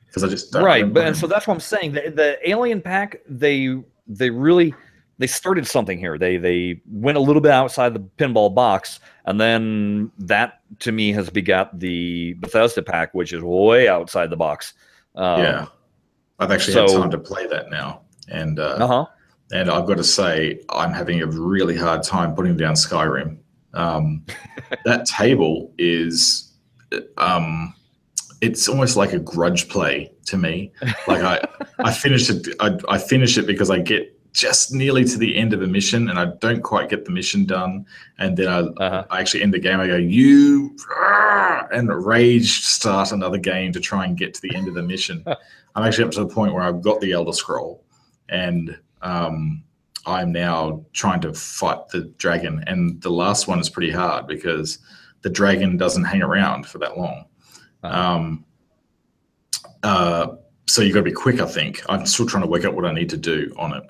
because 0.07 0.25
I 0.25 0.29
just 0.29 0.55
right. 0.55 0.93
But 0.93 1.07
and 1.07 1.17
so 1.17 1.27
that's 1.27 1.47
what 1.47 1.55
I'm 1.55 1.61
saying. 1.61 1.93
The, 1.93 2.11
the 2.11 2.49
Alien 2.49 2.81
Pack, 2.81 3.21
they 3.29 3.77
they 4.09 4.31
really 4.31 4.75
they 5.19 5.27
started 5.27 5.67
something 5.67 5.99
here. 5.99 6.17
They 6.17 6.37
they 6.37 6.81
went 6.91 7.19
a 7.19 7.21
little 7.21 7.43
bit 7.43 7.53
outside 7.53 7.95
the 7.95 8.01
pinball 8.01 8.55
box, 8.55 9.01
and 9.25 9.41
then 9.41 10.11
that 10.19 10.61
to 10.81 10.93
me 10.93 11.13
has 11.13 11.29
begat 11.29 11.79
the 11.79 12.35
Bethesda 12.35 12.83
pack, 12.83 13.15
which 13.15 13.33
is 13.33 13.43
way 13.43 13.89
outside 13.89 14.31
the 14.31 14.37
box. 14.37 14.75
Um, 15.17 15.41
yeah, 15.43 15.67
I've 16.39 16.51
actually 16.51 16.75
so, 16.75 16.87
had 16.89 17.01
time 17.01 17.11
to 17.11 17.19
play 17.19 17.47
that 17.49 17.71
now, 17.71 18.03
and 18.29 18.61
uh, 18.61 18.79
uh-huh. 18.81 19.07
and 19.53 19.71
I've 19.71 19.87
got 19.87 19.97
to 19.97 20.05
say 20.05 20.61
I'm 20.71 20.93
having 20.93 21.21
a 21.21 21.27
really 21.27 21.77
hard 21.77 22.05
time 22.05 22.35
putting 22.35 22.57
down 22.57 22.75
Skyrim. 22.75 23.39
Um, 23.75 24.25
that 24.85 25.05
table 25.07 25.73
is 25.79 26.53
um, 27.17 27.75
it's 28.41 28.69
almost 28.69 28.97
like 28.97 29.13
a 29.13 29.19
grudge 29.19 29.69
play 29.69 30.13
to 30.27 30.37
me. 30.37 30.73
Like 31.07 31.23
I, 31.23 31.47
I 31.79 31.93
finish 31.93 32.31
it. 32.31 32.49
I, 32.61 32.79
I 32.89 32.99
finish 32.99 33.39
it 33.39 33.47
because 33.47 33.71
I 33.71 33.79
get 33.79 34.15
just 34.33 34.73
nearly 34.73 35.05
to 35.05 35.19
the 35.19 35.37
end 35.37 35.53
of 35.53 35.63
a 35.63 35.67
mission 35.67 36.09
and 36.09 36.19
I 36.19 36.27
don't 36.27 36.63
quite 36.63 36.89
get 36.89 37.05
the 37.05 37.11
mission 37.11 37.45
done. 37.45 37.87
And 38.19 38.37
then 38.37 38.49
I, 38.49 38.59
uh-huh. 38.61 39.05
I 39.11 39.21
actually 39.21 39.43
end 39.43 39.55
the 39.55 39.59
game. 39.59 39.81
I 39.81 39.87
go, 39.87 39.97
you, 39.97 40.77
and 41.73 41.89
rage 42.07 42.63
start 42.63 43.13
another 43.13 43.39
game 43.39 43.73
to 43.73 43.81
try 43.81 44.05
and 44.05 44.17
get 44.17 44.35
to 44.35 44.43
the 44.43 44.55
end 44.55 44.69
of 44.69 44.75
the 44.75 44.83
mission. 44.83 45.25
I'm 45.75 45.85
actually 45.85 46.05
up 46.05 46.11
to 46.13 46.21
the 46.21 46.33
point 46.33 46.55
where 46.55 46.63
I've 46.63 46.83
got 46.83 47.01
the 47.01 47.13
Elder 47.13 47.33
Scroll 47.33 47.85
and 48.29 48.79
um, 49.03 49.63
I'm 50.07 50.33
now 50.33 50.85
trying 50.93 51.21
to 51.23 51.35
fight 51.35 51.89
the 51.89 52.03
dragon. 52.19 52.63
And 52.67 53.01
the 53.03 53.11
last 53.11 53.49
one 53.49 53.59
is 53.59 53.69
pretty 53.69 53.91
hard 53.91 54.27
because 54.27 54.79
the 55.23 55.31
dragon 55.31 55.77
doesn't 55.77 56.05
hang 56.05 56.23
around 56.23 56.67
for 56.67 56.79
that 56.79 56.97
long. 56.97 57.25
Uh-huh. 57.83 58.15
Um, 58.17 58.45
uh, 59.83 60.29
so 60.67 60.83
you've 60.83 60.95
got 60.95 61.01
to 61.01 61.05
be 61.05 61.13
quick, 61.13 61.41
I 61.41 61.47
think. 61.47 61.83
I'm 61.89 62.05
still 62.07 62.27
trying 62.27 62.43
to 62.43 62.49
work 62.49 62.65
out 62.65 62.75
what 62.75 62.85
I 62.85 62.93
need 62.93 63.09
to 63.11 63.17
do 63.17 63.53
on 63.57 63.75
it. 63.75 63.85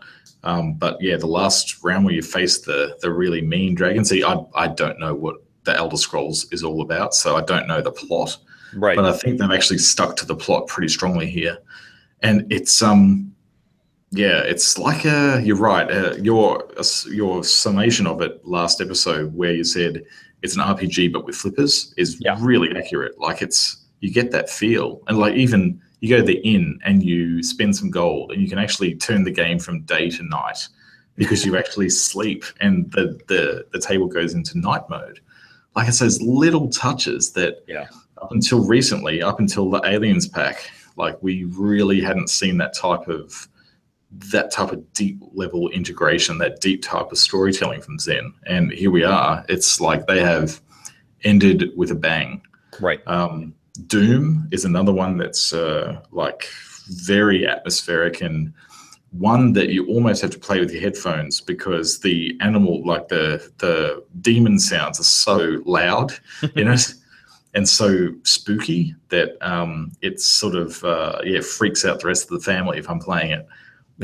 Um, 0.45 0.74
but 0.74 1.01
yeah, 1.01 1.16
the 1.16 1.26
last 1.26 1.82
round 1.82 2.05
where 2.05 2.14
you 2.14 2.22
face 2.22 2.61
the 2.61 2.97
the 3.03 3.12
really 3.12 3.43
mean 3.43 3.74
dragon. 3.74 4.05
See, 4.05 4.22
I 4.22 4.39
I 4.55 4.68
don't 4.68 4.99
know 5.01 5.14
what 5.14 5.36
the 5.64 5.76
Elder 5.76 5.97
Scrolls 5.97 6.47
is 6.53 6.62
all 6.62 6.80
about, 6.80 7.14
so 7.14 7.36
I 7.36 7.43
don't 7.43 7.66
know 7.66 7.82
the 7.82 7.91
plot. 7.91 8.36
Right. 8.74 8.97
But 8.97 9.07
I 9.07 9.12
think 9.12 9.39
they've 9.39 9.51
actually 9.51 9.78
stuck 9.78 10.16
to 10.16 10.26
the 10.26 10.36
plot 10.36 10.68
pretty 10.68 10.89
strongly 10.89 11.28
here, 11.28 11.59
and 12.22 12.51
it's 12.53 12.82
um, 12.82 13.34
yeah, 14.11 14.41
it's 14.41 14.78
like 14.78 15.05
a. 15.05 15.41
You're 15.43 15.57
right. 15.57 15.91
Uh, 15.91 16.14
your 16.16 16.64
uh, 16.78 16.84
your 17.11 17.45
summation 17.45 18.07
of 18.07 18.22
it 18.22 18.47
last 18.47 18.80
episode, 18.80 19.34
where 19.34 19.53
you 19.53 19.64
said 19.64 20.05
it's 20.43 20.57
an 20.57 20.62
RPG 20.62 21.12
but 21.12 21.24
with 21.24 21.36
flippers, 21.36 21.95
is 21.97 22.20
yeah. 22.20 22.36
really 22.41 22.76
accurate. 22.76 23.18
Like 23.18 23.43
it's 23.43 23.84
you 24.01 24.12
get 24.12 24.30
that 24.30 24.49
feel, 24.49 25.01
and 25.09 25.18
like 25.18 25.34
even 25.34 25.80
you 26.01 26.09
go 26.09 26.18
to 26.18 26.22
the 26.22 26.39
inn 26.47 26.78
and 26.84 27.03
you 27.03 27.43
spend 27.43 27.74
some 27.74 27.91
gold 27.91 28.32
and 28.32 28.41
you 28.41 28.49
can 28.49 28.59
actually 28.59 28.95
turn 28.95 29.24
the 29.24 29.30
game 29.30 29.59
from 29.59 29.82
day 29.82 30.09
to 30.11 30.22
night 30.22 30.68
because 31.16 31.45
you 31.45 31.57
actually 31.57 31.91
sleep 31.91 32.45
and 32.61 32.91
the, 32.93 33.18
the, 33.26 33.66
the 33.72 33.80
table 33.80 34.07
goes 34.07 34.34
into 34.34 34.57
night 34.59 34.89
mode. 34.89 35.20
Like 35.74 35.89
it's 35.89 35.99
those 35.99 36.22
little 36.22 36.68
touches 36.70 37.32
that 37.32 37.64
yeah. 37.66 37.89
up 38.22 38.30
until 38.30 38.64
recently, 38.64 39.22
up 39.22 39.41
until 39.41 39.68
the 39.68 39.82
aliens 39.84 40.28
pack, 40.28 40.70
like 40.97 41.20
we 41.22 41.45
really 41.45 42.01
hadn't 42.01 42.30
seen 42.30 42.57
that 42.59 42.74
type 42.74 43.09
of 43.09 43.49
that 44.11 44.51
type 44.51 44.73
of 44.73 44.93
deep 44.95 45.21
level 45.33 45.69
integration, 45.71 46.39
that 46.39 46.61
deep 46.61 46.83
type 46.83 47.13
of 47.13 47.19
storytelling 47.19 47.81
from 47.81 47.99
Zen. 47.99 48.33
And 48.47 48.73
here 48.73 48.91
we 48.91 49.05
are. 49.05 49.45
It's 49.49 49.81
like 49.81 50.07
they 50.07 50.21
have 50.21 50.61
ended 51.25 51.71
with 51.77 51.91
a 51.91 51.95
bang. 51.95 52.43
Right. 52.81 53.07
Um, 53.07 53.55
Doom 53.87 54.49
is 54.51 54.65
another 54.65 54.93
one 54.93 55.19
that's 55.19 55.53
uh, 55.53 56.01
like 56.11 56.49
very 56.89 57.47
atmospheric 57.47 58.21
and 58.23 58.53
one 59.13 59.53
that 59.55 59.71
you 59.71 59.87
almost 59.87 60.21
have 60.23 60.31
to 60.31 60.39
play 60.39 60.61
with 60.61 60.71
your 60.71 60.83
headphones 60.83 61.41
because 61.41 62.01
the 62.01 62.37
animal, 62.41 62.85
like 62.85 63.09
the 63.09 63.51
the 63.59 64.05
demon 64.21 64.59
sounds, 64.59 65.01
are 65.01 65.05
so 65.05 65.63
loud 65.65 66.13
in 66.57 66.69
it 66.69 66.95
and 67.55 67.69
so 67.69 68.09
spooky 68.25 68.95
that 69.09 69.37
um, 69.41 69.93
it's 70.03 70.27
sort 70.27 70.55
of 70.55 70.83
uh, 70.85 71.21
yeah 71.25 71.41
freaks 71.41 71.85
out 71.85 72.01
the 72.01 72.07
rest 72.07 72.25
of 72.25 72.31
the 72.31 72.45
family 72.45 72.79
if 72.79 72.89
I'm 72.91 73.01
playing 73.01 73.31
it. 73.33 73.47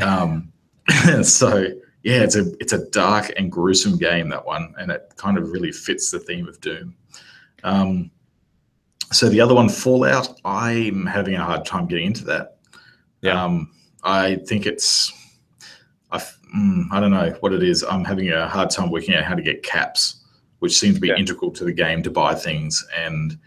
Um, 0.01 0.53
so 1.23 1.67
yeah, 2.03 2.23
it's 2.23 2.37
a 2.37 2.53
it's 2.61 2.73
a 2.73 2.89
dark 2.91 3.33
and 3.37 3.51
gruesome 3.51 3.97
game 3.97 4.29
that 4.29 4.45
one, 4.45 4.75
and 4.79 4.91
it 4.91 5.13
kind 5.17 5.39
of 5.39 5.51
really 5.51 5.73
fits 5.73 6.11
the 6.11 6.19
theme 6.19 6.49
of 6.49 6.61
Doom. 6.61 6.95
Um, 7.63 8.11
so 9.13 9.29
the 9.29 9.41
other 9.41 9.55
one, 9.55 9.69
Fallout, 9.69 10.41
I'm 10.45 11.07
having 11.07 11.35
a 11.35 11.45
hard 11.45 11.65
time 11.65 11.87
getting 11.87 12.07
into 12.07 12.25
that. 12.25 12.59
Yeah. 13.21 13.43
Um, 13.43 13.71
I 14.03 14.37
think 14.37 14.67
it's, 14.67 15.13
I, 16.11 16.19
mm, 16.19 16.87
I 16.91 17.01
don't 17.01 17.11
know 17.11 17.31
what 17.41 17.53
it 17.53 17.63
is. 17.63 17.85
I'm 17.85 18.05
having 18.05 18.31
a 18.31 18.49
hard 18.49 18.71
time 18.71 18.91
working 18.91 19.15
out 19.15 19.25
how 19.25 19.35
to 19.35 19.43
get 19.43 19.63
caps, 19.63 20.25
which 20.59 20.77
seem 20.79 20.95
to 20.95 21.01
be 21.01 21.09
yeah. 21.09 21.17
integral 21.17 21.51
to 21.53 21.65
the 21.65 21.73
game 21.73 22.03
to 22.03 22.11
buy 22.11 22.35
things. 22.35 22.85
And 22.97 23.39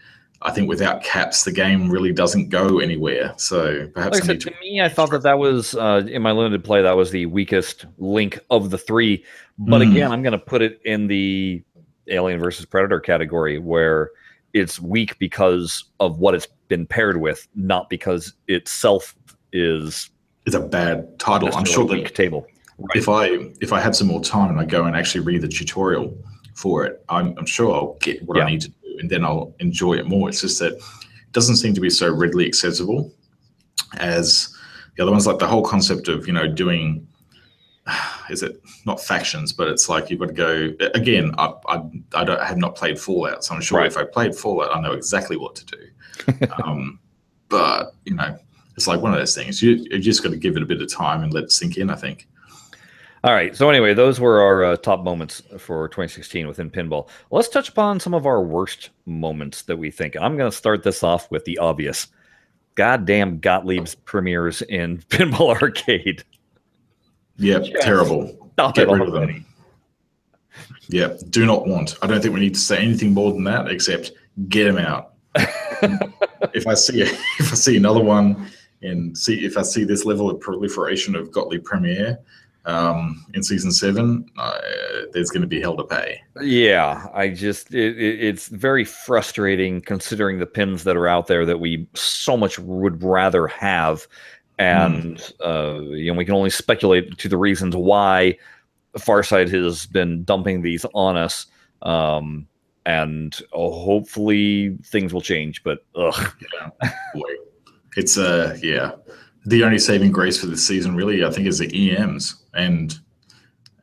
I 0.42 0.52
think 0.52 0.68
without 0.68 1.02
caps, 1.02 1.44
the 1.44 1.52
game 1.52 1.90
really 1.90 2.12
doesn't 2.12 2.48
go 2.48 2.78
anywhere. 2.78 3.34
So 3.38 3.88
perhaps 3.88 4.14
like 4.14 4.24
said, 4.24 4.40
to, 4.40 4.50
to 4.50 4.60
me, 4.60 4.80
I 4.80 4.88
thought 4.88 5.10
that 5.10 5.22
that 5.22 5.38
was 5.38 5.74
uh, 5.74 6.02
in 6.08 6.22
my 6.22 6.30
limited 6.30 6.62
play 6.62 6.80
that 6.80 6.96
was 6.96 7.10
the 7.10 7.26
weakest 7.26 7.86
link 7.98 8.38
of 8.50 8.70
the 8.70 8.78
three. 8.78 9.24
But 9.58 9.80
mm. 9.80 9.90
again, 9.90 10.12
I'm 10.12 10.22
going 10.22 10.32
to 10.32 10.38
put 10.38 10.62
it 10.62 10.80
in 10.84 11.08
the 11.08 11.62
Alien 12.08 12.38
versus 12.38 12.64
Predator 12.64 13.00
category 13.00 13.58
where 13.58 14.10
it's 14.52 14.80
weak 14.80 15.18
because 15.18 15.84
of 15.98 16.18
what 16.18 16.34
it's 16.34 16.46
been 16.68 16.86
paired 16.86 17.20
with, 17.20 17.48
not 17.54 17.90
because 17.90 18.34
itself 18.46 19.16
is 19.52 20.10
It's 20.46 20.54
a 20.54 20.60
bad 20.60 21.18
title. 21.18 21.50
I'm 21.52 21.64
sure 21.64 21.86
that 21.88 22.14
table. 22.14 22.46
Right. 22.78 22.96
If 22.96 23.08
I 23.08 23.26
if 23.60 23.72
I 23.72 23.80
had 23.80 23.96
some 23.96 24.06
more 24.06 24.22
time 24.22 24.50
and 24.50 24.60
I 24.60 24.64
go 24.64 24.84
and 24.84 24.94
actually 24.94 25.24
read 25.24 25.42
the 25.42 25.48
tutorial 25.48 26.16
for 26.54 26.84
it, 26.84 27.04
I'm, 27.08 27.36
I'm 27.36 27.46
sure 27.46 27.74
I'll 27.74 27.96
get 28.00 28.22
what 28.22 28.36
yeah. 28.36 28.44
I 28.44 28.50
need 28.50 28.60
to 28.62 28.72
and 28.98 29.10
then 29.10 29.24
I'll 29.24 29.54
enjoy 29.60 29.94
it 29.94 30.06
more. 30.06 30.28
It's 30.28 30.40
just 30.40 30.58
that 30.60 30.74
it 30.74 31.32
doesn't 31.32 31.56
seem 31.56 31.74
to 31.74 31.80
be 31.80 31.90
so 31.90 32.12
readily 32.12 32.46
accessible 32.46 33.12
as 33.98 34.54
the 34.96 35.02
other 35.02 35.12
ones. 35.12 35.26
Like 35.26 35.38
the 35.38 35.46
whole 35.46 35.62
concept 35.62 36.08
of 36.08 36.26
you 36.26 36.32
know 36.32 36.46
doing 36.46 37.06
is 38.30 38.42
it 38.42 38.60
not 38.84 39.00
factions, 39.00 39.52
but 39.52 39.68
it's 39.68 39.88
like 39.88 40.10
you've 40.10 40.20
got 40.20 40.28
to 40.28 40.34
go 40.34 40.72
again. 40.94 41.34
I, 41.38 41.52
I, 41.66 41.82
I 42.14 42.24
don't 42.24 42.40
I 42.40 42.44
have 42.46 42.58
not 42.58 42.76
played 42.76 42.98
Fallout, 42.98 43.44
so 43.44 43.54
I'm 43.54 43.60
sure 43.60 43.78
right. 43.78 43.86
if 43.86 43.96
I 43.96 44.04
played 44.04 44.34
Fallout, 44.34 44.74
I 44.74 44.80
know 44.80 44.92
exactly 44.92 45.36
what 45.36 45.56
to 45.56 45.66
do. 45.66 46.46
um, 46.64 46.98
but 47.48 47.94
you 48.04 48.14
know, 48.14 48.38
it's 48.76 48.86
like 48.86 49.00
one 49.00 49.12
of 49.12 49.18
those 49.18 49.34
things. 49.34 49.62
You 49.62 49.86
you 49.90 49.98
just 49.98 50.22
got 50.22 50.30
to 50.30 50.36
give 50.36 50.56
it 50.56 50.62
a 50.62 50.66
bit 50.66 50.80
of 50.80 50.92
time 50.92 51.22
and 51.22 51.32
let 51.32 51.44
it 51.44 51.52
sink 51.52 51.76
in. 51.76 51.90
I 51.90 51.96
think. 51.96 52.28
All 53.24 53.32
right. 53.32 53.56
So 53.56 53.68
anyway, 53.68 53.94
those 53.94 54.20
were 54.20 54.40
our 54.40 54.64
uh, 54.64 54.76
top 54.76 55.02
moments 55.02 55.42
for 55.58 55.88
2016 55.88 56.46
within 56.46 56.70
pinball. 56.70 57.08
Let's 57.30 57.48
touch 57.48 57.68
upon 57.68 57.98
some 58.00 58.14
of 58.14 58.26
our 58.26 58.42
worst 58.42 58.90
moments 59.06 59.62
that 59.62 59.76
we 59.76 59.90
think. 59.90 60.16
I'm 60.16 60.36
going 60.36 60.50
to 60.50 60.56
start 60.56 60.82
this 60.84 61.02
off 61.02 61.30
with 61.30 61.44
the 61.44 61.58
obvious. 61.58 62.08
Goddamn 62.76 63.40
Gottlieb's 63.40 63.96
premieres 63.96 64.62
in 64.62 64.98
Pinball 65.08 65.60
Arcade. 65.60 66.22
Yeah, 67.36 67.60
terrible. 67.80 68.50
Stop 68.52 68.74
Get 68.74 68.88
rid 68.88 69.02
of 69.02 69.12
them. 69.12 69.44
Yeah, 70.88 71.14
do 71.30 71.44
not 71.44 71.66
want. 71.66 71.96
I 72.02 72.06
don't 72.06 72.20
think 72.20 72.34
we 72.34 72.40
need 72.40 72.54
to 72.54 72.60
say 72.60 72.78
anything 72.78 73.12
more 73.12 73.32
than 73.32 73.44
that 73.44 73.68
except 73.68 74.12
get 74.48 74.64
them 74.64 74.78
out. 74.78 75.14
if 76.54 76.66
I 76.66 76.74
see 76.74 77.02
if 77.02 77.52
I 77.52 77.54
see 77.54 77.76
another 77.76 78.02
one 78.02 78.50
and 78.82 79.16
see 79.16 79.44
if 79.44 79.56
I 79.56 79.62
see 79.62 79.84
this 79.84 80.04
level 80.04 80.30
of 80.30 80.40
proliferation 80.40 81.14
of 81.14 81.30
Gottlieb 81.30 81.64
Premiere 81.64 82.18
um, 82.68 83.24
in 83.34 83.42
season 83.42 83.72
seven, 83.72 84.26
uh, 84.38 84.58
there's 85.12 85.30
going 85.30 85.40
to 85.40 85.48
be 85.48 85.60
hell 85.60 85.76
to 85.76 85.84
pay. 85.84 86.20
Yeah, 86.40 87.06
I 87.14 87.30
just 87.30 87.74
it, 87.74 87.98
it, 87.98 88.22
it's 88.22 88.48
very 88.48 88.84
frustrating 88.84 89.80
considering 89.80 90.38
the 90.38 90.46
pins 90.46 90.84
that 90.84 90.96
are 90.96 91.08
out 91.08 91.26
there 91.26 91.46
that 91.46 91.58
we 91.58 91.88
so 91.94 92.36
much 92.36 92.58
would 92.58 93.02
rather 93.02 93.46
have 93.46 94.06
and 94.58 95.16
mm. 95.16 95.32
uh, 95.40 95.80
you 95.94 96.12
know 96.12 96.18
we 96.18 96.24
can 96.24 96.34
only 96.34 96.50
speculate 96.50 97.16
to 97.18 97.28
the 97.28 97.36
reasons 97.36 97.74
why 97.74 98.36
Farsight 98.96 99.50
has 99.50 99.86
been 99.86 100.24
dumping 100.24 100.62
these 100.62 100.84
on 100.94 101.16
us. 101.16 101.46
Um, 101.82 102.46
and 102.84 103.38
uh, 103.52 103.58
hopefully 103.58 104.76
things 104.82 105.12
will 105.12 105.20
change. 105.20 105.62
But 105.62 105.84
ugh, 105.94 106.34
yeah, 106.54 106.90
boy, 107.14 107.30
it's 107.96 108.16
uh, 108.18 108.56
yeah, 108.62 108.92
the 109.48 109.64
only 109.64 109.78
saving 109.78 110.12
grace 110.12 110.38
for 110.38 110.46
this 110.46 110.66
season 110.66 110.94
really, 110.94 111.24
I 111.24 111.30
think, 111.30 111.46
is 111.46 111.58
the 111.58 111.96
EMs, 111.96 112.44
and 112.54 112.98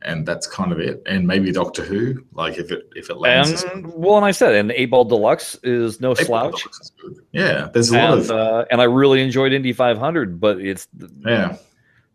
and 0.03 0.25
that's 0.25 0.45
kind 0.45 0.71
of 0.71 0.79
it. 0.79 1.01
And 1.07 1.25
maybe 1.25 1.51
Doctor 1.51 1.83
Who, 1.83 2.23
like 2.33 2.57
if 2.57 2.71
it 2.71 2.87
if 2.95 3.09
it 3.09 3.17
lands. 3.17 3.63
And, 3.63 3.91
well, 3.93 4.17
and 4.17 4.25
I 4.25 4.31
said, 4.31 4.53
and 4.53 4.71
Eight 4.71 4.87
Ball 4.87 5.05
Deluxe 5.05 5.57
is 5.63 5.99
no 5.99 6.13
slouch. 6.13 6.65
Is 6.65 6.91
yeah, 7.31 7.69
there's 7.73 7.91
a 7.91 7.99
and, 7.99 8.09
lot 8.09 8.17
of, 8.19 8.31
uh, 8.31 8.65
and 8.69 8.79
I 8.79 8.85
really 8.85 9.21
enjoyed 9.21 9.51
Indy 9.51 9.73
500, 9.73 10.39
but 10.39 10.59
it's 10.59 10.87
yeah. 11.25 11.57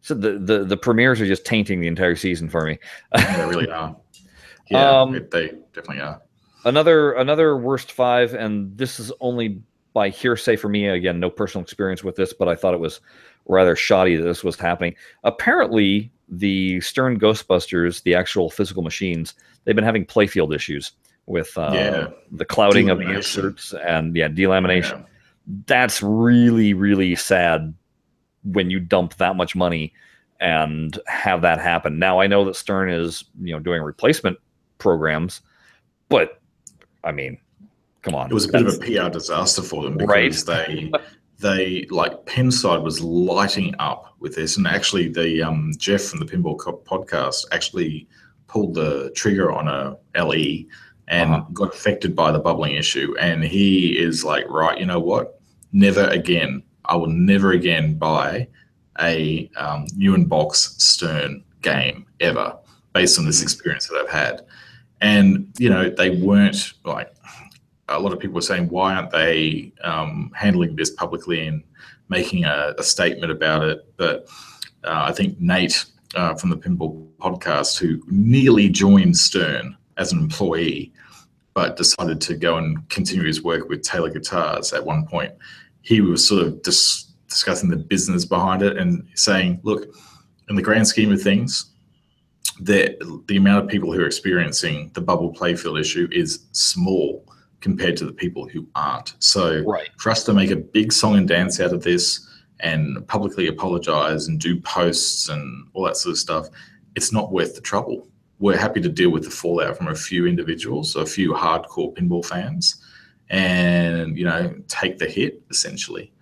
So 0.03 0.15
the, 0.15 0.39
the 0.39 0.65
the 0.65 0.77
premieres 0.77 1.21
are 1.21 1.27
just 1.27 1.45
tainting 1.45 1.81
the 1.81 1.89
entire 1.89 2.17
season 2.17 2.49
for 2.49 2.65
me. 2.65 2.79
they 3.15 3.47
really 3.47 3.71
are. 3.71 3.97
Yeah, 4.71 5.01
um, 5.01 5.27
they 5.33 5.49
definitely 5.73 6.01
are. 6.01 6.23
Another 6.65 7.15
another 7.15 7.57
worst 7.57 7.91
five, 7.91 8.35
and 8.35 8.79
this 8.79 9.01
is 9.01 9.11
only 9.19 9.61
by 9.93 10.11
hearsay 10.11 10.55
for 10.55 10.69
me. 10.69 10.87
Again, 10.87 11.19
no 11.19 11.29
personal 11.29 11.65
experience 11.65 12.05
with 12.05 12.15
this, 12.15 12.33
but 12.33 12.47
I 12.47 12.55
thought 12.55 12.75
it 12.75 12.79
was 12.79 13.01
rather 13.47 13.77
shoddy 13.77 14.17
that 14.17 14.23
this 14.23 14.45
was 14.45 14.57
happening. 14.57 14.95
Apparently, 15.25 16.11
the 16.29 16.81
Stern 16.81 17.19
Ghostbusters, 17.19 18.03
the 18.03 18.15
actual 18.15 18.51
physical 18.51 18.83
machines, 18.83 19.35
they've 19.65 19.75
been 19.75 19.85
having 19.85 20.07
playfield 20.07 20.55
issues 20.55 20.93
with 21.27 21.57
uh, 21.57 21.71
yeah. 21.73 22.07
the 22.33 22.45
clouding 22.45 22.91
of 22.91 22.99
the 22.99 23.11
inserts 23.11 23.75
and 23.85 24.15
yeah, 24.17 24.29
delamination. 24.29 25.01
Yeah. 25.01 25.07
That's 25.67 26.03
really 26.03 26.75
really 26.75 27.15
sad 27.17 27.75
when 28.45 28.71
you 28.71 28.81
dump 28.81 29.17
that 29.17 29.37
much 29.37 29.57
money 29.57 29.93
and 30.41 30.99
have 31.07 31.43
that 31.43 31.61
happen. 31.61 31.99
Now 31.99 32.21
I 32.21 32.27
know 32.27 32.45
that 32.45 32.57
Stern 32.57 32.91
is 32.91 33.25
you 33.41 33.53
know 33.53 33.61
doing 33.61 33.83
replacement 33.83 34.39
programs, 34.79 35.41
but 36.09 36.41
I 37.05 37.13
mean, 37.13 37.39
come 38.03 38.15
on, 38.15 38.31
it 38.31 38.35
was 38.35 38.49
a 38.49 38.53
bit 38.53 38.67
of 38.67 38.75
a 38.75 38.79
PR 38.79 39.11
disaster 39.11 39.63
for 39.63 39.83
them 39.85 39.97
because 39.97 40.47
right? 40.47 40.67
they 40.67 40.93
they 41.41 41.87
like 41.91 42.25
Pinside 42.27 42.83
was 42.83 43.01
lighting 43.03 43.75
up 43.79 44.15
with 44.21 44.35
this, 44.35 44.57
and 44.57 44.67
actually, 44.67 45.09
the 45.09 45.43
um, 45.43 45.73
Jeff 45.79 46.03
from 46.03 46.21
the 46.21 46.27
Pinball 46.27 46.59
Podcast 46.85 47.47
actually 47.53 48.07
pulled 48.47 48.75
the 48.75 49.11
trigger 49.15 49.51
on 49.53 49.69
a 49.69 49.97
LE 50.23 50.67
and 51.09 51.31
Uh-huh. 51.35 51.45
got 51.53 51.75
affected 51.75 52.15
by 52.15 52.31
the 52.31 52.39
bubbling 52.39 52.75
issue. 52.75 53.15
And 53.19 53.43
he 53.45 53.99
is 53.99 54.25
like, 54.25 54.49
right, 54.49 54.79
you 54.79 54.87
know 54.87 55.01
what? 55.01 55.41
Never 55.73 56.05
again. 56.09 56.63
I 56.85 56.97
will 56.97 57.09
never 57.09 57.53
again 57.53 57.95
buy 57.95 58.49
a 59.01 59.51
um, 59.57 59.87
Ewan 59.97 60.25
Box 60.27 60.75
Stern 60.79 61.43
game 61.63 62.07
ever, 62.21 62.57
based 62.93 63.19
on 63.19 63.25
this 63.25 63.43
experience 63.43 63.89
that 63.89 63.97
I've 63.97 64.11
had. 64.11 64.43
And 65.01 65.47
you 65.59 65.71
know, 65.71 65.89
they 65.89 66.11
weren't 66.11 66.75
like 66.85 67.15
a 67.91 67.99
lot 67.99 68.13
of 68.13 68.21
people 68.21 68.37
were 68.37 68.41
saying, 68.41 68.69
why 68.69 68.95
aren't 68.95 69.11
they 69.11 69.73
um, 69.83 70.31
handling 70.35 70.77
this 70.77 70.91
publicly 70.91 71.47
and 71.47 71.63
making 72.09 72.45
a, 72.45 72.75
a 72.79 72.83
statement 72.83 73.33
about 73.33 73.63
it? 73.65 73.85
But 73.97 74.29
uh, 74.85 75.05
I 75.09 75.13
think 75.13 75.39
Nate 75.41 75.85
uh, 76.15 76.35
from 76.35 76.51
the 76.51 76.57
Pinball 76.57 77.09
Podcast, 77.19 77.79
who 77.79 78.03
nearly 78.07 78.69
joined 78.69 79.17
Stern 79.17 79.77
as 79.97 80.13
an 80.13 80.21
employee, 80.21 80.93
but 81.53 81.77
decided 81.77 82.21
to 82.23 82.37
go 82.37 82.57
and 82.57 82.89
continue 82.89 83.27
his 83.27 83.43
work 83.43 83.69
with 83.69 83.83
Taylor 83.83 84.11
Guitars 84.11 84.73
at 84.73 84.85
one 84.85 85.07
point, 85.07 85.33
he 85.83 86.01
was 86.01 86.27
sort 86.27 86.47
of 86.47 86.63
dis- 86.63 87.13
discussing 87.29 87.69
the 87.69 87.77
business 87.77 88.25
behind 88.25 88.63
it 88.63 88.77
and 88.77 89.07
saying, 89.15 89.61
look, 89.63 89.93
in 90.49 90.57
the 90.57 90.63
grand 90.63 90.87
scheme 90.87 91.13
of 91.13 91.21
things, 91.21 91.73
the, 92.61 93.23
the 93.27 93.37
amount 93.37 93.65
of 93.65 93.71
people 93.71 93.93
who 93.93 94.01
are 94.01 94.07
experiencing 94.07 94.91
the 94.95 95.01
bubble 95.01 95.33
playfield 95.33 95.81
issue 95.81 96.09
is 96.13 96.47
small 96.53 97.25
compared 97.61 97.97
to 97.99 98.05
the 98.07 98.13
people 98.13 98.49
who 98.49 98.67
aren't. 98.75 99.15
So 99.19 99.63
Right. 99.67 99.89
for 99.99 100.11
us 100.11 100.25
to 100.25 100.33
make 100.33 100.51
a 100.51 100.57
big 100.57 100.93
song 100.93 101.17
and 101.17 101.29
dance 101.29 101.61
out 101.61 101.73
of 101.73 101.83
this 101.83 102.27
and 102.61 103.07
publicly 103.09 103.47
apologize 103.49 104.29
and 104.29 104.39
do 104.41 104.61
posts 104.61 105.29
and 105.29 105.67
all 105.75 105.85
that 105.85 105.97
sort 105.97 106.13
of 106.13 106.19
stuff, 106.19 106.49
it's 106.97 107.13
not 107.13 107.33
worth 107.33 107.55
the 107.55 107.61
trouble. 107.61 108.09
We're 108.39 108.57
happy 108.57 108.81
to 108.81 108.89
deal 108.89 109.11
with 109.11 109.25
the 109.25 109.31
fallout 109.31 109.77
from 109.77 109.89
a 109.89 109.95
few 109.95 110.27
individuals, 110.27 110.97
a 110.97 111.05
few 111.07 111.33
hardcore 111.33 111.95
pinball 111.95 112.25
fans, 112.25 112.83
and 113.29 114.17
you 114.17 114.25
know, 114.25 114.55
take 114.69 114.99
the 114.99 115.07
hit 115.07 115.43
essentially. 115.51 116.13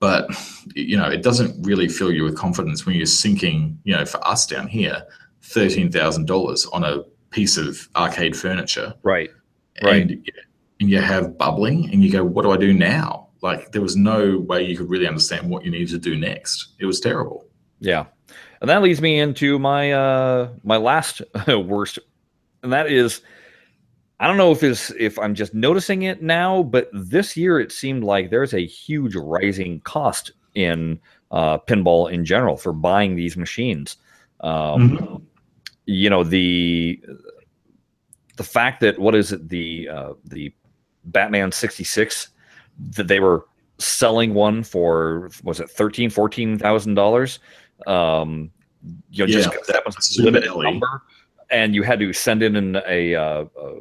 But 0.00 0.28
you 0.74 0.96
know, 0.96 1.08
it 1.08 1.22
doesn't 1.22 1.62
really 1.66 1.88
fill 1.88 2.12
you 2.12 2.24
with 2.24 2.36
confidence 2.36 2.84
when 2.84 2.96
you're 2.96 3.06
sinking, 3.06 3.78
you 3.84 3.94
know, 3.96 4.04
for 4.04 4.26
us 4.26 4.46
down 4.46 4.66
here, 4.68 5.04
thirteen 5.42 5.90
thousand 5.90 6.26
dollars 6.26 6.66
on 6.66 6.84
a 6.84 7.02
piece 7.30 7.56
of 7.56 7.88
arcade 7.96 8.36
furniture 8.36 8.94
Right. 9.02 9.30
Right. 9.82 10.02
and, 10.02 10.30
and 10.84 10.90
you 10.90 11.00
have 11.00 11.38
bubbling 11.38 11.90
and 11.90 12.04
you 12.04 12.12
go 12.12 12.22
what 12.22 12.42
do 12.42 12.50
i 12.50 12.58
do 12.58 12.74
now? 12.74 13.28
Like 13.40 13.72
there 13.72 13.80
was 13.80 13.96
no 13.96 14.38
way 14.38 14.62
you 14.62 14.76
could 14.76 14.90
really 14.90 15.06
understand 15.06 15.48
what 15.48 15.64
you 15.64 15.70
needed 15.70 15.88
to 15.88 15.98
do 15.98 16.14
next. 16.14 16.74
It 16.78 16.84
was 16.84 17.00
terrible. 17.00 17.46
Yeah. 17.80 18.04
And 18.60 18.68
that 18.70 18.82
leads 18.82 19.00
me 19.00 19.18
into 19.18 19.58
my 19.58 19.92
uh 19.92 20.50
my 20.62 20.76
last 20.76 21.22
worst 21.48 21.98
and 22.62 22.72
that 22.72 22.90
is 22.90 23.22
I 24.20 24.26
don't 24.26 24.36
know 24.36 24.52
if 24.52 24.62
it's 24.62 24.90
if 24.98 25.18
I'm 25.18 25.34
just 25.34 25.54
noticing 25.54 26.02
it 26.02 26.22
now, 26.22 26.62
but 26.62 26.90
this 26.92 27.34
year 27.34 27.58
it 27.58 27.72
seemed 27.72 28.04
like 28.04 28.28
there's 28.28 28.54
a 28.54 28.64
huge 28.64 29.16
rising 29.16 29.80
cost 29.80 30.32
in 30.54 31.00
uh, 31.30 31.58
pinball 31.58 32.12
in 32.12 32.24
general 32.24 32.56
for 32.56 32.72
buying 32.72 33.16
these 33.16 33.36
machines. 33.36 33.96
Um, 34.40 35.26
You 35.86 36.08
know 36.08 36.24
the 36.24 37.02
the 38.36 38.44
fact 38.44 38.80
that 38.80 38.98
what 38.98 39.14
is 39.14 39.32
it? 39.32 39.48
The 39.48 39.88
uh, 39.88 40.12
the 40.24 40.54
Batman 41.06 41.52
66 41.52 42.28
that 42.96 43.08
they 43.08 43.20
were 43.20 43.46
selling 43.78 44.34
one 44.34 44.62
for 44.62 45.30
was 45.42 45.60
it 45.60 45.68
thirteen 45.70 46.08
fourteen 46.10 46.58
thousand 46.58 46.94
dollars? 46.94 47.38
Um 47.86 48.50
you 49.10 49.26
know 49.26 49.32
just 49.32 49.50
Yeah, 49.52 49.58
that 49.68 49.84
was 49.86 49.96
a 50.18 50.22
limited 50.22 50.50
number 50.56 51.02
and 51.50 51.74
you 51.74 51.82
had 51.82 51.98
to 52.00 52.12
send 52.12 52.42
in 52.42 52.56
an, 52.56 52.76
a, 52.86 53.14
uh, 53.14 53.44
uh, 53.60 53.74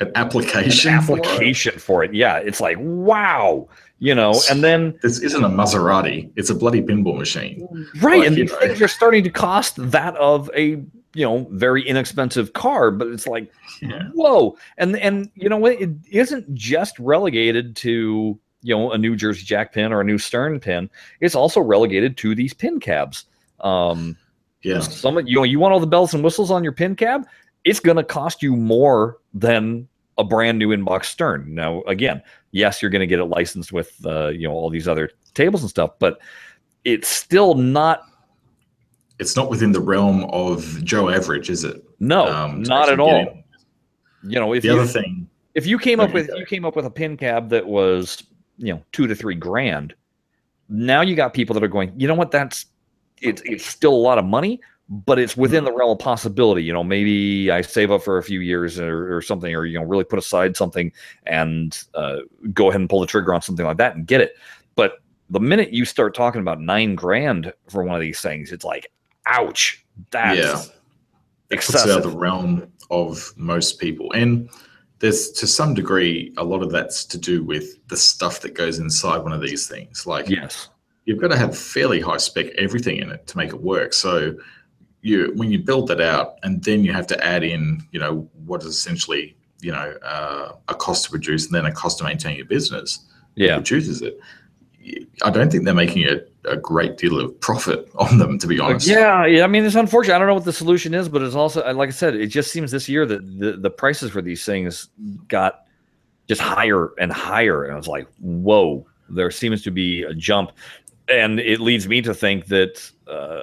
an 0.00 0.06
an 0.06 0.12
application 0.14 1.00
for 1.02 1.18
it. 1.18 1.26
application 1.26 1.78
for 1.78 2.04
it. 2.04 2.14
Yeah 2.14 2.36
it's 2.38 2.60
like 2.60 2.76
wow 2.80 3.68
you 3.98 4.14
know 4.14 4.40
and 4.50 4.62
then 4.62 4.96
this 5.02 5.18
isn't 5.20 5.42
a 5.42 5.48
maserati. 5.48 6.30
It's 6.36 6.50
a 6.50 6.54
bloody 6.54 6.80
pinball 6.82 7.18
machine. 7.18 7.66
Right 8.00 8.18
Like, 8.20 8.28
and 8.28 8.36
you 8.36 8.44
these 8.44 8.52
know. 8.52 8.58
things 8.60 8.80
are 8.82 8.88
starting 8.88 9.24
to 9.24 9.30
cost 9.30 9.74
that 9.90 10.14
of 10.16 10.48
a 10.56 10.80
you 11.18 11.24
know 11.24 11.48
very 11.50 11.82
inexpensive 11.82 12.52
car 12.52 12.92
but 12.92 13.08
it's 13.08 13.26
like 13.26 13.50
yeah. 13.82 14.04
whoa. 14.14 14.56
And 14.76 14.96
and 14.98 15.28
you 15.34 15.48
know 15.48 15.56
what? 15.56 15.72
It 15.72 15.90
isn't 16.10 16.54
just 16.54 16.96
relegated 17.00 17.74
to 17.76 18.38
you 18.62 18.74
know 18.76 18.92
a 18.92 18.98
new 18.98 19.16
jersey 19.16 19.44
jack 19.44 19.72
pin 19.72 19.92
or 19.92 20.00
a 20.00 20.04
new 20.04 20.16
stern 20.16 20.60
pin. 20.60 20.88
It's 21.20 21.34
also 21.34 21.60
relegated 21.60 22.16
to 22.18 22.36
these 22.36 22.54
pin 22.54 22.78
cabs. 22.78 23.24
Um 23.60 24.16
yeah. 24.62 24.80
some 24.80 25.18
you 25.26 25.34
know 25.34 25.42
you 25.42 25.58
want 25.58 25.74
all 25.74 25.80
the 25.80 25.86
bells 25.88 26.14
and 26.14 26.22
whistles 26.22 26.52
on 26.52 26.62
your 26.62 26.72
pin 26.72 26.94
cab? 26.94 27.26
It's 27.64 27.80
going 27.80 27.96
to 27.96 28.04
cost 28.04 28.40
you 28.40 28.56
more 28.56 29.18
than 29.34 29.88
a 30.16 30.24
brand 30.24 30.58
new 30.58 30.68
inbox 30.68 31.06
stern. 31.06 31.52
Now 31.52 31.82
again 31.82 32.22
yes 32.52 32.80
you're 32.80 32.92
going 32.92 33.00
to 33.00 33.06
get 33.08 33.18
it 33.18 33.24
licensed 33.24 33.72
with 33.72 33.94
uh, 34.06 34.28
you 34.28 34.46
know 34.46 34.54
all 34.54 34.70
these 34.70 34.86
other 34.86 35.10
tables 35.34 35.62
and 35.62 35.70
stuff 35.70 35.90
but 35.98 36.20
it's 36.84 37.08
still 37.08 37.54
not 37.54 38.07
it's 39.18 39.34
not 39.36 39.50
within 39.50 39.72
the 39.72 39.80
realm 39.80 40.24
of 40.26 40.82
joe 40.84 41.08
average 41.08 41.50
is 41.50 41.64
it? 41.64 41.82
No 42.00 42.26
Um, 42.32 42.62
not 42.62 42.88
at 42.88 43.00
all. 43.00 43.14
in. 43.14 43.44
you 44.22 44.38
know 44.38 44.52
if 44.54 44.62
the 44.62 44.68
you 44.68 44.74
other 44.80 44.86
thing 44.86 45.28
if 45.54 45.66
you 45.66 45.78
came 45.78 46.00
up 46.00 46.12
with 46.12 46.30
you 46.36 46.46
came 46.46 46.64
up 46.64 46.76
with 46.76 46.86
a 46.86 46.90
pin 46.90 47.16
cab 47.16 47.48
that 47.50 47.66
was 47.66 48.22
you 48.58 48.72
know 48.72 48.82
two 48.92 49.06
to 49.06 49.14
three 49.14 49.34
grand 49.34 49.94
now 50.68 51.00
you 51.00 51.16
got 51.16 51.34
people 51.34 51.54
that 51.54 51.62
are 51.62 51.68
going 51.68 51.92
you 51.96 52.06
know 52.06 52.14
what? 52.14 52.30
That's 52.30 52.66
it's 53.20 53.42
it's 53.44 53.64
still 53.66 53.92
a 53.94 53.96
lot 53.96 54.18
of 54.18 54.24
money 54.24 54.60
but 54.90 55.18
it's 55.18 55.36
within 55.36 55.64
the 55.64 55.72
realm 55.72 55.90
of 55.90 55.98
possibility. 55.98 56.62
You 56.62 56.72
know 56.72 56.82
maybe 56.84 57.50
i 57.50 57.60
save 57.60 57.90
up 57.90 58.02
for 58.02 58.16
a 58.18 58.22
few 58.22 58.40
years 58.40 58.78
or, 58.78 59.14
or 59.16 59.20
something 59.20 59.54
or 59.54 59.66
you 59.66 59.78
know 59.78 59.84
really 59.84 60.04
put 60.04 60.18
aside 60.18 60.56
something 60.56 60.92
and 61.26 61.82
uh, 61.94 62.18
go 62.54 62.68
ahead 62.68 62.80
and 62.80 62.88
pull 62.88 63.00
the 63.00 63.06
trigger 63.06 63.34
on 63.34 63.42
something 63.42 63.66
like 63.66 63.76
that 63.78 63.96
and 63.96 64.06
get 64.06 64.20
it. 64.20 64.34
But 64.76 65.00
the 65.28 65.40
minute 65.40 65.72
you 65.74 65.84
start 65.84 66.14
talking 66.14 66.40
about 66.40 66.60
nine 66.60 66.94
grand 66.94 67.52
for 67.68 67.82
one 67.82 67.96
of 67.96 68.00
these 68.00 68.20
things 68.20 68.50
it's 68.50 68.64
like 68.64 68.90
ouch 69.28 69.84
that's 70.10 70.38
yeah 70.38 70.62
it 71.50 71.56
puts 71.56 71.84
it 71.84 71.90
out 71.90 72.04
of 72.04 72.10
the 72.10 72.18
realm 72.18 72.70
of 72.90 73.32
most 73.36 73.78
people. 73.78 74.12
And 74.12 74.50
there's 74.98 75.30
to 75.32 75.46
some 75.46 75.74
degree 75.74 76.32
a 76.36 76.44
lot 76.44 76.62
of 76.62 76.70
that's 76.70 77.04
to 77.06 77.18
do 77.18 77.44
with 77.44 77.86
the 77.88 77.96
stuff 77.96 78.40
that 78.40 78.54
goes 78.54 78.78
inside 78.78 79.18
one 79.18 79.32
of 79.32 79.40
these 79.40 79.66
things. 79.66 80.06
Like 80.06 80.28
yes 80.28 80.68
you've 81.04 81.20
got 81.20 81.28
to 81.28 81.38
have 81.38 81.56
fairly 81.56 82.00
high 82.00 82.18
spec 82.18 82.48
everything 82.58 82.98
in 82.98 83.10
it 83.10 83.26
to 83.26 83.38
make 83.38 83.48
it 83.48 83.60
work. 83.62 83.94
So 83.94 84.34
you 85.00 85.32
when 85.36 85.50
you 85.50 85.58
build 85.58 85.88
that 85.88 86.00
out 86.00 86.38
and 86.42 86.62
then 86.62 86.84
you 86.84 86.92
have 86.92 87.06
to 87.08 87.24
add 87.24 87.42
in, 87.42 87.82
you 87.92 88.00
know, 88.00 88.28
what 88.44 88.62
is 88.62 88.68
essentially, 88.68 89.36
you 89.60 89.72
know, 89.72 89.94
uh, 90.02 90.52
a 90.68 90.74
cost 90.74 91.04
to 91.04 91.10
produce 91.10 91.46
and 91.46 91.54
then 91.54 91.64
a 91.64 91.72
cost 91.72 91.98
to 91.98 92.04
maintain 92.04 92.36
your 92.36 92.46
business 92.46 93.06
yeah 93.36 93.54
produces 93.54 94.02
it. 94.02 94.18
I 95.22 95.30
don't 95.30 95.50
think 95.50 95.64
they're 95.64 95.74
making 95.74 96.06
a, 96.06 96.20
a 96.48 96.56
great 96.56 96.96
deal 96.96 97.20
of 97.20 97.38
profit 97.40 97.88
on 97.98 98.18
them, 98.18 98.38
to 98.38 98.46
be 98.46 98.58
honest. 98.60 98.86
Yeah, 98.86 99.26
yeah. 99.26 99.44
I 99.44 99.46
mean, 99.46 99.64
it's 99.64 99.74
unfortunate. 99.74 100.14
I 100.14 100.18
don't 100.18 100.28
know 100.28 100.34
what 100.34 100.44
the 100.44 100.52
solution 100.52 100.94
is, 100.94 101.08
but 101.08 101.22
it's 101.22 101.34
also, 101.34 101.62
uh, 101.62 101.74
like 101.74 101.88
I 101.88 101.92
said, 101.92 102.14
it 102.14 102.28
just 102.28 102.52
seems 102.52 102.70
this 102.70 102.88
year 102.88 103.04
that 103.06 103.38
the, 103.38 103.52
the 103.52 103.70
prices 103.70 104.10
for 104.10 104.22
these 104.22 104.44
things 104.44 104.88
got 105.26 105.64
just 106.28 106.40
higher 106.40 106.90
and 106.98 107.12
higher. 107.12 107.64
And 107.64 107.74
I 107.74 107.76
was 107.76 107.88
like, 107.88 108.06
whoa, 108.20 108.86
there 109.08 109.30
seems 109.30 109.62
to 109.62 109.70
be 109.70 110.02
a 110.02 110.14
jump. 110.14 110.52
And 111.08 111.40
it 111.40 111.60
leads 111.60 111.88
me 111.88 112.02
to 112.02 112.14
think 112.14 112.46
that 112.46 112.90
uh, 113.06 113.42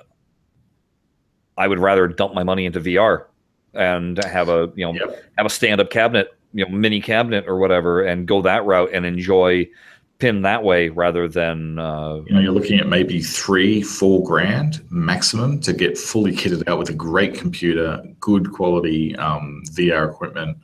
I 1.57 1.67
would 1.67 1.79
rather 1.79 2.07
dump 2.07 2.33
my 2.33 2.43
money 2.43 2.65
into 2.65 2.79
VR 2.79 3.25
and 3.73 4.23
have 4.23 4.49
a, 4.49 4.71
you 4.75 4.85
know, 4.85 4.93
Yep. 4.93 5.23
have 5.37 5.45
a 5.45 5.49
stand 5.49 5.81
up 5.81 5.89
cabinet, 5.89 6.29
you 6.53 6.63
know, 6.65 6.71
mini 6.71 7.01
cabinet 7.01 7.45
or 7.47 7.57
whatever, 7.57 8.03
and 8.03 8.27
go 8.27 8.41
that 8.43 8.63
route 8.65 8.89
and 8.93 9.05
enjoy 9.05 9.67
pin 10.19 10.41
that 10.43 10.63
way 10.63 10.89
rather 10.89 11.27
than, 11.27 11.77
uh, 11.79 12.21
You 12.25 12.35
know, 12.35 12.39
you're 12.39 12.53
looking 12.53 12.79
at 12.79 12.87
maybe 12.87 13.21
three, 13.21 13.81
four 13.81 14.23
grand 14.23 14.81
maximum 14.89 15.59
to 15.61 15.73
get 15.73 15.97
fully 15.97 16.33
kitted 16.33 16.67
out 16.67 16.79
with 16.79 16.89
a 16.89 16.93
great 16.93 17.33
computer, 17.33 18.01
good 18.19 18.51
quality 18.51 19.15
um, 19.17 19.63
VR 19.71 20.09
equipment. 20.09 20.57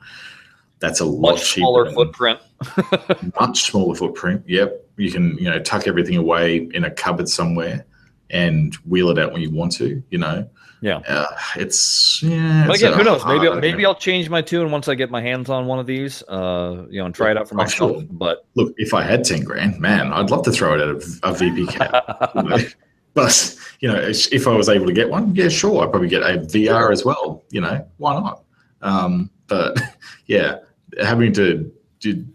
That's 0.78 1.00
a 1.00 1.04
lot 1.04 1.32
much 1.34 1.44
cheaper. 1.44 1.60
smaller 1.62 1.84
than- 1.84 1.94
footprint. 1.94 2.40
much 3.40 3.62
smaller 3.62 3.94
footprint. 3.94 4.42
Yep, 4.46 4.84
you 4.96 5.10
can 5.10 5.36
you 5.38 5.44
know 5.50 5.58
tuck 5.60 5.86
everything 5.86 6.16
away 6.16 6.68
in 6.72 6.84
a 6.84 6.90
cupboard 6.90 7.28
somewhere 7.28 7.84
and 8.32 8.74
wheel 8.86 9.10
it 9.10 9.18
out 9.18 9.32
when 9.32 9.42
you 9.42 9.50
want 9.50 9.72
to. 9.72 10.02
You 10.10 10.18
know. 10.18 10.48
Yeah. 10.80 10.96
Uh, 11.06 11.26
it's 11.56 12.20
yeah. 12.24 12.66
But 12.66 12.76
again, 12.76 12.94
who 12.94 13.04
knows? 13.04 13.24
Maybe 13.24 13.46
hard- 13.46 13.60
maybe 13.60 13.86
I'll 13.86 13.94
change 13.94 14.28
my 14.28 14.42
tune 14.42 14.72
once 14.72 14.88
I 14.88 14.96
get 14.96 15.12
my 15.12 15.20
hands 15.20 15.48
on 15.48 15.66
one 15.66 15.78
of 15.78 15.86
these. 15.86 16.24
Uh, 16.24 16.86
you 16.90 16.98
know, 16.98 17.06
and 17.06 17.14
try 17.14 17.30
it 17.30 17.36
out 17.36 17.48
for 17.48 17.54
Oh, 17.54 17.58
myself. 17.58 17.92
sure. 17.98 18.02
But 18.10 18.46
look. 18.56 18.74
If 18.78 18.92
I 18.92 19.02
had 19.02 19.22
ten 19.24 19.44
grand, 19.44 19.78
man, 19.78 20.12
I'd 20.12 20.30
love 20.30 20.42
to 20.44 20.50
throw 20.50 20.74
it 20.74 20.80
at 20.80 20.88
a, 20.88 21.30
a 21.30 21.34
VP 21.34 21.66
cap. 21.68 22.32
you 22.34 22.42
know. 22.42 22.58
But 23.14 23.58
you 23.80 23.88
know, 23.92 24.00
if 24.00 24.48
I 24.48 24.56
was 24.56 24.70
able 24.70 24.86
to 24.86 24.92
get 24.94 25.10
one, 25.10 25.34
yeah, 25.34 25.50
sure, 25.50 25.82
I'd 25.84 25.90
probably 25.90 26.08
get 26.08 26.22
a 26.22 26.38
VR 26.38 26.90
as 26.90 27.04
well. 27.04 27.44
You 27.50 27.60
know, 27.60 27.86
why 27.98 28.14
not? 28.14 28.42
Um, 28.80 29.28
but 29.48 29.78
yeah, 30.28 30.60
having 30.98 31.30
to 31.34 31.70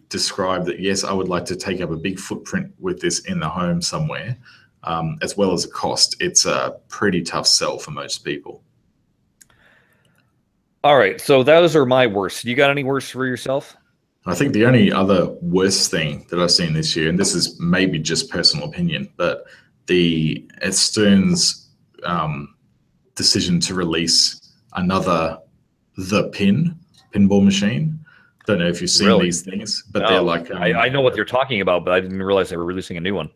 describe 0.10 0.66
that 0.66 0.80
yes, 0.80 1.04
I 1.04 1.14
would 1.14 1.28
like 1.30 1.45
to 1.45 1.56
take 1.56 1.82
up 1.82 1.89
a 1.89 1.95
big 1.95 2.20
footprint 2.20 2.72
with 2.80 3.02
this 3.02 3.22
in 3.22 3.39
the 3.39 3.50
home 3.50 3.82
somewhere, 3.82 4.38
um, 4.88 5.20
as 5.22 5.36
well 5.38 5.52
as 5.52 5.66
a 5.66 5.70
cost. 5.70 6.16
It's 6.20 6.46
a 6.46 6.78
pretty 6.88 7.22
tough 7.22 7.46
sell 7.46 7.78
for 7.78 7.92
most 7.92 8.20
people. 8.20 8.64
All 10.84 10.98
right, 10.98 11.20
so 11.20 11.44
those 11.44 11.76
are 11.76 11.86
my 11.86 12.08
worst. 12.08 12.46
You 12.46 12.56
got 12.56 12.72
any 12.72 12.86
worse 12.86 13.10
for 13.10 13.26
yourself? 13.26 13.76
I 14.26 14.34
think 14.34 14.54
the 14.54 14.66
only 14.66 14.92
other 14.92 15.28
worst 15.42 15.92
thing 15.92 16.26
that 16.30 16.40
I've 16.40 16.52
seen 16.52 16.74
this 16.74 16.96
year, 16.96 17.10
and 17.10 17.20
this 17.20 17.36
is 17.36 17.60
maybe 17.60 18.00
just 18.00 18.30
personal 18.30 18.68
opinion, 18.68 19.10
but 19.18 19.46
the 19.88 20.50
Stern's 20.70 21.70
um, 22.04 22.56
decision 23.16 23.60
to 23.62 23.74
release 23.74 24.54
another 24.74 25.38
the 25.98 26.30
pin 26.30 26.78
pinball 27.14 27.44
machine. 27.44 28.00
Don't 28.46 28.60
know 28.60 28.68
if 28.68 28.80
you've 28.80 28.90
seen 28.90 29.08
Really? 29.08 29.26
these 29.26 29.42
things, 29.42 29.84
but 29.92 30.04
No, 30.04 30.10
they're 30.10 30.22
like 30.22 30.52
um, 30.52 30.62
I, 30.62 30.74
I 30.74 30.90
know 30.90 31.02
what 31.02 31.16
you're 31.16 31.26
talking 31.26 31.60
about, 31.60 31.84
but 31.84 31.94
I 31.94 32.00
didn't 32.00 32.22
realize 32.22 32.50
they 32.50 32.58
were 32.58 32.66
releasing 32.66 32.96
a 32.96 33.02
new 33.02 33.16
one. 33.16 33.30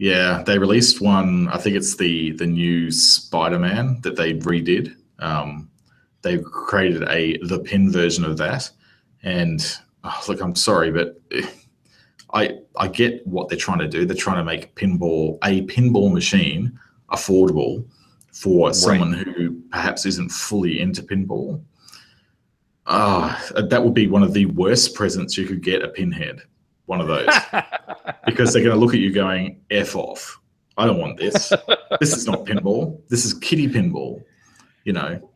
Yeah, 0.00 0.42
they 0.46 0.58
released 0.58 1.02
one. 1.02 1.48
I 1.48 1.58
think 1.58 1.76
it's 1.76 1.94
the 1.94 2.30
the 2.32 2.46
new 2.46 2.90
Spider-Man 2.90 4.00
that 4.00 4.16
they 4.16 4.32
redid. 4.32 4.96
Um, 5.18 5.68
they 6.22 6.38
created 6.38 7.02
a 7.10 7.36
the 7.42 7.58
pin 7.58 7.92
version 7.92 8.24
of 8.24 8.38
that, 8.38 8.70
and 9.22 9.60
oh, 10.02 10.24
look, 10.26 10.40
I'm 10.40 10.56
sorry, 10.56 10.90
but 10.90 11.20
I 12.32 12.60
I 12.76 12.88
get 12.88 13.26
what 13.26 13.50
they're 13.50 13.58
trying 13.58 13.80
to 13.80 13.88
do. 13.88 14.06
They're 14.06 14.16
trying 14.16 14.38
to 14.38 14.44
make 14.44 14.74
pinball 14.74 15.36
a 15.44 15.66
pinball 15.66 16.10
machine 16.10 16.78
affordable 17.10 17.84
for 18.32 18.72
someone 18.72 19.12
who 19.12 19.60
perhaps 19.70 20.06
isn't 20.06 20.30
fully 20.30 20.80
into 20.80 21.02
pinball. 21.02 21.62
Ah, 22.86 23.38
that 23.54 23.84
would 23.84 23.92
be 23.92 24.06
one 24.06 24.22
of 24.22 24.32
the 24.32 24.46
worst 24.46 24.94
presents 24.94 25.36
you 25.36 25.44
could 25.44 25.62
get 25.62 25.82
a 25.82 25.88
pinhead. 25.88 26.40
One 26.90 27.00
of 27.00 27.06
those 27.06 27.28
because 28.26 28.52
they're 28.52 28.64
going 28.64 28.74
to 28.74 28.80
look 28.84 28.94
at 28.94 28.98
you 28.98 29.12
going, 29.12 29.60
F 29.70 29.94
off. 29.94 30.40
I 30.76 30.86
don't 30.86 30.98
want 30.98 31.18
this. 31.18 31.52
this 32.00 32.16
is 32.16 32.26
not 32.26 32.44
pinball. 32.44 33.00
This 33.06 33.24
is 33.24 33.32
kitty 33.32 33.68
pinball, 33.68 34.24
you 34.82 34.92
know. 34.92 35.30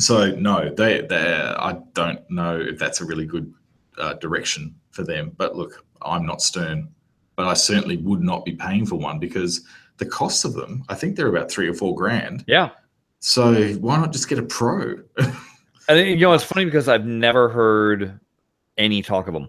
So, 0.00 0.32
no, 0.32 0.74
they, 0.74 1.02
they, 1.02 1.16
I 1.16 1.78
don't 1.92 2.28
know 2.28 2.58
if 2.58 2.76
that's 2.76 3.00
a 3.00 3.04
really 3.04 3.24
good 3.24 3.54
uh, 3.98 4.14
direction 4.14 4.74
for 4.90 5.04
them. 5.04 5.30
But 5.36 5.54
look, 5.54 5.86
I'm 6.02 6.26
not 6.26 6.42
Stern, 6.42 6.88
but 7.36 7.46
I 7.46 7.54
certainly 7.54 7.98
would 7.98 8.24
not 8.24 8.44
be 8.44 8.56
paying 8.56 8.84
for 8.84 8.96
one 8.96 9.20
because 9.20 9.64
the 9.98 10.06
cost 10.06 10.44
of 10.44 10.54
them, 10.54 10.82
I 10.88 10.96
think 10.96 11.14
they're 11.14 11.28
about 11.28 11.52
three 11.52 11.68
or 11.68 11.74
four 11.74 11.94
grand. 11.94 12.42
yeah. 12.48 12.70
So, 13.20 13.74
why 13.74 13.96
not 13.96 14.12
just 14.12 14.28
get 14.28 14.40
a 14.40 14.42
pro? 14.42 14.96
And 15.88 16.06
you 16.06 16.16
know, 16.16 16.32
it's 16.34 16.44
funny 16.44 16.66
because 16.66 16.86
I've 16.86 17.06
never 17.06 17.48
heard 17.48 18.20
any 18.76 19.00
talk 19.00 19.26
of 19.26 19.32
them 19.32 19.48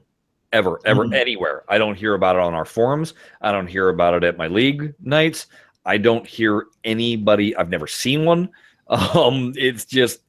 ever, 0.53 0.79
ever, 0.85 1.05
Mhm. 1.05 1.13
anywhere. 1.15 1.63
I 1.67 1.77
don't 1.77 1.95
hear 1.95 2.13
about 2.15 2.35
it 2.35 2.41
on 2.41 2.53
our 2.53 2.65
forums. 2.65 3.13
I 3.41 3.51
don't 3.51 3.67
hear 3.67 3.89
about 3.89 4.13
it 4.15 4.23
at 4.23 4.37
my 4.37 4.47
league 4.47 4.93
nights. 5.01 5.47
I 5.85 5.97
don't 5.97 6.25
hear 6.27 6.65
anybody. 6.83 7.55
I've 7.55 7.69
never 7.69 7.87
seen 7.87 8.25
one. 8.25 8.49
Um, 8.89 9.53
it's 9.55 9.85
just 9.85 10.21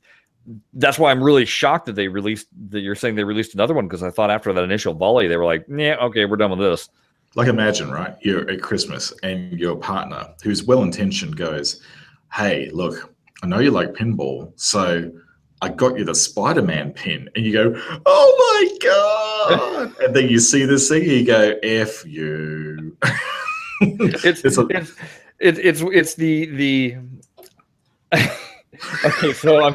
that's 0.74 0.98
why 0.98 1.10
I'm 1.10 1.22
really 1.22 1.46
shocked 1.46 1.86
that 1.86 1.94
they 1.94 2.08
released 2.08 2.48
that 2.70 2.80
you're 2.80 2.94
saying 2.94 3.14
they 3.14 3.24
released 3.24 3.54
another 3.54 3.72
one 3.72 3.86
because 3.86 4.02
I 4.02 4.10
thought 4.10 4.30
after 4.30 4.52
that 4.52 4.62
initial 4.64 4.92
volley 4.92 5.28
they 5.28 5.36
were 5.38 5.44
like, 5.46 5.64
yeah, 5.68 5.96
okay, 6.02 6.24
we're 6.26 6.36
done 6.36 6.50
with 6.50 6.58
this. 6.58 6.90
like 7.36 7.48
imagine 7.48 7.90
right 7.90 8.16
you're 8.20 8.50
at 8.50 8.60
christmas 8.60 9.14
and 9.22 9.58
your 9.58 9.76
partner 9.76 10.26
who's 10.42 10.64
well 10.64 10.82
intentioned 10.82 11.36
goes 11.36 11.80
hey 12.32 12.68
look 12.72 13.14
i 13.42 13.46
know 13.46 13.60
you 13.60 13.70
like 13.70 13.92
pinball 13.94 14.52
so 14.56 15.10
i 15.62 15.68
got 15.68 15.98
you 15.98 16.04
the 16.04 16.14
spider-man 16.14 16.92
pin 16.92 17.28
and 17.34 17.44
you 17.44 17.52
go 17.52 17.74
oh 18.06 18.68
my 18.80 18.88
god 18.88 19.94
and 20.04 20.14
then 20.16 20.28
you 20.28 20.38
see 20.38 20.64
this 20.64 20.88
thing 20.88 21.02
and 21.02 21.10
you 21.12 21.24
go 21.26 21.54
f 21.62 22.04
you 22.06 22.96
It's 23.80 24.24
It's 24.44 24.58
a- 24.58 24.66
it's 25.42 25.58
it's 25.58 25.80
it's, 25.82 26.14
the 26.14 26.46
the 26.46 26.96
okay 29.04 29.32
so 29.32 29.62
I'm 29.64 29.74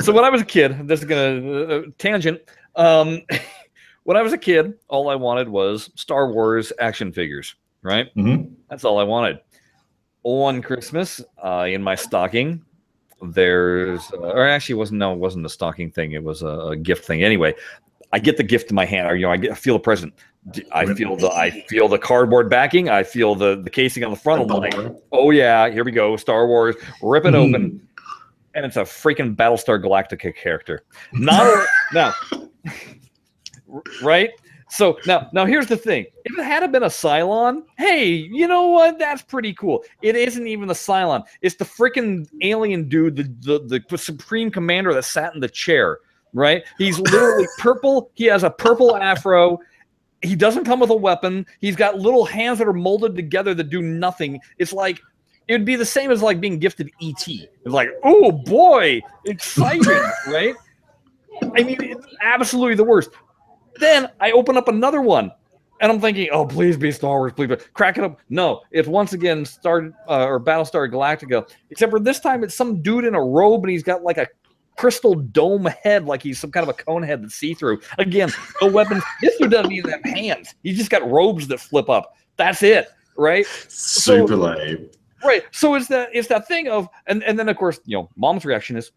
so 0.00 0.12
when 0.12 0.24
I 0.24 0.30
was 0.30 0.40
a 0.40 0.44
kid, 0.44 0.88
this 0.88 1.00
is 1.00 1.06
gonna 1.06 1.62
uh, 1.64 1.82
tangent. 1.98 2.40
Um, 2.74 3.22
when 4.04 4.16
I 4.16 4.22
was 4.22 4.32
a 4.32 4.38
kid, 4.38 4.74
all 4.88 5.08
I 5.08 5.14
wanted 5.14 5.48
was 5.48 5.90
Star 5.96 6.32
Wars 6.32 6.72
action 6.80 7.12
figures. 7.12 7.54
Right, 7.82 8.12
Mhm. 8.16 8.50
that's 8.68 8.84
all 8.84 8.98
I 8.98 9.04
wanted. 9.04 9.38
One 10.22 10.60
Christmas, 10.60 11.20
uh, 11.42 11.66
in 11.68 11.82
my 11.82 11.94
stocking, 11.94 12.62
there's, 13.22 14.12
uh, 14.12 14.18
or 14.18 14.46
actually, 14.46 14.74
it 14.74 14.78
wasn't 14.78 14.98
no, 14.98 15.12
it 15.12 15.18
wasn't 15.18 15.46
a 15.46 15.48
stocking 15.48 15.90
thing. 15.90 16.12
It 16.12 16.22
was 16.22 16.42
a, 16.42 16.46
a 16.46 16.76
gift 16.76 17.04
thing. 17.04 17.22
Anyway, 17.22 17.54
I 18.12 18.18
get 18.18 18.36
the 18.36 18.42
gift 18.42 18.70
in 18.70 18.74
my 18.74 18.84
hand, 18.84 19.08
or 19.08 19.16
you 19.16 19.26
know, 19.26 19.32
I, 19.32 19.36
get, 19.36 19.52
I 19.52 19.54
feel 19.54 19.74
the 19.74 19.80
present. 19.80 20.14
I 20.70 20.86
feel 20.94 21.16
the 21.16 21.28
I 21.30 21.50
feel 21.68 21.88
the 21.88 21.98
cardboard 21.98 22.48
backing. 22.48 22.88
I 22.88 23.02
feel 23.02 23.34
the 23.34 23.60
the 23.60 23.70
casing 23.70 24.04
on 24.04 24.10
the 24.10 24.16
front. 24.16 24.42
I'm 24.42 24.58
like, 24.58 24.74
oh 25.10 25.30
yeah, 25.30 25.68
here 25.70 25.82
we 25.82 25.90
go, 25.90 26.16
Star 26.16 26.46
Wars. 26.46 26.76
Rip 27.02 27.24
it 27.24 27.34
open, 27.34 27.86
and 28.54 28.64
it's 28.64 28.76
a 28.76 28.82
freaking 28.82 29.34
Battlestar 29.34 29.82
Galactica 29.82 30.34
character. 30.36 30.82
Not 31.12 31.66
now, 31.92 32.14
right? 34.02 34.30
So 34.76 34.98
now, 35.06 35.28
now 35.32 35.46
here's 35.46 35.66
the 35.66 35.76
thing: 35.76 36.04
if 36.26 36.38
it 36.38 36.44
had 36.44 36.70
been 36.70 36.82
a 36.82 36.86
Cylon, 36.86 37.62
hey, 37.78 38.04
you 38.04 38.46
know 38.46 38.66
what? 38.66 38.98
That's 38.98 39.22
pretty 39.22 39.54
cool. 39.54 39.82
It 40.02 40.16
isn't 40.16 40.46
even 40.46 40.68
the 40.68 40.74
Cylon; 40.74 41.24
it's 41.40 41.54
the 41.54 41.64
freaking 41.64 42.28
alien 42.42 42.86
dude, 42.86 43.16
the, 43.16 43.58
the 43.58 43.82
the 43.88 43.98
supreme 43.98 44.50
commander 44.50 44.92
that 44.92 45.04
sat 45.04 45.34
in 45.34 45.40
the 45.40 45.48
chair. 45.48 46.00
Right? 46.34 46.64
He's 46.76 46.98
literally 46.98 47.46
purple. 47.58 48.10
He 48.14 48.26
has 48.26 48.42
a 48.42 48.50
purple 48.50 48.94
afro. 48.96 49.58
He 50.20 50.34
doesn't 50.34 50.64
come 50.64 50.80
with 50.80 50.90
a 50.90 50.96
weapon. 50.96 51.46
He's 51.60 51.76
got 51.76 51.98
little 51.98 52.26
hands 52.26 52.58
that 52.58 52.68
are 52.68 52.74
molded 52.74 53.16
together 53.16 53.54
that 53.54 53.70
do 53.70 53.80
nothing. 53.80 54.40
It's 54.58 54.74
like 54.74 55.00
it 55.48 55.52
would 55.52 55.64
be 55.64 55.76
the 55.76 55.86
same 55.86 56.10
as 56.10 56.22
like 56.22 56.38
being 56.38 56.58
gifted 56.58 56.90
ET. 57.00 57.26
It's 57.26 57.50
like, 57.64 57.88
oh 58.04 58.30
boy, 58.30 59.00
exciting, 59.24 59.86
right? 60.26 60.54
I 61.54 61.62
mean, 61.62 61.78
it's 61.80 62.06
absolutely 62.20 62.74
the 62.74 62.84
worst. 62.84 63.10
Then 63.78 64.08
I 64.20 64.30
open 64.32 64.56
up 64.56 64.68
another 64.68 65.00
one, 65.02 65.30
and 65.80 65.92
I'm 65.92 66.00
thinking, 66.00 66.28
oh, 66.32 66.46
please 66.46 66.76
be 66.76 66.90
Star 66.90 67.18
Wars, 67.18 67.32
please. 67.34 67.48
Be. 67.48 67.56
Crack 67.74 67.98
it 67.98 68.04
up. 68.04 68.18
No, 68.28 68.62
it's 68.70 68.88
once 68.88 69.12
again 69.12 69.44
Star 69.44 69.92
uh, 70.08 70.26
or 70.26 70.40
Battlestar 70.40 70.90
Galactica, 70.90 71.48
except 71.70 71.90
for 71.90 72.00
this 72.00 72.20
time 72.20 72.42
it's 72.44 72.54
some 72.54 72.82
dude 72.82 73.04
in 73.04 73.14
a 73.14 73.22
robe 73.22 73.64
and 73.64 73.70
he's 73.70 73.82
got 73.82 74.02
like 74.02 74.18
a 74.18 74.26
crystal 74.76 75.14
dome 75.14 75.66
head, 75.66 76.04
like 76.06 76.22
he's 76.22 76.38
some 76.38 76.50
kind 76.50 76.62
of 76.62 76.68
a 76.68 76.82
cone 76.82 77.02
head 77.02 77.22
that's 77.22 77.34
see 77.34 77.54
through. 77.54 77.80
Again, 77.98 78.30
no 78.60 78.68
weapons. 78.68 79.02
This 79.20 79.36
dude 79.38 79.50
doesn't 79.50 79.72
even 79.72 79.90
have 79.90 80.04
hands. 80.04 80.54
He's 80.62 80.76
just 80.76 80.90
got 80.90 81.08
robes 81.10 81.48
that 81.48 81.60
flip 81.60 81.88
up. 81.88 82.14
That's 82.36 82.62
it, 82.62 82.88
right? 83.16 83.46
super 83.46 84.36
lame 84.36 84.90
Right. 85.24 85.44
So 85.50 85.74
it's 85.74 85.88
that 85.88 86.10
it's 86.12 86.28
that 86.28 86.46
thing 86.46 86.68
of 86.68 86.88
and 87.06 87.22
and 87.24 87.38
then 87.38 87.48
of 87.48 87.56
course 87.56 87.80
you 87.84 87.96
know 87.96 88.10
mom's 88.16 88.44
reaction 88.44 88.76
is, 88.76 88.92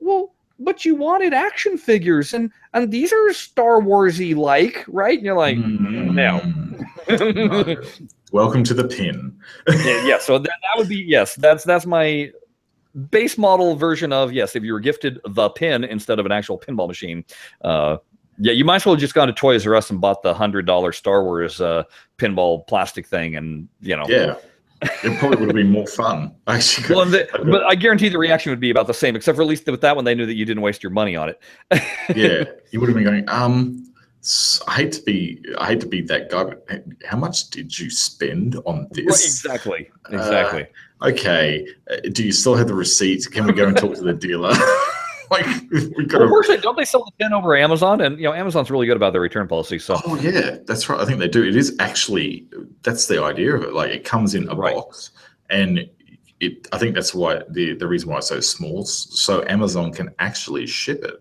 well, 0.00 0.34
but 0.58 0.84
you 0.84 0.94
wanted 0.94 1.32
action 1.32 1.78
figures 1.78 2.34
and 2.34 2.50
and 2.74 2.90
these 2.90 3.12
are 3.12 3.32
Star 3.32 3.80
Warsy 3.80 4.36
like, 4.36 4.84
right? 4.88 5.16
And 5.16 5.24
you're 5.24 5.36
like, 5.36 5.56
no. 5.56 6.40
Mm, 6.40 7.76
no. 7.76 7.82
welcome 8.32 8.62
to 8.62 8.74
the 8.74 8.86
pin 8.86 9.34
yeah, 9.68 10.04
yeah. 10.04 10.18
So 10.18 10.38
that, 10.38 10.48
that 10.48 10.78
would 10.78 10.88
be 10.88 10.96
yes. 10.96 11.34
That's 11.36 11.64
that's 11.64 11.86
my 11.86 12.30
base 13.10 13.38
model 13.38 13.76
version 13.76 14.12
of 14.12 14.32
yes. 14.32 14.56
If 14.56 14.62
you 14.62 14.72
were 14.72 14.80
gifted 14.80 15.20
the 15.26 15.48
pin 15.50 15.84
instead 15.84 16.18
of 16.18 16.26
an 16.26 16.32
actual 16.32 16.58
pinball 16.58 16.88
machine, 16.88 17.24
uh, 17.62 17.98
yeah, 18.38 18.52
you 18.52 18.64
might 18.64 18.76
as 18.76 18.86
well 18.86 18.94
have 18.94 19.00
just 19.00 19.14
gone 19.14 19.28
to 19.28 19.32
Toys 19.32 19.66
R 19.66 19.74
Us 19.74 19.90
and 19.90 20.00
bought 20.00 20.22
the 20.22 20.34
hundred 20.34 20.66
dollar 20.66 20.92
Star 20.92 21.24
Wars 21.24 21.60
uh, 21.60 21.84
pinball 22.18 22.66
plastic 22.66 23.06
thing, 23.06 23.36
and 23.36 23.68
you 23.80 23.96
know, 23.96 24.04
yeah 24.08 24.36
it 24.82 25.18
probably 25.18 25.38
would 25.38 25.48
have 25.48 25.56
been 25.56 25.70
more 25.70 25.86
fun 25.86 26.34
actually 26.46 26.94
Well, 26.94 27.04
the, 27.06 27.28
but 27.32 27.64
I 27.64 27.74
guarantee 27.74 28.08
the 28.08 28.18
reaction 28.18 28.50
would 28.50 28.60
be 28.60 28.70
about 28.70 28.86
the 28.86 28.94
same, 28.94 29.16
except 29.16 29.36
for 29.36 29.42
at 29.42 29.48
least 29.48 29.66
with 29.66 29.80
that 29.80 29.96
one, 29.96 30.04
they 30.04 30.14
knew 30.14 30.26
that 30.26 30.34
you 30.34 30.44
didn't 30.44 30.62
waste 30.62 30.82
your 30.82 30.92
money 30.92 31.16
on 31.16 31.28
it. 31.28 31.40
yeah, 32.14 32.44
you 32.70 32.80
would 32.80 32.88
have 32.88 32.94
been 32.94 33.04
going. 33.04 33.28
Um, 33.28 33.84
I 34.66 34.74
hate 34.74 34.92
to 34.92 35.02
be, 35.02 35.42
I 35.58 35.68
hate 35.68 35.80
to 35.80 35.86
be 35.86 36.02
that 36.02 36.30
guy, 36.30 36.44
but 36.44 36.84
how 37.04 37.16
much 37.16 37.50
did 37.50 37.76
you 37.78 37.90
spend 37.90 38.56
on 38.66 38.88
this? 38.90 39.24
exactly. 39.24 39.90
Exactly. 40.10 40.66
Okay, 41.02 41.66
uh, 41.90 41.96
do 42.12 42.24
you 42.24 42.32
still 42.32 42.56
have 42.56 42.68
the 42.68 42.74
receipt? 42.74 43.30
Can 43.30 43.46
we 43.46 43.52
go 43.52 43.68
and 43.68 43.76
talk 43.76 43.94
to 43.94 44.02
the 44.02 44.12
dealer? 44.14 44.52
like 45.30 45.46
we 45.70 46.06
got 46.06 46.20
well, 46.20 46.28
fortunately, 46.28 46.62
don't 46.62 46.76
they 46.76 46.84
sell 46.84 47.04
the 47.04 47.12
pin 47.18 47.32
over 47.32 47.56
Amazon? 47.56 48.00
And 48.00 48.16
you 48.18 48.24
know, 48.24 48.32
Amazon's 48.32 48.70
really 48.70 48.86
good 48.86 48.96
about 48.96 49.12
their 49.12 49.20
return 49.22 49.46
policy. 49.48 49.78
So 49.78 50.00
Oh 50.06 50.16
yeah, 50.16 50.58
that's 50.66 50.88
right. 50.88 51.00
I 51.00 51.04
think 51.04 51.18
they 51.18 51.28
do. 51.28 51.42
It 51.44 51.56
is 51.56 51.74
actually 51.78 52.46
that's 52.82 53.06
the 53.06 53.22
idea 53.22 53.54
of 53.54 53.62
it. 53.62 53.72
Like 53.72 53.90
it 53.90 54.04
comes 54.04 54.34
in 54.34 54.48
a 54.48 54.54
Right. 54.54 54.74
box, 54.74 55.10
and 55.50 55.88
it. 56.40 56.68
I 56.72 56.78
think 56.78 56.94
that's 56.94 57.14
why 57.14 57.42
the 57.50 57.74
the 57.74 57.86
reason 57.86 58.08
why 58.10 58.18
it's 58.18 58.28
so 58.28 58.40
small, 58.40 58.84
so 58.84 59.44
Amazon 59.48 59.92
can 59.92 60.10
actually 60.18 60.66
ship 60.66 61.02
it. 61.04 61.14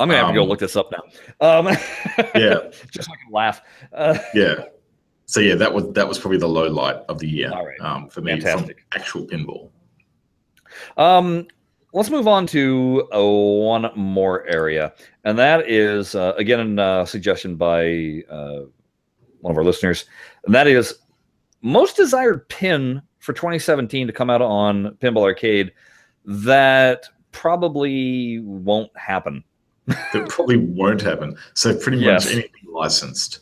I'm 0.00 0.08
gonna 0.08 0.18
have 0.18 0.28
to 0.28 0.34
go 0.34 0.42
Um, 0.42 0.48
look 0.48 0.58
this 0.58 0.76
up 0.76 0.90
now. 0.92 1.02
Um, 1.58 1.66
Yeah. 2.34 2.58
just 2.90 3.06
so 3.08 3.12
I 3.12 3.16
can 3.24 3.32
laugh. 3.32 3.62
Uh, 3.92 4.18
Yeah. 4.34 4.64
So 5.26 5.40
yeah, 5.40 5.54
that 5.54 5.72
was 5.72 5.90
that 5.94 6.06
was 6.06 6.18
probably 6.18 6.38
the 6.38 6.48
low 6.48 6.68
light 6.68 6.96
of 7.08 7.18
the 7.18 7.28
year 7.28 7.50
right. 7.50 7.80
um, 7.80 8.08
for 8.08 8.20
me 8.20 8.32
Fantastic. 8.32 8.84
from 8.90 9.00
actual 9.00 9.26
pinball. 9.26 9.70
Um, 10.96 11.46
let's 11.94 12.10
move 12.10 12.28
on 12.28 12.46
to 12.48 13.08
uh, 13.14 13.22
one 13.24 13.90
more 13.96 14.46
area, 14.46 14.92
and 15.24 15.38
that 15.38 15.68
is 15.70 16.14
uh, 16.14 16.34
again 16.36 16.78
a 16.78 17.06
suggestion 17.06 17.56
by 17.56 18.22
uh, 18.28 18.60
one 19.40 19.50
of 19.52 19.56
our 19.56 19.64
listeners, 19.64 20.04
and 20.44 20.54
that 20.54 20.66
is 20.66 20.98
most 21.62 21.96
desired 21.96 22.46
pin 22.50 23.00
for 23.20 23.32
2017 23.32 24.06
to 24.06 24.12
come 24.12 24.28
out 24.28 24.42
on 24.42 24.90
Pinball 25.00 25.22
Arcade 25.22 25.72
that 26.26 27.06
probably 27.32 28.40
won't 28.40 28.90
happen. 28.96 29.42
that 29.86 30.26
probably 30.28 30.56
won't 30.58 31.00
happen. 31.00 31.36
So 31.54 31.74
pretty 31.76 31.98
Yes. 31.98 32.24
much 32.26 32.32
anything 32.34 32.72
licensed. 32.72 33.40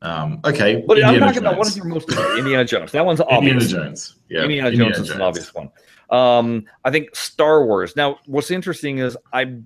Um, 0.00 0.40
okay, 0.44 0.82
But 0.86 0.98
I'm 0.98 1.14
Indiana 1.14 1.26
talking 1.26 1.38
about 1.42 1.58
what 1.58 1.64
Jones. 1.66 1.70
is 1.70 1.76
your 1.76 1.86
most? 1.86 2.10
Indiana 2.38 2.64
Jones. 2.64 2.90
That 2.92 3.06
one's 3.06 3.20
obvious. 3.20 3.64
Indiana. 3.64 3.84
Jones. 3.86 4.16
Yeah, 4.28 4.42
Indiana 4.42 4.72
Jones 4.76 4.98
is 4.98 5.10
an 5.10 5.20
obvious 5.20 5.54
one. 5.54 5.70
Um, 6.12 6.64
I 6.84 6.90
think 6.90 7.16
Star 7.16 7.64
Wars. 7.64 7.96
Now, 7.96 8.18
what's 8.26 8.50
interesting 8.50 8.98
is 8.98 9.16
I, 9.32 9.56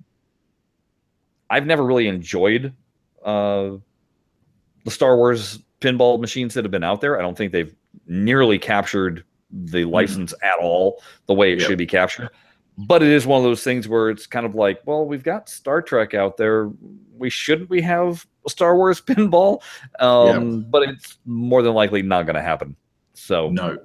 I've 1.49 1.65
never 1.65 1.83
really 1.83 2.07
enjoyed 2.07 2.73
uh, 3.23 3.71
the 4.85 4.91
Star 4.91 5.17
Wars 5.17 5.59
pinball 5.81 6.19
machines 6.19 6.53
that 6.55 6.63
have 6.63 6.71
been 6.71 6.83
out 6.83 7.01
there. 7.01 7.19
I 7.19 7.21
don't 7.21 7.37
think 7.37 7.51
they've 7.51 7.75
nearly 8.07 8.57
captured 8.57 9.23
the 9.51 9.85
license 9.85 10.33
at 10.41 10.57
all 10.59 11.01
the 11.27 11.33
way 11.33 11.53
it 11.53 11.59
Yep. 11.59 11.67
should 11.69 11.77
be 11.77 11.85
captured. 11.85 12.29
But 12.79 13.01
it 13.01 13.09
is 13.09 13.25
one 13.25 13.39
of 13.39 13.43
those 13.43 13.63
things 13.63 13.87
where 13.87 14.09
it's 14.09 14.27
kind 14.27 14.45
of 14.45 14.53
like, 14.55 14.81
well, 14.85 15.05
we've 15.05 15.23
got 15.23 15.49
Star 15.49 15.81
Trek 15.81 16.13
out 16.13 16.37
there. 16.37 16.69
We 17.17 17.29
shouldn't 17.29 17.69
we 17.69 17.81
have 17.81 18.25
a 18.45 18.49
Star 18.49 18.75
Wars 18.75 19.01
pinball? 19.05 19.61
Um, 19.99 20.65
But 20.69 20.83
it's 20.83 21.17
more 21.25 21.61
than 21.63 21.73
likely 21.73 22.01
not 22.03 22.25
going 22.27 22.35
to 22.35 22.41
happen. 22.41 22.75
So 23.15 23.49
No, 23.49 23.79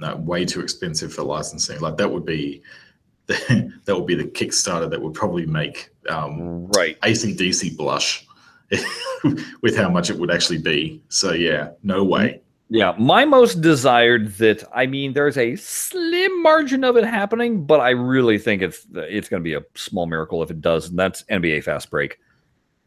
no, 0.00 0.16
way 0.16 0.44
too 0.44 0.60
expensive 0.60 1.12
for 1.12 1.22
licensing. 1.22 1.80
Like 1.80 1.96
that 1.98 2.10
would 2.10 2.24
be, 2.24 2.62
that 3.26 3.72
would 3.88 4.06
be 4.06 4.14
the 4.14 4.24
Kickstarter 4.24 4.90
that 4.90 5.00
would 5.00 5.14
probably 5.14 5.46
make 5.46 5.90
um, 6.08 6.66
right. 6.68 7.00
ACDC 7.00 7.76
blush 7.76 8.26
with 9.62 9.76
how 9.76 9.88
much 9.88 10.10
it 10.10 10.18
would 10.18 10.30
actually 10.30 10.58
be. 10.58 11.02
So 11.08 11.32
yeah, 11.32 11.70
no 11.82 12.02
way. 12.02 12.40
Yeah, 12.72 12.94
my 12.98 13.24
most 13.24 13.60
desired 13.60 14.32
that 14.36 14.62
I 14.72 14.86
mean 14.86 15.12
there's 15.12 15.36
a 15.36 15.56
slim 15.56 16.40
margin 16.42 16.84
of 16.84 16.96
it 16.96 17.04
happening, 17.04 17.66
but 17.66 17.80
I 17.80 17.90
really 17.90 18.38
think 18.38 18.62
it's 18.62 18.86
it's 18.92 19.28
going 19.28 19.42
to 19.42 19.44
be 19.44 19.54
a 19.54 19.62
small 19.74 20.06
miracle 20.06 20.40
if 20.42 20.52
it 20.52 20.60
does, 20.60 20.88
and 20.88 20.98
that's 20.98 21.24
NBA 21.24 21.64
Fast 21.64 21.90
Break. 21.90 22.18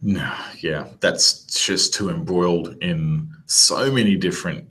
No, 0.01 0.33
yeah, 0.59 0.87
that's 1.01 1.43
just 1.65 1.93
too 1.93 2.09
embroiled 2.09 2.77
in 2.81 3.29
so 3.45 3.91
many 3.91 4.15
different 4.15 4.67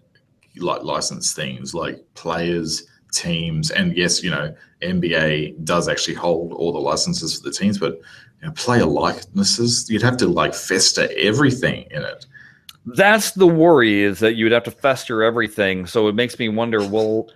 like 0.57 0.83
license 0.83 1.33
things, 1.33 1.75
like 1.75 2.03
players, 2.15 2.85
teams, 3.13 3.71
and 3.71 3.97
yes, 3.97 4.23
you 4.23 4.31
know, 4.31 4.55
NBA 4.83 5.65
does 5.65 5.89
actually 5.89 6.15
hold 6.15 6.53
all 6.53 6.73
the 6.73 6.79
licenses 6.79 7.39
for 7.39 7.49
the 7.49 7.55
teams, 7.55 7.79
but 7.79 7.95
you 8.41 8.49
know, 8.49 8.53
player 8.53 8.85
likenesses, 8.85 9.89
you'd 9.89 10.03
have 10.03 10.17
to 10.19 10.27
like 10.29 10.55
fester 10.55 11.09
everything 11.17 11.87
in 11.91 12.03
it. 12.03 12.27
That's 12.85 13.31
the 13.33 13.47
worry 13.47 14.03
is 14.03 14.19
that 14.19 14.35
you 14.35 14.45
would 14.45 14.53
have 14.53 14.65
to 14.65 14.71
fester 14.73 15.23
everything. 15.23 15.87
So 15.87 16.09
it 16.09 16.15
makes 16.17 16.39
me 16.39 16.49
wonder, 16.49 16.85
well, 16.87 17.31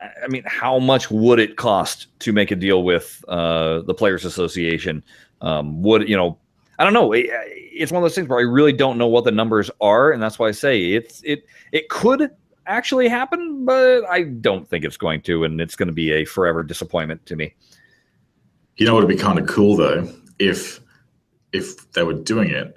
I 0.00 0.28
mean, 0.28 0.44
how 0.46 0.78
much 0.78 1.10
would 1.10 1.40
it 1.40 1.56
cost 1.56 2.06
to 2.20 2.32
make 2.32 2.50
a 2.52 2.56
deal 2.56 2.84
with 2.84 3.24
uh, 3.26 3.80
the 3.80 3.94
Players 3.94 4.24
Association? 4.24 5.02
Um, 5.40 5.82
would 5.82 6.08
you 6.08 6.16
know? 6.16 6.38
I 6.78 6.84
don't 6.84 6.92
know. 6.92 7.12
It- 7.12 7.30
it's 7.78 7.92
one 7.92 8.02
of 8.02 8.04
those 8.04 8.14
things 8.14 8.26
where 8.28 8.38
I 8.38 8.42
really 8.42 8.72
don't 8.72 8.96
know 8.96 9.06
what 9.06 9.24
the 9.24 9.30
numbers 9.30 9.70
are, 9.82 10.10
and 10.10 10.22
that's 10.22 10.38
why 10.38 10.48
I 10.48 10.52
say 10.52 10.92
it's 10.92 11.20
it 11.24 11.46
it 11.72 11.88
could 11.88 12.30
actually 12.66 13.08
happen, 13.08 13.64
but 13.64 14.04
I 14.08 14.24
don't 14.24 14.68
think 14.68 14.84
it's 14.84 14.96
going 14.96 15.22
to, 15.22 15.44
and 15.44 15.60
it's 15.60 15.76
going 15.76 15.88
to 15.88 15.94
be 15.94 16.12
a 16.12 16.24
forever 16.24 16.62
disappointment 16.62 17.24
to 17.26 17.36
me. 17.36 17.54
You 18.76 18.86
know 18.86 18.96
it 18.98 19.00
would 19.00 19.08
be 19.08 19.16
kind 19.16 19.38
of 19.38 19.46
cool 19.46 19.76
though, 19.76 20.08
if 20.38 20.80
if 21.52 21.90
they 21.92 22.02
were 22.02 22.12
doing 22.12 22.50
it 22.50 22.74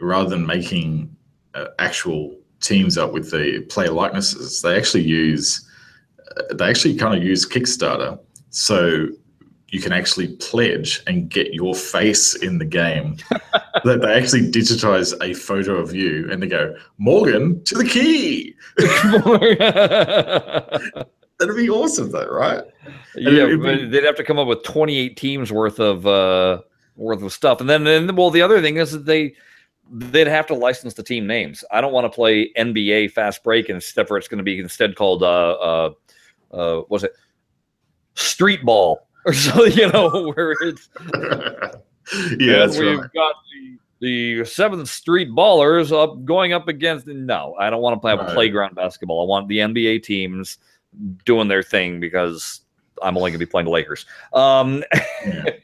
rather 0.00 0.30
than 0.30 0.46
making 0.46 1.14
uh, 1.54 1.66
actual 1.78 2.34
teams 2.60 2.96
up 2.96 3.12
with 3.12 3.30
the 3.30 3.60
player 3.68 3.90
likenesses, 3.90 4.62
they 4.62 4.76
actually 4.76 5.02
use 5.02 5.68
uh, 6.36 6.54
they 6.54 6.66
actually 6.66 6.96
kind 6.96 7.16
of 7.16 7.22
use 7.22 7.46
Kickstarter, 7.46 8.18
so 8.50 9.08
you 9.68 9.80
can 9.80 9.92
actually 9.92 10.36
pledge 10.36 11.02
and 11.06 11.28
get 11.28 11.52
your 11.52 11.74
face 11.74 12.34
in 12.34 12.58
the 12.58 12.64
game. 12.64 13.16
that 13.84 14.00
they 14.00 14.12
actually 14.12 14.50
digitize 14.50 15.14
a 15.22 15.34
photo 15.34 15.76
of 15.76 15.94
you 15.94 16.28
and 16.30 16.42
they 16.42 16.46
go 16.46 16.74
Morgan 16.98 17.62
to 17.64 17.74
the 17.74 17.84
key. 17.84 18.54
That'd 21.38 21.56
be 21.56 21.68
awesome 21.68 22.10
though, 22.10 22.28
right? 22.28 22.64
yeah, 23.16 23.46
be- 23.46 23.86
they'd 23.86 24.04
have 24.04 24.16
to 24.16 24.24
come 24.24 24.38
up 24.38 24.48
with 24.48 24.62
28 24.62 25.16
teams 25.16 25.52
worth 25.52 25.80
of 25.80 26.06
uh 26.06 26.62
worth 26.96 27.22
of 27.22 27.32
stuff. 27.32 27.60
And 27.60 27.68
then 27.68 27.84
then 27.84 28.14
well 28.16 28.30
the 28.30 28.42
other 28.42 28.60
thing 28.60 28.76
is 28.76 28.92
that 28.92 29.06
they 29.06 29.34
they'd 29.90 30.26
have 30.26 30.46
to 30.46 30.54
license 30.54 30.94
the 30.94 31.02
team 31.02 31.26
names. 31.26 31.64
I 31.70 31.80
don't 31.80 31.92
want 31.92 32.04
to 32.04 32.14
play 32.14 32.50
NBA 32.58 33.12
fast 33.12 33.44
break 33.44 33.68
and 33.68 33.82
stuff 33.82 34.10
where 34.10 34.18
it's 34.18 34.28
going 34.28 34.38
to 34.38 34.44
be 34.44 34.58
instead 34.58 34.96
called 34.96 35.22
uh 35.22 35.52
uh 35.52 35.90
uh 36.52 36.82
was 36.88 37.04
it 37.04 37.12
street 38.14 38.64
ball 38.64 39.06
or 39.26 39.34
so 39.34 39.64
you 39.64 39.90
know 39.90 40.32
where 40.34 40.54
it's 40.62 40.88
yeah, 42.38 42.58
that's 42.58 42.78
we've 42.78 42.98
right. 42.98 43.10
got 43.14 43.34
the 43.52 43.78
the 44.38 44.44
seventh 44.44 44.88
street 44.88 45.28
ballers 45.30 45.90
up 45.90 46.22
going 46.24 46.52
up 46.52 46.68
against 46.68 47.06
no 47.06 47.54
i 47.58 47.70
don't 47.70 47.80
want 47.80 47.94
to 47.94 48.00
a 48.20 48.24
Right. 48.26 48.34
playground 48.34 48.74
basketball 48.74 49.22
i 49.22 49.26
want 49.26 49.48
the 49.48 49.58
nba 49.58 50.02
teams 50.02 50.58
doing 51.24 51.48
their 51.48 51.62
thing 51.62 51.98
because 51.98 52.60
i'm 53.02 53.16
only 53.16 53.30
going 53.30 53.40
to 53.40 53.46
be 53.46 53.50
playing 53.50 53.64
the 53.64 53.70
lakers 53.70 54.04
um 54.34 54.84
Yeah. 55.26 55.44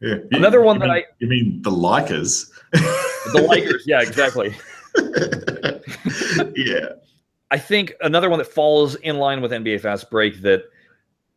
Yeah. 0.00 0.16
You- 0.16 0.28
Another 0.32 0.62
one 0.62 0.76
you 0.76 0.80
that 0.80 0.88
mean- 0.88 0.96
I- 0.96 1.04
you 1.20 1.28
mean 1.28 1.62
the 1.62 1.70
Lakers? 1.70 2.50
the 2.72 3.46
lakers 3.48 3.84
yeah 3.86 4.00
exactly 4.02 4.54
yeah. 6.56 6.90
i 7.50 7.58
think 7.58 7.94
another 8.00 8.30
one 8.30 8.38
that 8.38 8.46
falls 8.46 8.94
in 8.96 9.18
line 9.18 9.40
with 9.40 9.52
nba 9.52 9.80
fast 9.80 10.10
break 10.10 10.40
that 10.42 10.64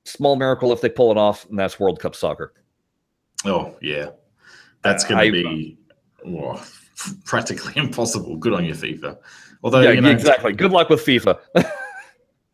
small 0.05 0.36
miracle 0.36 0.72
if 0.72 0.82
they 0.82 0.89
pull 0.89 1.11
it 1.11 1.18
off 1.18 1.47
and 1.49 1.57
that's 1.59 1.80
world 1.80 1.99
cup 1.99 2.16
soccer 2.16 2.53
Oh, 3.45 3.75
yeah. 3.81 4.09
That's 4.81 5.03
going 5.03 5.25
to 5.25 5.31
be 5.31 5.77
oh, 6.27 6.63
practically 7.25 7.73
impossible. 7.75 8.35
Good 8.37 8.53
on 8.53 8.65
you, 8.65 8.73
FIFA. 8.73 9.17
Although, 9.63 9.81
yeah 9.81 9.91
you 9.91 10.01
know, 10.01 10.11
exactly 10.11 10.53
good 10.53 10.71
luck 10.71 10.89
with 10.89 11.03
fifa 11.03 11.39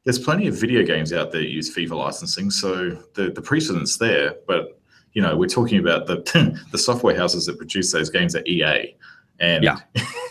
there's 0.05 0.17
plenty 0.17 0.47
of 0.47 0.55
video 0.55 0.83
games 0.83 1.11
out 1.13 1.31
there 1.31 1.41
that 1.41 1.49
use 1.49 1.75
FIFA 1.75 1.91
licensing, 1.91 2.49
so 2.49 2.89
the, 3.13 3.31
the 3.31 3.41
precedent's 3.41 3.97
there. 3.97 4.35
But, 4.47 4.79
you 5.13 5.21
know, 5.21 5.37
we're 5.37 5.47
talking 5.47 5.79
about 5.79 6.07
the, 6.07 6.59
the 6.71 6.77
software 6.77 7.15
houses 7.15 7.45
that 7.45 7.57
produce 7.57 7.91
those 7.91 8.09
games 8.09 8.33
at 8.33 8.47
EA 8.47 8.95
and, 9.39 9.63
Yeah. 9.63 9.77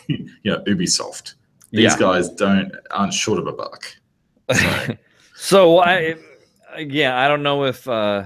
you 0.08 0.26
know, 0.44 0.61
Ubisoft. 0.66 1.34
These 1.72 1.92
yeah 1.92 1.98
guys 1.98 2.28
don't 2.30 2.72
aren't 2.90 3.14
short 3.14 3.38
of 3.38 3.46
a 3.46 3.52
buck. 3.52 3.86
So, 4.52 4.96
So 5.36 5.78
I, 5.78 6.16
yeah, 6.78 7.18
I 7.18 7.28
don't 7.28 7.44
know 7.44 7.64
if. 7.64 7.86
Uh, 7.86 8.24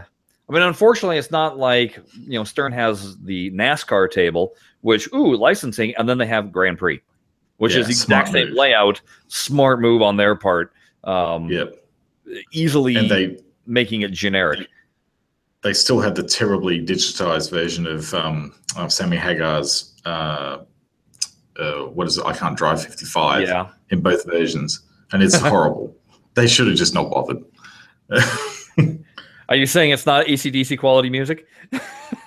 I 0.48 0.52
mean, 0.52 0.62
unfortunately, 0.62 1.16
it's 1.18 1.30
not 1.30 1.56
like 1.58 1.98
you 2.14 2.38
know 2.38 2.44
Stern 2.44 2.72
has 2.72 3.16
the 3.18 3.50
NASCAR 3.52 4.10
table, 4.10 4.52
which 4.82 5.08
ooh 5.14 5.36
licensing, 5.36 5.94
and 5.96 6.08
then 6.08 6.18
they 6.18 6.26
have 6.26 6.52
Grand 6.52 6.78
Prix, 6.78 7.00
which 7.56 7.72
Yeah, 7.74 7.80
is 7.80 7.86
the 7.86 7.92
exact 7.92 8.28
same 8.28 8.48
move. 8.48 8.56
layout. 8.56 9.00
Smart 9.28 9.80
move 9.80 10.02
on 10.02 10.16
their 10.16 10.34
part. 10.36 10.72
Um, 11.04 11.48
yeah. 11.50 11.64
easily 12.52 12.96
And 12.96 13.10
they 13.10 13.38
making 13.66 14.02
it 14.02 14.10
generic. 14.12 14.68
they 15.62 15.72
still 15.72 16.00
have 16.00 16.14
the 16.14 16.22
terribly 16.22 16.84
digitized 16.84 17.50
version 17.50 17.86
of 17.86 18.12
um, 18.14 18.54
of 18.76 18.92
Sammy 18.92 19.16
Hagar's 19.16 19.94
uh, 20.04 20.58
uh, 21.58 21.72
what 21.86 22.06
is 22.06 22.18
it? 22.18 22.24
I 22.26 22.34
can't 22.34 22.56
drive 22.56 22.82
55 22.82 23.42
Yeah, 23.48 23.68
in 23.90 24.00
both 24.02 24.26
versions, 24.26 24.82
and 25.12 25.22
it's 25.22 25.36
horrible. 25.40 25.96
They 26.34 26.46
should 26.48 26.66
have 26.66 26.76
just 26.76 26.92
not 26.94 27.10
bothered. 27.10 27.42
are 29.48 29.56
you 29.56 29.66
saying 29.66 29.90
it's 29.90 30.06
not 30.06 30.26
ACDC 30.26 30.78
quality 30.78 31.10
music? 31.10 31.46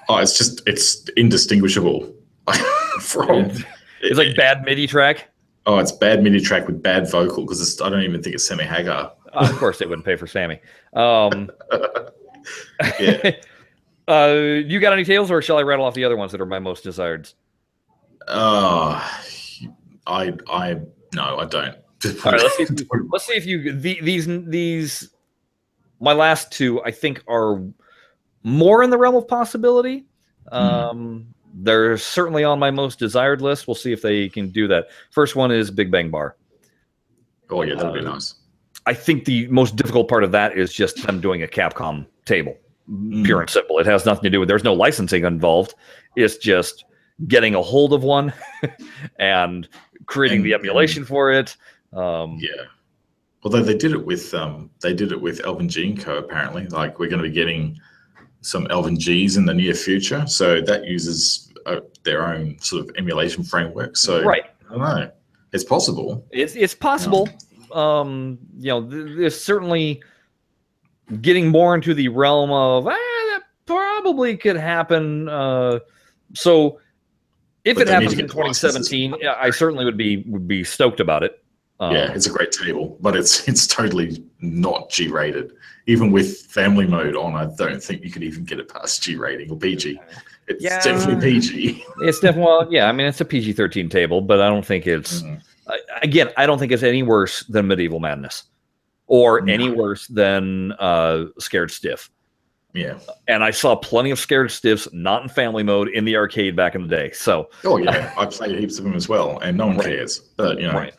oh, 0.09 0.17
it's 0.17 0.37
just 0.37 0.61
it's 0.67 1.07
indistinguishable 1.17 2.13
from. 3.01 3.51
It's 4.01 4.17
like 4.17 4.35
bad 4.35 4.63
MIDI 4.63 4.87
track. 4.87 5.29
oh, 5.65 5.77
it's 5.79 5.91
bad 5.91 6.23
MIDI 6.23 6.39
track 6.39 6.67
with 6.67 6.81
bad 6.81 7.09
vocal 7.09 7.43
because 7.45 7.81
I 7.81 7.89
don't 7.89 8.03
even 8.03 8.21
think 8.21 8.35
it's 8.35 8.47
Sammy 8.47 8.63
Hagar. 8.63 9.13
Uh, 9.33 9.47
of 9.49 9.57
course, 9.57 9.79
they 9.79 9.85
wouldn't 9.85 10.05
pay 10.05 10.15
for 10.15 10.27
Sammy. 10.27 10.59
Um, 10.93 11.49
Yeah. 12.99 13.31
uh, 14.07 14.33
you 14.65 14.79
got 14.79 14.93
any 14.93 15.03
tales, 15.03 15.31
or 15.31 15.41
shall 15.41 15.57
I 15.57 15.63
rattle 15.63 15.85
off 15.85 15.93
the 15.93 16.05
other 16.05 16.17
ones 16.17 16.31
that 16.31 16.41
are 16.41 16.45
my 16.45 16.59
most 16.59 16.83
desired? 16.83 17.29
Oh, 18.27 19.01
I 20.05 20.33
I 20.49 20.79
no, 21.13 21.37
I 21.37 21.45
don't. 21.45 21.75
All 22.25 22.31
right, 22.31 22.41
let's 22.41 22.57
see. 22.57 22.63
If 22.63 22.79
you, 22.79 23.09
let's 23.11 23.25
see 23.25 23.33
if 23.33 23.45
you 23.45 23.73
the, 23.73 23.99
these 24.01 24.27
these 24.45 25.09
my 25.99 26.13
last 26.13 26.51
two 26.51 26.83
I 26.83 26.91
think 26.91 27.23
are 27.27 27.61
more 28.43 28.83
in 28.83 28.89
the 28.89 28.97
realm 28.97 29.15
of 29.15 29.27
possibility. 29.27 30.05
Um, 30.51 31.33
they're 31.53 31.97
certainly 31.97 32.43
on 32.43 32.59
my 32.59 32.71
most 32.71 32.99
desired 32.99 33.41
list. 33.41 33.67
We'll 33.67 33.75
see 33.75 33.91
if 33.91 34.01
they 34.01 34.29
can 34.29 34.49
do 34.49 34.67
that. 34.67 34.87
First 35.11 35.35
one 35.35 35.51
is 35.51 35.71
Big 35.71 35.91
Bang 35.91 36.09
Bar. 36.09 36.35
oh 37.49 37.63
yeah, 37.63 37.75
that'd 37.75 37.93
be 37.93 37.99
uh, 37.99 38.11
nice. 38.11 38.35
I 38.85 38.93
think 38.93 39.25
the 39.25 39.47
most 39.47 39.75
difficult 39.75 40.07
part 40.07 40.23
of 40.23 40.31
that 40.31 40.57
is 40.57 40.73
just 40.73 41.05
them 41.05 41.19
doing 41.19 41.43
a 41.43 41.47
Capcom 41.47 42.05
table. 42.25 42.55
mm. 42.89 43.25
pure 43.25 43.41
and 43.41 43.49
simple. 43.49 43.79
It 43.79 43.85
has 43.85 44.05
nothing 44.05 44.23
to 44.23 44.29
do 44.29 44.39
with. 44.39 44.47
There's 44.47 44.63
no 44.63 44.73
licensing 44.73 45.25
involved. 45.25 45.75
It's 46.15 46.37
just 46.37 46.85
getting 47.27 47.55
a 47.55 47.61
hold 47.61 47.91
of 47.93 48.03
one 48.03 48.31
and 49.19 49.67
creating 50.05 50.37
and, 50.37 50.45
the 50.45 50.53
emulation 50.53 51.03
for 51.03 51.31
it. 51.31 51.57
Um, 51.91 52.37
yeah. 52.39 52.63
Although 53.47 53.63
they 53.63 53.77
did 53.77 53.93
it 53.93 54.05
with 54.05 54.33
um, 54.33 54.69
they 54.81 54.93
did 54.93 55.13
it 55.13 55.21
with 55.21 55.39
Alvin 55.45 55.69
G 55.69 55.95
& 55.95 55.97
Co. 55.97 56.17
Apparently, 56.17 56.67
like 56.67 56.99
we're 56.99 57.07
going 57.07 57.23
to 57.23 57.29
be 57.29 57.33
getting 57.33 57.79
some 58.41 58.67
Alvin 58.69 58.95
Gs 58.95 59.37
in 59.37 59.45
the 59.45 59.53
near 59.53 59.73
future, 59.73 60.27
so 60.27 60.59
that 60.59 60.85
uses 60.85 61.53
uh, 61.65 61.79
their 62.03 62.27
own 62.27 62.59
sort 62.59 62.83
of 62.83 62.93
emulation 62.97 63.45
framework. 63.45 63.95
So 63.95 64.21
right, 64.21 64.43
I 64.69 64.73
don't 64.73 64.81
know. 64.81 65.11
It's 65.53 65.63
possible. 65.63 66.27
It's 66.31 66.57
it's 66.57 66.75
possible. 66.75 67.29
Um, 67.71 68.37
you 68.57 68.67
know, 68.67 68.81
there's 68.81 69.39
certainly 69.39 70.03
getting 71.21 71.47
more 71.47 71.73
into 71.73 71.93
the 71.93 72.09
realm 72.09 72.51
of 72.51 72.85
ah, 72.85 72.89
that 72.89 73.43
probably 73.65 74.35
could 74.35 74.57
happen. 74.57 75.29
Uh, 75.29 75.79
so 76.33 76.81
if 77.63 77.77
but 77.77 77.83
it 77.83 77.87
happens 77.87 78.11
in 78.11 78.27
2017, 78.27 79.15
I 79.25 79.51
certainly 79.51 79.85
would 79.85 79.95
be 79.95 80.25
would 80.27 80.49
be 80.49 80.65
stoked 80.65 80.99
about 80.99 81.23
it. 81.23 81.41
Um, 81.79 81.93
yeah, 81.93 82.11
it's 82.11 82.25
a 82.25 82.31
great 82.31 82.51
table, 82.51 82.97
but 83.01 83.15
it's 83.15 83.47
it's 83.47 83.67
totally 83.67 84.23
not 84.41 84.89
G 84.89 85.07
rated. 85.07 85.53
Even 85.85 86.11
with 86.11 86.41
family 86.41 86.85
mode 86.85 87.15
on, 87.15 87.35
I 87.35 87.45
don't 87.55 87.81
think 87.81 88.03
you 88.03 88.11
could 88.11 88.23
even 88.23 88.43
get 88.43 88.59
it 88.59 88.67
past 88.67 89.03
G 89.03 89.15
rating 89.15 89.49
or 89.51 89.57
PG. 89.57 89.99
It's 90.47 90.63
yeah, 90.63 90.81
definitely 90.81 91.33
PG. 91.33 91.85
it's 92.01 92.19
definitely 92.19 92.45
well, 92.45 92.67
yeah. 92.71 92.87
I 92.87 92.91
mean, 92.91 93.07
it's 93.07 93.21
a 93.21 93.25
PG 93.25 93.53
thirteen 93.53 93.89
table, 93.89 94.21
but 94.21 94.41
I 94.41 94.47
don't 94.47 94.65
think 94.65 94.87
it's 94.87 95.21
mm. 95.21 95.41
again. 96.01 96.29
I 96.37 96.45
don't 96.45 96.57
think 96.57 96.71
it's 96.71 96.83
any 96.83 97.03
worse 97.03 97.43
than 97.45 97.67
Medieval 97.67 97.99
Madness, 97.99 98.43
or 99.07 99.41
no. 99.41 99.53
any 99.53 99.69
worse 99.69 100.07
than 100.07 100.71
uh, 100.73 101.25
Scared 101.39 101.71
Stiff. 101.71 102.09
Yeah. 102.73 102.99
And 103.27 103.43
I 103.43 103.51
saw 103.51 103.75
plenty 103.75 104.11
of 104.11 104.19
scared 104.19 104.51
stiffs 104.51 104.87
not 104.93 105.23
in 105.23 105.29
family 105.29 105.63
mode 105.63 105.89
in 105.89 106.05
the 106.05 106.15
arcade 106.15 106.55
back 106.55 106.75
in 106.75 106.83
the 106.83 106.87
day. 106.87 107.11
So. 107.11 107.49
Oh 107.63 107.77
yeah, 107.77 108.13
I 108.15 108.25
played 108.27 108.59
heaps 108.59 108.77
of 108.77 108.83
them 108.83 108.93
as 108.93 109.09
well, 109.09 109.39
and 109.39 109.57
no 109.57 109.67
one 109.67 109.77
right. 109.77 109.87
cares. 109.87 110.19
But 110.19 110.59
you 110.59 110.67
know, 110.67 110.73
right. 110.73 110.93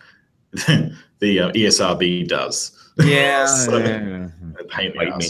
the 1.18 1.40
uh, 1.40 1.52
ESRB 1.52 2.28
does. 2.28 2.74
Yeah. 3.04 3.46
so, 3.46 3.76
yeah. 3.76 4.28
Pain 4.70 4.92
me. 4.96 5.28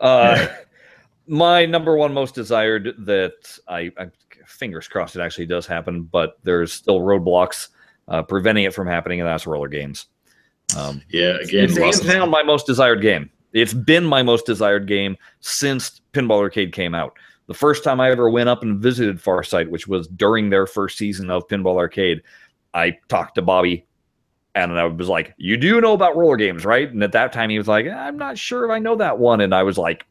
Uh, 0.00 0.34
yeah. 0.36 0.56
My 1.28 1.64
number 1.64 1.96
one 1.96 2.12
most 2.12 2.34
desired 2.34 2.92
that 3.06 3.56
I, 3.68 3.92
I, 3.96 4.08
fingers 4.46 4.88
crossed 4.88 5.14
it 5.14 5.20
actually 5.20 5.46
does 5.46 5.64
happen, 5.64 6.02
but 6.02 6.40
there's 6.42 6.72
still 6.72 6.98
roadblocks 6.98 7.68
uh, 8.08 8.22
preventing 8.22 8.64
it 8.64 8.74
from 8.74 8.88
happening, 8.88 9.20
and 9.20 9.28
that's 9.28 9.46
roller 9.46 9.68
games. 9.68 10.06
Um, 10.76 11.02
yeah, 11.08 11.36
again, 11.40 11.64
it's 11.64 11.78
hands 11.78 12.00
down 12.00 12.30
my 12.30 12.42
most 12.42 12.66
desired 12.66 13.00
game. 13.00 13.30
It's 13.52 13.74
been 13.74 14.04
my 14.04 14.22
most 14.22 14.44
desired 14.46 14.88
game 14.88 15.16
since 15.40 16.00
Pinball 16.12 16.40
Arcade 16.40 16.72
came 16.72 16.94
out. 16.94 17.16
The 17.46 17.54
first 17.54 17.84
time 17.84 18.00
I 18.00 18.10
ever 18.10 18.28
went 18.28 18.48
up 18.48 18.62
and 18.62 18.80
visited 18.80 19.18
Farsight, 19.18 19.68
which 19.68 19.86
was 19.86 20.08
during 20.08 20.50
their 20.50 20.66
first 20.66 20.98
season 20.98 21.30
of 21.30 21.46
Pinball 21.46 21.76
Arcade, 21.76 22.22
I 22.72 22.98
talked 23.08 23.36
to 23.36 23.42
Bobby 23.42 23.86
and 24.54 24.78
I 24.78 24.84
was 24.84 25.08
like, 25.08 25.34
You 25.36 25.56
do 25.56 25.80
know 25.80 25.92
about 25.92 26.16
roller 26.16 26.36
games, 26.36 26.64
right? 26.64 26.90
And 26.90 27.02
at 27.02 27.12
that 27.12 27.32
time, 27.32 27.50
he 27.50 27.58
was 27.58 27.68
like, 27.68 27.86
I'm 27.86 28.16
not 28.16 28.38
sure 28.38 28.64
if 28.64 28.70
I 28.70 28.78
know 28.78 28.96
that 28.96 29.18
one. 29.18 29.40
And 29.40 29.54
I 29.54 29.62
was 29.62 29.78
like, 29.78 30.06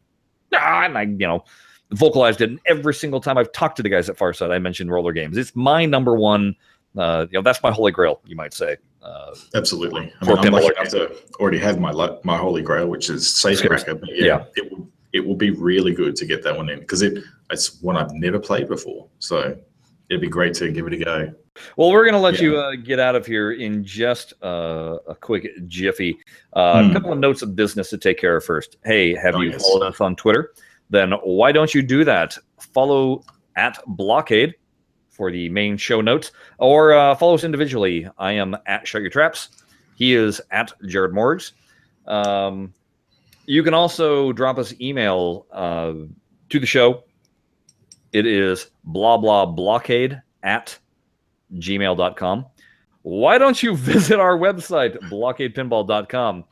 Ah, 0.53 0.83
and 0.83 0.97
I, 0.97 1.03
you 1.03 1.27
know, 1.27 1.43
vocalized 1.91 2.41
it. 2.41 2.49
And 2.49 2.59
every 2.65 2.93
single 2.93 3.21
time 3.21 3.37
I've 3.37 3.51
talked 3.51 3.77
to 3.77 3.83
the 3.83 3.89
guys 3.89 4.09
at 4.09 4.17
Farsight, 4.17 4.51
I 4.51 4.59
mentioned 4.59 4.91
roller 4.91 5.13
games. 5.13 5.37
It's 5.37 5.55
my 5.55 5.85
number 5.85 6.15
one, 6.15 6.55
uh, 6.97 7.27
you 7.31 7.37
know, 7.37 7.43
that's 7.43 7.63
my 7.63 7.71
holy 7.71 7.91
grail, 7.91 8.21
you 8.25 8.35
might 8.35 8.53
say. 8.53 8.77
Uh, 9.01 9.35
Absolutely. 9.53 10.13
I 10.21 10.25
mean, 10.25 10.37
I'm 10.37 10.51
lucky 10.53 10.67
enough 10.67 10.89
to 10.89 11.13
already 11.39 11.59
have 11.59 11.79
my 11.79 11.91
my 12.23 12.37
holy 12.37 12.61
grail, 12.61 12.87
which 12.87 13.09
is 13.09 13.25
Safecracker. 13.25 13.99
But 13.99 14.09
yeah, 14.15 14.25
yeah, 14.25 14.45
it 14.55 14.71
will 14.71 14.87
it 15.11 15.25
will 15.25 15.35
be 15.35 15.51
really 15.51 15.93
good 15.93 16.15
to 16.15 16.25
get 16.25 16.43
that 16.43 16.55
one 16.55 16.69
in 16.69 16.79
because 16.79 17.01
it 17.01 17.21
it's 17.51 17.81
one 17.81 17.97
I've 17.97 18.13
never 18.13 18.39
played 18.39 18.69
before. 18.69 19.07
So 19.19 19.57
it'd 20.09 20.21
be 20.21 20.29
great 20.29 20.53
to 20.55 20.71
give 20.71 20.87
it 20.87 20.93
a 20.93 20.97
go. 20.97 21.33
Well, 21.77 21.91
we're 21.91 22.03
going 22.03 22.13
to 22.13 22.19
let 22.19 22.35
yeah. 22.35 22.41
you 22.41 22.57
uh, 22.57 22.75
get 22.75 22.99
out 22.99 23.15
of 23.15 23.25
here 23.25 23.51
in 23.51 23.83
just 23.83 24.33
uh, 24.43 24.97
a 25.07 25.15
quick 25.15 25.47
jiffy. 25.67 26.17
Uh, 26.53 26.75
mm. 26.75 26.89
A 26.89 26.93
couple 26.93 27.13
of 27.13 27.19
notes 27.19 27.41
of 27.41 27.55
business 27.55 27.89
to 27.91 27.97
take 27.97 28.17
care 28.17 28.35
of 28.35 28.43
first. 28.43 28.77
Hey, 28.83 29.15
have 29.15 29.35
oh, 29.35 29.41
you 29.41 29.51
yes. 29.51 29.61
followed 29.61 29.87
us 29.87 30.01
on 30.01 30.15
Twitter? 30.15 30.53
Then 30.89 31.11
why 31.23 31.51
don't 31.51 31.73
you 31.73 31.81
do 31.81 32.03
that? 32.03 32.37
Follow 32.59 33.23
at 33.55 33.79
Blockade 33.85 34.55
for 35.09 35.31
the 35.31 35.47
main 35.49 35.77
show 35.77 36.01
notes, 36.01 36.31
or 36.57 36.93
uh, 36.93 37.15
follow 37.15 37.35
us 37.35 37.43
individually. 37.43 38.07
I 38.17 38.33
am 38.33 38.57
at 38.65 38.87
Shut 38.87 39.01
Your 39.01 39.11
Traps. 39.11 39.49
He 39.95 40.15
is 40.15 40.41
at 40.49 40.71
Jared 40.87 41.13
Morgs. 41.13 41.51
Um, 42.07 42.73
you 43.45 43.61
can 43.61 43.73
also 43.73 44.31
drop 44.31 44.57
us 44.57 44.73
email 44.81 45.45
uh, 45.51 45.93
to 46.49 46.59
the 46.59 46.65
show. 46.65 47.03
It 48.11 48.25
is 48.25 48.71
blah 48.83 49.17
blah 49.17 49.45
blockade 49.45 50.21
at 50.41 50.77
gmail.com. 51.55 52.45
Why 53.03 53.37
don't 53.37 53.61
you 53.61 53.75
visit 53.91 54.19
our 54.19 54.37
website, 54.37 54.97
blockadepinball.com? 55.09 56.45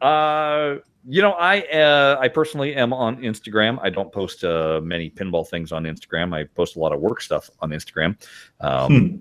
Uh, 0.00 0.76
you 1.08 1.22
know, 1.22 1.32
I 1.32 1.60
uh, 1.60 2.18
I 2.20 2.28
personally 2.28 2.74
am 2.74 2.92
on 2.92 3.18
Instagram. 3.18 3.78
I 3.80 3.90
don't 3.90 4.12
post 4.12 4.42
uh, 4.42 4.80
many 4.82 5.10
pinball 5.10 5.46
things 5.46 5.70
on 5.70 5.84
Instagram. 5.84 6.34
I 6.34 6.44
post 6.44 6.76
a 6.76 6.80
lot 6.80 6.92
of 6.92 7.00
work 7.00 7.20
stuff 7.20 7.48
on 7.60 7.70
Instagram. 7.70 8.16
Um, 8.60 9.00
hmm. 9.00 9.16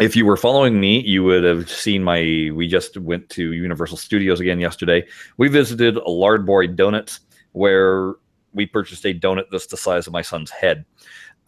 If 0.00 0.14
you 0.14 0.26
were 0.26 0.36
following 0.36 0.78
me, 0.78 1.00
you 1.00 1.24
would 1.24 1.44
have 1.44 1.70
seen 1.70 2.02
my. 2.02 2.20
We 2.54 2.66
just 2.68 2.96
went 2.96 3.28
to 3.30 3.52
Universal 3.52 3.98
Studios 3.98 4.40
again 4.40 4.60
yesterday. 4.60 5.06
We 5.36 5.48
visited 5.48 5.96
a 5.96 6.08
Lard 6.08 6.48
Lad 6.48 6.76
Donuts, 6.76 7.20
where 7.52 8.14
we 8.52 8.66
purchased 8.66 9.04
a 9.06 9.14
donut 9.14 9.44
that's 9.50 9.66
the 9.66 9.76
size 9.76 10.06
of 10.06 10.12
my 10.12 10.22
son's 10.22 10.50
head. 10.50 10.84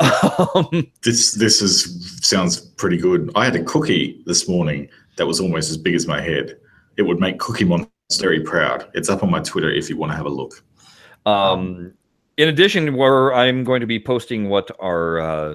Um, 0.01 0.91
this 1.03 1.33
this 1.33 1.61
is 1.61 2.19
sounds 2.27 2.61
pretty 2.61 2.97
good. 2.97 3.31
I 3.35 3.45
had 3.45 3.57
a 3.57 3.63
cookie 3.63 4.23
this 4.27 4.49
morning 4.49 4.89
that 5.17 5.27
was 5.27 5.41
almost 5.41 5.71
as 5.71 5.77
big 5.77 5.95
as 5.95 6.07
my 6.07 6.21
head. 6.21 6.57
It 6.97 7.03
would 7.03 7.21
make 7.21 7.39
Cookie 7.39 7.65
Monster 7.65 7.91
very 8.19 8.41
proud. 8.41 8.89
It's 8.95 9.09
up 9.09 9.23
on 9.23 9.31
my 9.31 9.41
Twitter 9.41 9.71
if 9.71 9.89
you 9.89 9.97
want 9.97 10.13
to 10.13 10.17
have 10.17 10.27
a 10.27 10.31
look. 10.31 10.65
Um, 11.27 11.93
in 12.37 12.49
addition, 12.49 12.97
where 12.97 13.35
I'm 13.35 13.65
going 13.65 13.81
to 13.81 13.87
be 13.87 14.01
posting 14.01 14.49
what 14.49 14.71
our 14.81 15.21
uh, 15.21 15.55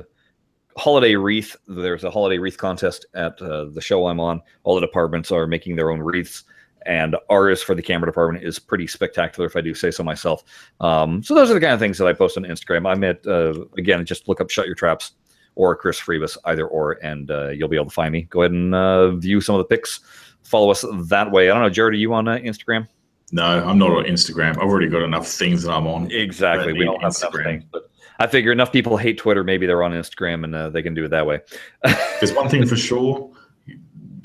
holiday 0.78 1.16
wreath. 1.16 1.56
There's 1.68 2.04
a 2.04 2.12
holiday 2.12 2.38
wreath 2.38 2.58
contest 2.58 3.06
at 3.14 3.42
uh, 3.42 3.66
the 3.66 3.82
show 3.82 4.08
I'm 4.08 4.20
on. 4.20 4.42
All 4.64 4.76
the 4.76 4.86
departments 4.86 5.32
are 5.32 5.48
making 5.48 5.76
their 5.76 5.90
own 5.90 6.00
wreaths, 6.00 6.44
and 6.86 7.16
ours 7.30 7.62
for 7.62 7.76
the 7.76 7.82
camera 7.82 8.08
department 8.08 8.44
is 8.44 8.60
pretty 8.60 8.88
spectacular, 8.88 9.48
if 9.48 9.56
I 9.56 9.62
do 9.62 9.74
say 9.74 9.92
so 9.92 10.04
myself. 10.04 10.44
Um, 10.80 11.24
so 11.24 11.34
those 11.36 11.50
are 11.52 11.56
the 11.56 11.60
kind 11.60 11.74
of 11.74 11.80
things 11.80 11.98
that 11.98 12.08
I 12.08 12.14
post 12.14 12.38
on 12.38 12.44
Instagram. 12.44 12.90
I'm 12.90 13.04
at 13.04 13.26
uh, 13.26 13.66
again, 13.78 14.06
just 14.06 14.28
look 14.28 14.42
up 14.42 14.50
"Shut 14.50 14.66
Your 14.66 14.76
Traps" 14.76 15.14
or 15.56 15.76
Chris 15.76 16.00
Freebus, 16.00 16.38
either 16.46 16.68
or, 16.68 16.94
and 17.04 17.32
uh, 17.32 17.48
you'll 17.48 17.70
be 17.70 17.78
able 17.78 17.86
to 17.86 17.92
find 17.92 18.12
me. 18.12 18.24
Go 18.24 18.42
ahead 18.42 18.52
and 18.52 18.76
uh, 18.76 19.12
view 19.12 19.40
some 19.40 19.56
of 19.56 19.60
the 19.60 19.76
pics 19.76 20.02
follow 20.46 20.72
us 20.72 20.86
that 21.08 21.32
way. 21.32 21.50
I 21.50 21.54
don't 21.54 21.64
know, 21.64 21.70
Jared, 21.70 21.94
are 21.94 21.98
you 21.98 22.14
on 22.14 22.28
uh, 22.28 22.38
Instagram? 22.38 22.88
No, 23.32 23.44
I'm 23.44 23.78
not 23.78 23.92
on 23.92 24.06
Instagram. 24.06 24.52
I've 24.52 24.70
already 24.70 24.88
got 24.88 25.02
enough 25.02 25.28
things 25.28 25.64
that 25.64 25.72
I'm 25.72 25.88
on. 25.88 26.10
Exactly. 26.12 26.74
We 26.74 26.86
don't 26.86 27.02
have 27.02 27.12
Instagram. 27.12 27.34
enough 27.34 27.44
things, 27.44 27.64
but 27.72 27.90
I 28.20 28.28
figure 28.28 28.52
enough 28.52 28.72
people 28.72 28.96
hate 28.98 29.18
Twitter. 29.18 29.44
Maybe 29.44 29.66
they're 29.66 29.84
on 29.84 29.92
Instagram 29.92 30.44
and 30.44 30.56
uh, 30.56 30.70
they 30.70 30.84
can 30.84 30.94
do 30.94 31.06
it 31.06 31.10
that 31.10 31.26
way. 31.26 31.42
There's 32.20 32.34
one 32.34 32.50
thing 32.50 32.66
for 32.66 32.78
sure. 32.78 33.32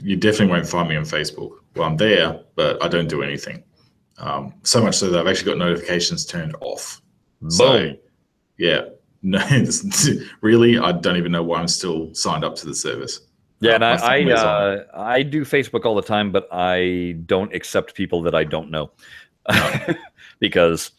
You 0.03 0.17
definitely 0.17 0.49
won't 0.49 0.69
find 0.69 0.89
me 0.89 0.97
on 0.97 1.05
Facebook. 1.05 1.53
Well, 1.77 1.89
I'm 1.89 1.97
there, 1.97 2.41
but 2.57 2.83
I 2.83 2.89
don't 2.89 3.09
do 3.09 3.23
anything. 3.23 3.63
Um, 4.19 4.55
so 4.65 4.83
much 4.83 4.97
so 4.97 5.11
that 5.11 5.21
I've 5.21 5.27
actually 5.27 5.53
got 5.53 5.59
notifications 5.59 6.27
turned 6.27 6.55
off. 6.61 7.01
Boom. 7.41 7.51
So, 7.51 7.93
yeah, 8.59 8.83
no, 9.23 9.39
really, 10.41 10.79
I 10.79 10.93
don't 10.93 11.17
even 11.17 11.33
know 11.33 11.43
why 11.43 11.61
I'm 11.61 11.69
still 11.69 12.15
signed 12.15 12.45
up 12.45 12.57
to 12.57 12.67
the 12.67 12.75
service. 12.75 13.21
Yeah, 13.61 13.75
and 13.75 13.85
I 13.85 14.21
I, 14.21 14.33
uh, 14.33 14.85
I 14.95 15.23
do 15.23 15.45
Facebook 15.45 15.85
all 15.85 15.95
the 15.95 16.03
time, 16.03 16.33
but 16.33 16.49
I 16.51 17.17
don't 17.27 17.55
accept 17.55 17.95
people 17.95 18.23
that 18.23 18.35
I 18.35 18.43
don't 18.45 18.71
know 18.71 18.91
because 20.39 20.93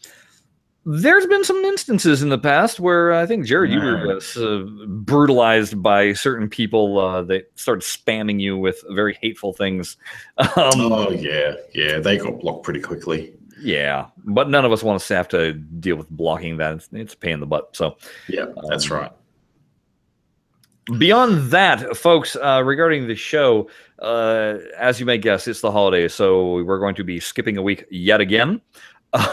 there's 0.84 1.26
been 1.26 1.44
some 1.44 1.64
instances 1.64 2.22
in 2.22 2.28
the 2.28 2.38
past 2.38 2.80
where 2.80 3.12
I 3.12 3.24
think 3.24 3.46
Jared, 3.46 3.70
you 3.70 3.80
were 3.80 4.18
uh, 4.36 4.64
brutalized 4.86 5.80
by 5.80 6.12
certain 6.12 6.48
people 6.48 6.98
uh, 6.98 7.22
that 7.22 7.50
started 7.54 7.82
spamming 7.82 8.40
you 8.40 8.56
with 8.58 8.82
very 8.90 9.18
hateful 9.20 9.52
things. 9.52 9.96
Um, 10.38 10.80
oh 10.80 11.10
yeah, 11.10 11.54
yeah, 11.72 11.98
they 11.98 12.18
got 12.18 12.40
blocked 12.40 12.64
pretty 12.64 12.80
quickly. 12.80 13.32
Yeah, 13.60 14.08
but 14.24 14.50
none 14.50 14.64
of 14.64 14.72
us 14.72 14.82
want 14.82 15.00
to 15.00 15.14
have 15.14 15.28
to 15.28 15.52
deal 15.52 15.96
with 15.96 16.10
blocking 16.10 16.56
that. 16.56 16.74
It's, 16.74 16.88
it's 16.92 17.14
a 17.14 17.16
pain 17.16 17.34
in 17.34 17.40
the 17.40 17.46
butt. 17.46 17.76
So 17.76 17.96
yeah, 18.28 18.46
that's 18.68 18.90
um, 18.90 18.98
right. 18.98 19.12
Beyond 20.98 21.50
that, 21.52 21.96
folks, 21.96 22.36
uh, 22.36 22.62
regarding 22.64 23.06
the 23.06 23.14
show, 23.14 23.70
uh, 24.00 24.58
as 24.76 24.98
you 24.98 25.06
may 25.06 25.16
guess, 25.16 25.46
it's 25.46 25.60
the 25.60 25.70
holidays, 25.70 26.12
so 26.12 26.62
we're 26.64 26.80
going 26.80 26.96
to 26.96 27.04
be 27.04 27.20
skipping 27.20 27.56
a 27.56 27.62
week 27.62 27.84
yet 27.90 28.20
again. 28.20 28.60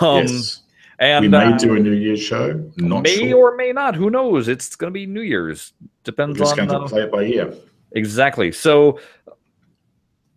Um, 0.01 0.27
yes. 0.27 0.61
And 0.99 1.23
we 1.23 1.29
may 1.29 1.45
uh, 1.45 1.57
do 1.57 1.75
a 1.75 1.79
New 1.79 1.93
Year's 1.93 2.21
show. 2.21 2.61
Not 2.75 3.03
may 3.03 3.29
sure. 3.29 3.53
or 3.53 3.55
may 3.55 3.71
not. 3.71 3.95
Who 3.95 4.09
knows? 4.09 4.49
It's 4.49 4.75
going 4.75 4.91
to 4.91 4.93
be 4.93 5.05
New 5.05 5.21
Year's. 5.21 5.73
Depends 6.03 6.37
we're 6.37 6.45
just 6.45 6.59
on. 6.59 6.67
going 6.67 6.83
to 6.83 6.89
play 6.89 7.03
it 7.03 7.11
by 7.11 7.23
ear. 7.23 7.53
Exactly. 7.93 8.51
So 8.51 8.99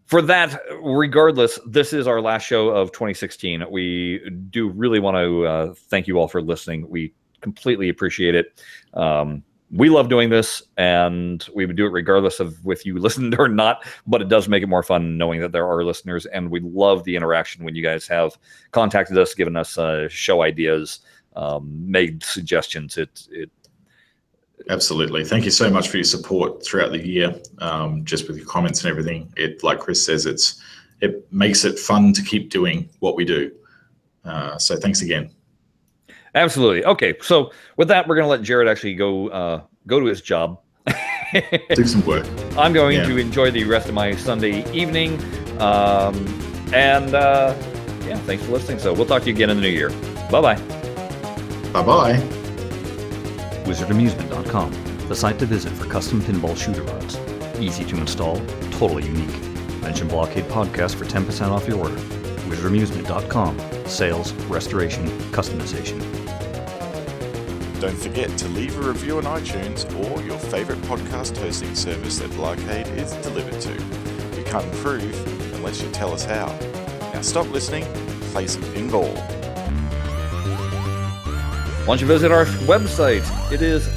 for 0.06 0.22
that, 0.22 0.60
regardless, 0.80 1.58
this 1.66 1.92
is 1.92 2.06
our 2.06 2.20
last 2.20 2.44
show 2.44 2.68
of 2.68 2.92
2016. 2.92 3.64
We 3.70 4.28
do 4.50 4.68
really 4.68 5.00
want 5.00 5.16
to 5.16 5.46
uh, 5.46 5.74
thank 5.88 6.06
you 6.06 6.18
all 6.18 6.28
for 6.28 6.40
listening. 6.40 6.88
We 6.88 7.12
completely 7.40 7.88
appreciate 7.88 8.34
it. 8.34 8.62
Um, 8.94 9.42
we 9.72 9.88
love 9.88 10.08
doing 10.08 10.28
this 10.28 10.62
and 10.76 11.48
we 11.54 11.64
would 11.64 11.76
do 11.76 11.86
it 11.86 11.90
regardless 11.90 12.40
of 12.40 12.56
if 12.66 12.84
you 12.84 12.98
listened 12.98 13.34
or 13.38 13.48
not 13.48 13.84
but 14.06 14.20
it 14.20 14.28
does 14.28 14.48
make 14.48 14.62
it 14.62 14.68
more 14.68 14.82
fun 14.82 15.16
knowing 15.16 15.40
that 15.40 15.52
there 15.52 15.66
are 15.66 15.84
listeners 15.84 16.26
and 16.26 16.50
we 16.50 16.60
love 16.60 17.04
the 17.04 17.16
interaction 17.16 17.64
when 17.64 17.74
you 17.74 17.82
guys 17.82 18.06
have 18.06 18.36
contacted 18.70 19.16
us 19.16 19.34
given 19.34 19.56
us 19.56 19.78
uh, 19.78 20.08
show 20.08 20.42
ideas 20.42 21.00
um, 21.34 21.90
made 21.90 22.22
suggestions 22.22 22.98
it, 22.98 23.26
it 23.30 23.50
Absolutely. 24.68 25.24
Thank 25.24 25.44
you 25.44 25.50
so 25.50 25.68
much 25.70 25.88
for 25.88 25.96
your 25.96 26.04
support 26.04 26.64
throughout 26.64 26.92
the 26.92 27.04
year. 27.04 27.34
Um, 27.58 28.04
just 28.04 28.28
with 28.28 28.36
your 28.36 28.46
comments 28.46 28.84
and 28.84 28.90
everything, 28.90 29.32
it 29.36 29.62
like 29.62 29.80
Chris 29.80 30.04
says, 30.04 30.26
it's 30.26 30.62
it 31.00 31.30
makes 31.32 31.64
it 31.64 31.78
fun 31.78 32.12
to 32.12 32.22
keep 32.22 32.50
doing 32.50 32.88
what 33.00 33.16
we 33.16 33.24
do. 33.24 33.50
Uh, 34.24 34.56
so 34.58 34.76
thanks 34.76 35.02
again. 35.02 35.30
Absolutely. 36.34 36.84
Okay. 36.84 37.14
So 37.20 37.52
with 37.76 37.88
that, 37.88 38.08
we're 38.08 38.16
going 38.16 38.24
to 38.24 38.30
let 38.30 38.42
Jared 38.42 38.68
actually 38.68 38.94
go 38.94 39.28
uh, 39.28 39.62
go 39.86 40.00
to 40.00 40.06
his 40.06 40.20
job. 40.20 40.60
Do 41.74 41.84
some 41.84 42.04
work. 42.04 42.26
I'm 42.56 42.72
going 42.72 42.98
yeah. 42.98 43.06
to 43.06 43.16
enjoy 43.16 43.50
the 43.50 43.64
rest 43.64 43.88
of 43.88 43.94
my 43.94 44.14
Sunday 44.16 44.70
evening. 44.72 45.18
Um, 45.60 46.26
and 46.74 47.14
uh, 47.14 47.54
yeah, 48.06 48.18
thanks 48.18 48.44
for 48.44 48.52
listening. 48.52 48.78
So 48.78 48.92
we'll 48.92 49.06
talk 49.06 49.22
to 49.22 49.28
you 49.28 49.34
again 49.34 49.50
in 49.50 49.56
the 49.56 49.62
new 49.62 49.68
year. 49.68 49.90
Bye 50.30 50.40
bye. 50.40 50.56
Bye 51.72 51.82
bye. 51.82 52.14
WizardAmusement.com, 53.64 55.08
the 55.08 55.14
site 55.14 55.38
to 55.38 55.46
visit 55.46 55.72
for 55.72 55.86
custom 55.86 56.20
pinball 56.20 56.56
shooter 56.56 56.82
rods. 56.82 57.16
Easy 57.60 57.84
to 57.84 57.96
install, 57.96 58.36
totally 58.72 59.04
unique. 59.06 59.30
Mention 59.80 60.08
Blockade 60.08 60.44
Podcast 60.44 60.96
for 60.96 61.04
10% 61.04 61.50
off 61.50 61.68
your 61.68 61.78
order. 61.78 62.21
WizardAmusement.com, 62.52 63.86
sales, 63.86 64.32
restoration, 64.44 65.06
customization. 65.32 66.00
Don't 67.80 67.96
forget 67.96 68.28
to 68.38 68.48
leave 68.48 68.78
a 68.78 68.82
review 68.82 69.16
on 69.16 69.24
iTunes 69.24 69.86
or 69.98 70.22
your 70.22 70.38
favorite 70.38 70.78
podcast 70.82 71.36
hosting 71.38 71.74
service 71.74 72.18
that 72.18 72.30
Blockade 72.32 72.86
is 72.88 73.12
delivered 73.16 73.60
to. 73.62 73.72
We 74.36 74.44
can't 74.44 74.64
improve 74.66 75.54
unless 75.54 75.82
you 75.82 75.90
tell 75.90 76.12
us 76.12 76.24
how. 76.24 76.46
Now 77.14 77.22
stop 77.22 77.48
listening, 77.50 77.84
play 78.32 78.46
some 78.46 78.62
pinball. 78.64 79.16
Why 81.80 81.86
don't 81.86 82.00
you 82.00 82.06
visit 82.06 82.30
our 82.30 82.44
website? 82.44 83.24
It 83.50 83.62
is. 83.62 83.88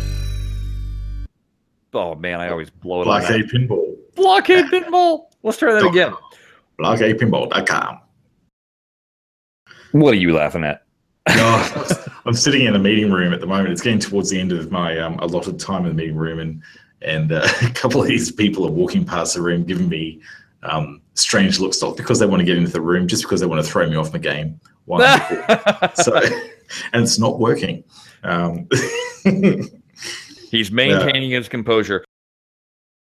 Oh 1.94 2.16
man, 2.16 2.40
I 2.40 2.50
always 2.50 2.70
blow 2.70 3.02
it. 3.02 3.08
Up. 3.08 3.22
Blockade 3.22 3.50
Pinball. 3.50 3.96
Blockade 4.16 4.66
Pinball. 4.66 5.26
Let's 5.44 5.58
try 5.58 5.74
that 5.74 5.86
again. 5.86 6.14
BlockadePinball.com. 6.80 8.00
What 9.96 10.14
are 10.14 10.18
you 10.18 10.34
laughing 10.34 10.66
at? 10.66 10.84
no, 11.30 11.86
I'm 12.26 12.34
sitting 12.34 12.66
in 12.66 12.76
a 12.76 12.80
meeting 12.80 13.10
room 13.12 13.34
at 13.34 13.40
the 13.40 13.48
moment. 13.48 13.70
It's 13.70 13.82
getting 13.82 14.00
towards 14.00 14.30
the 14.30 14.38
end 14.38 14.52
of 14.52 14.70
my 14.70 15.00
um, 15.00 15.18
allotted 15.20 15.58
time 15.58 15.86
in 15.86 15.88
the 15.88 15.94
meeting 15.94 16.18
room, 16.18 16.40
and 16.40 16.62
and 17.02 17.32
uh, 17.32 17.48
a 17.62 17.70
couple 17.70 18.02
of 18.02 18.08
these 18.08 18.30
people 18.30 18.68
are 18.68 18.72
walking 18.72 19.06
past 19.06 19.36
the 19.36 19.42
room, 19.42 19.64
giving 19.64 19.88
me 19.88 20.20
um, 20.64 21.02
strange 21.14 21.62
looks, 21.62 21.82
not 21.82 21.96
because 21.96 22.20
they 22.20 22.26
want 22.26 22.42
to 22.42 22.46
get 22.46 22.58
into 22.58 22.74
the 22.74 22.82
room, 22.82 23.08
just 23.08 23.24
because 23.24 23.40
they 23.40 23.48
want 23.48 23.64
to 23.64 23.72
throw 23.72 23.88
me 23.88 23.96
off 23.96 24.12
my 24.12 24.20
game. 24.20 24.60
So, 25.96 26.20
and 26.92 27.04
it's 27.04 27.18
not 27.18 27.40
working. 27.40 27.86
Um, 28.24 28.68
He's 30.52 30.72
maintaining 30.72 31.32
his 31.32 31.48
composure. 31.48 32.04